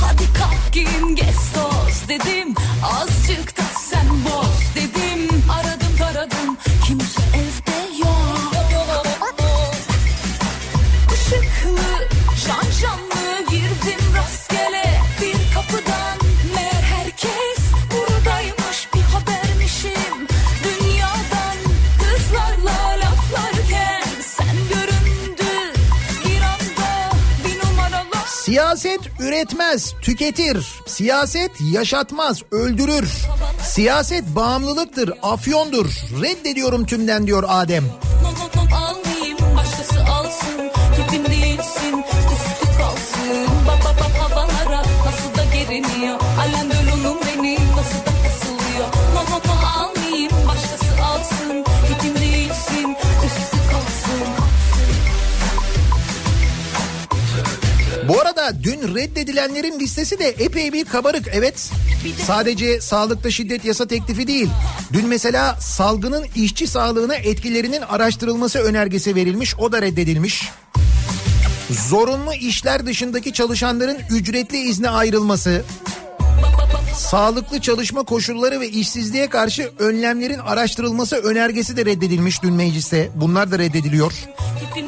[0.02, 1.16] Hadi kalk giyin
[1.54, 4.51] toz dedim Azıcık da sen boz
[28.52, 30.68] Siyaset üretmez, tüketir.
[30.86, 33.10] Siyaset yaşatmaz, öldürür.
[33.64, 35.86] Siyaset bağımlılıktır, afyondur.
[36.22, 37.84] Reddediyorum tümden diyor Adem.
[58.64, 61.72] Dün reddedilenlerin listesi de epey bir kabarık evet.
[62.26, 64.50] Sadece sağlıkta şiddet yasa teklifi değil.
[64.94, 70.50] Dün mesela salgının işçi sağlığına etkilerinin araştırılması önergesi verilmiş o da reddedilmiş.
[71.90, 75.64] Zorunlu işler dışındaki çalışanların ücretli izne ayrılması,
[76.96, 83.10] sağlıklı çalışma koşulları ve işsizliğe karşı önlemlerin araştırılması önergesi de reddedilmiş dün mecliste.
[83.16, 84.14] Bunlar da reddediliyor.
[84.60, 84.88] Tipim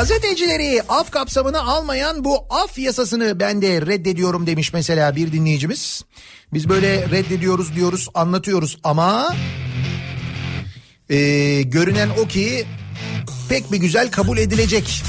[0.00, 6.02] Gazetecileri af kapsamına almayan bu af yasasını ben de reddediyorum demiş mesela bir dinleyicimiz.
[6.52, 9.34] Biz böyle reddediyoruz diyoruz anlatıyoruz ama
[11.10, 11.16] e,
[11.62, 12.66] görünen o ki
[13.48, 15.02] pek bir güzel kabul edilecek.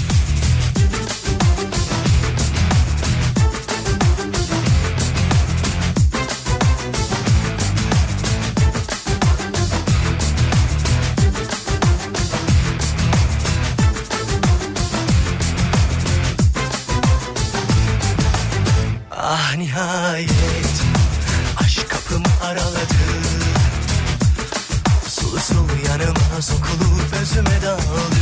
[27.31, 28.19] Sokulup özüme daldı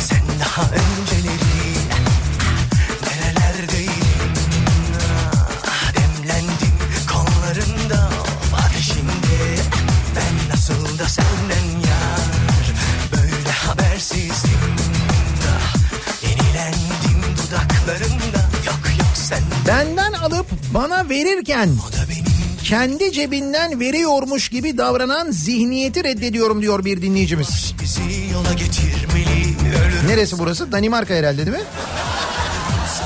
[0.00, 1.74] Sen daha önceleri
[3.06, 3.92] nerelerdeydin
[5.66, 6.74] ah, Demlendim
[7.12, 8.10] kollarında
[8.56, 9.56] ateşinde
[10.16, 12.74] Ben nasıl da senden yar
[13.12, 14.76] Böyle habersizdim.
[15.48, 15.74] Ah,
[16.22, 21.70] Yenilendim dudaklarında Yok yok sen Benden alıp bana verirken
[22.64, 27.69] kendi cebinden veriyormuş gibi davranan zihniyeti reddediyorum diyor bir dinleyicimiz.
[30.10, 30.72] Neresi burası?
[30.72, 31.62] Danimarka herhalde değil mi?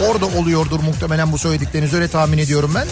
[0.08, 1.94] Orada oluyordur muhtemelen bu söyledikleriniz.
[1.94, 2.86] Öyle tahmin ediyorum ben.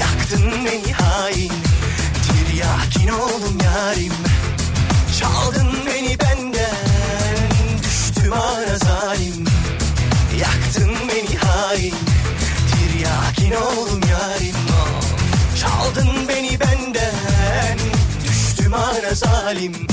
[0.00, 1.52] Yaktın beni hain.
[2.26, 4.12] Tiryakin oldum yarim?
[5.20, 6.76] Çaldın beni benden.
[7.82, 9.44] Düştüm ara zalim
[10.40, 11.94] Yaktın beni hain.
[12.70, 14.56] Tiryakin oldum yarim?
[15.60, 17.78] Çaldın beni benden.
[18.28, 19.89] Düştüm ara zalim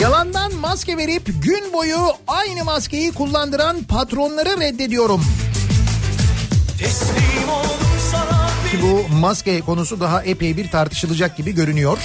[0.00, 5.24] Yalandan maske verip gün boyu aynı maskeyi kullandıran patronları reddediyorum.
[8.70, 11.98] Ki bu maske konusu daha epey bir tartışılacak gibi görünüyor.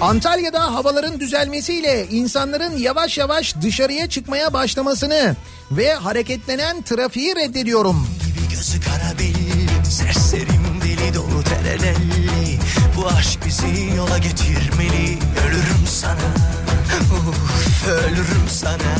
[0.00, 5.36] Antalya'da havaların düzelmesiyle insanların yavaş yavaş dışarıya çıkmaya başlamasını
[5.70, 8.06] ve hareketlenen trafiği reddediyorum.
[11.82, 12.58] Terelelli.
[12.96, 15.18] Bu aşk bizi yola getirmeli.
[15.46, 16.34] Ölürüm sana,
[17.12, 18.96] uf, ölürüm sana.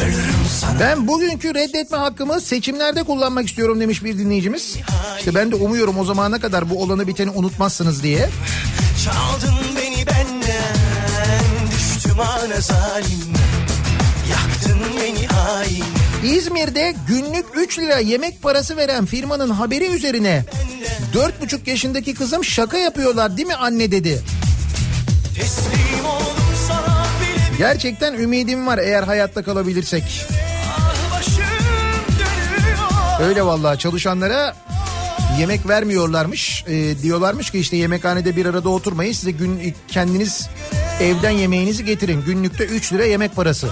[0.00, 0.80] Ölürüm sana.
[0.80, 4.76] Ben bugünkü reddetme hakkımı seçimlerde kullanmak istiyorum demiş bir dinleyicimiz.
[5.18, 8.28] İşte ben de umuyorum o zamana kadar bu olanı biteni unutmazsınız diye.
[9.04, 10.76] Çaldın beni benden,
[11.70, 13.32] düştüm ana zalim.
[14.30, 15.99] Yaktın beni hain.
[16.24, 20.44] İzmir'de günlük 3 lira yemek parası veren firmanın haberi üzerine
[21.14, 24.22] 4,5 yaşındaki kızım şaka yapıyorlar değil mi anne dedi.
[27.58, 30.26] Gerçekten ümidim var eğer hayatta kalabilirsek.
[33.22, 34.56] Öyle vallahi çalışanlara
[35.38, 36.64] yemek vermiyorlarmış.
[36.68, 40.48] Ee, diyorlarmış ki işte yemekhanede bir arada oturmayın size gün kendiniz
[41.00, 42.22] evden yemeğinizi getirin.
[42.26, 43.68] Günlükte 3 lira yemek parası.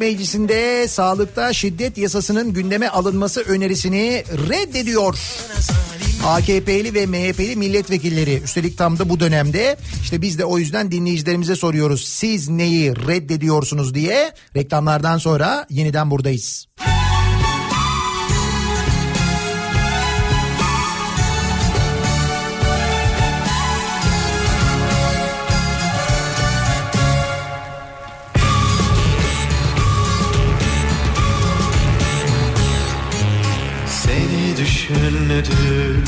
[0.00, 5.18] Meclisi'nde sağlıkta şiddet yasasının gündeme alınması önerisini reddediyor.
[6.26, 11.56] AKP'li ve MHP'li milletvekilleri üstelik tam da bu dönemde işte biz de o yüzden dinleyicilerimize
[11.56, 16.66] soruyoruz siz neyi reddediyorsunuz diye reklamlardan sonra yeniden buradayız.
[16.78, 16.99] Seni
[35.10, 36.04] düşündüm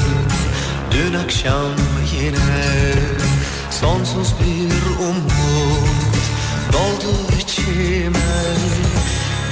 [0.93, 1.73] dün akşam
[2.21, 2.93] yine
[3.71, 6.23] Sonsuz bir umut
[6.73, 8.33] doldu içime.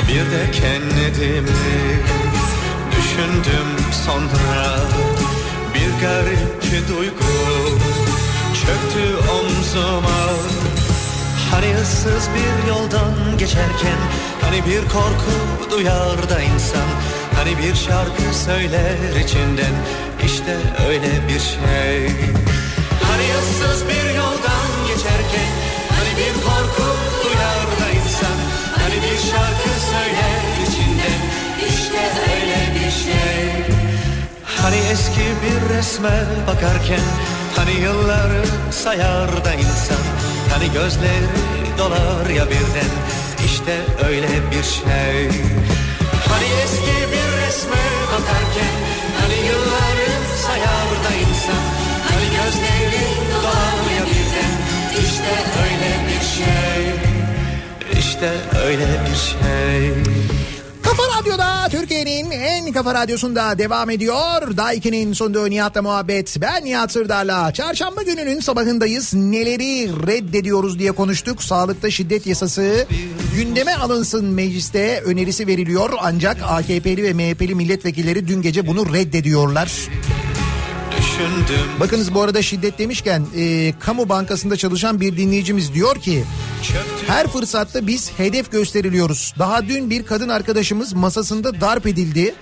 [0.09, 2.01] Bir de kendimi
[2.93, 3.69] düşündüm
[4.07, 4.77] sonra.
[5.75, 7.79] Bir garip duygu
[8.55, 10.21] çöktü omzuma.
[11.51, 13.99] Hani ıssız bir yoldan geçerken
[14.41, 16.89] Hani bir korku duyar da insan
[17.41, 19.75] Hani bir şarkı söyler içinden.
[20.27, 20.57] İşte
[20.89, 22.11] öyle bir şey.
[23.09, 25.51] Hani ıssız bir yoldan geçerken
[25.91, 26.89] Hani bir korku
[27.25, 28.39] duyar da insan.
[28.83, 31.21] Hani bir şarkı söyler içinden.
[31.69, 32.01] İşte
[32.33, 33.75] öyle bir şey.
[34.63, 37.07] Hani eski bir resme bakarken
[37.57, 40.05] Hani yılları sayar da insan.
[40.53, 42.93] Hani gözleri dolar ya birden.
[43.45, 43.77] İşte
[44.09, 45.31] öyle bir şey.
[46.31, 47.20] Hani eski bir
[47.51, 48.75] resme bakarken
[49.21, 50.11] Hani yılları
[50.47, 51.65] sayar da insan
[52.09, 53.75] Hani gözleri dolar
[54.07, 54.53] birden
[55.03, 55.33] İşte
[55.63, 56.83] öyle bir şey.
[58.01, 58.31] İşte
[58.67, 60.40] öyle bir şey
[60.91, 64.57] Kafa Radyo'da Türkiye'nin en kafa radyosunda devam ediyor.
[64.57, 66.37] Daiki'nin sunduğu Nihat'la muhabbet.
[66.41, 67.53] Ben Nihat Sırdar'la.
[67.53, 69.15] Çarşamba gününün sabahındayız.
[69.15, 71.43] Neleri reddediyoruz diye konuştuk.
[71.43, 72.87] Sağlıkta şiddet yasası
[73.37, 75.91] gündeme alınsın mecliste önerisi veriliyor.
[76.01, 79.89] Ancak AKP'li ve MHP'li milletvekilleri dün gece bunu reddediyorlar.
[81.21, 86.25] Düşündüm Bakınız bu arada şiddet demişken e, kamu bankasında çalışan bir dinleyicimiz diyor ki
[87.07, 89.35] her fırsatta biz hedef gösteriliyoruz.
[89.39, 92.35] Daha dün bir kadın arkadaşımız masasında darp edildi.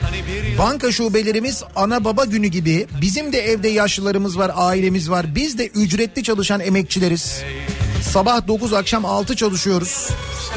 [0.58, 2.86] Banka şubelerimiz ana baba günü gibi.
[3.00, 5.34] Bizim de evde yaşlılarımız var, ailemiz var.
[5.34, 7.42] Biz de ücretli çalışan emekçileriz.
[8.02, 10.08] Sabah 9 akşam 6 çalışıyoruz.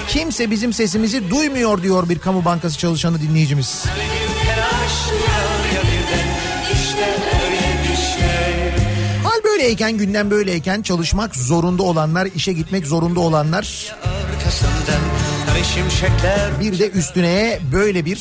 [0.08, 3.84] Kimse bizim sesimizi duymuyor diyor bir kamu bankası çalışanı dinleyicimiz.
[3.84, 4.31] telaş
[9.62, 13.96] böyleyken gündem böyleyken çalışmak zorunda olanlar, işe gitmek zorunda olanlar
[16.60, 18.20] bir de üstüne böyle bir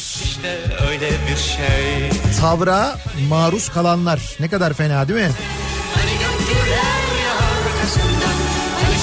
[0.91, 2.11] öyle bir şey
[2.41, 2.99] tavra
[3.29, 4.37] maruz kalanlar.
[4.41, 5.31] Ne kadar fena değil mi?
[5.95, 6.11] Hani
[8.83, 8.99] Hani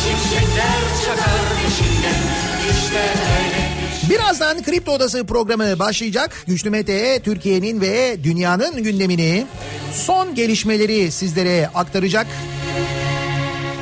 [1.05, 1.46] çakar
[4.09, 6.43] Birazdan Kripto Odası programı başlayacak.
[6.47, 9.45] Güçlü Mete Türkiye'nin ve dünyanın gündemini
[9.93, 12.27] son gelişmeleri sizlere aktaracak.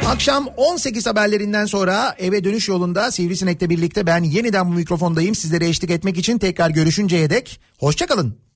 [0.07, 5.35] Akşam 18 haberlerinden sonra eve dönüş yolunda Sivrisinek'le birlikte ben yeniden bu mikrofondayım.
[5.35, 8.45] Sizlere eşlik etmek için tekrar görüşünceye dek hoşçakalın.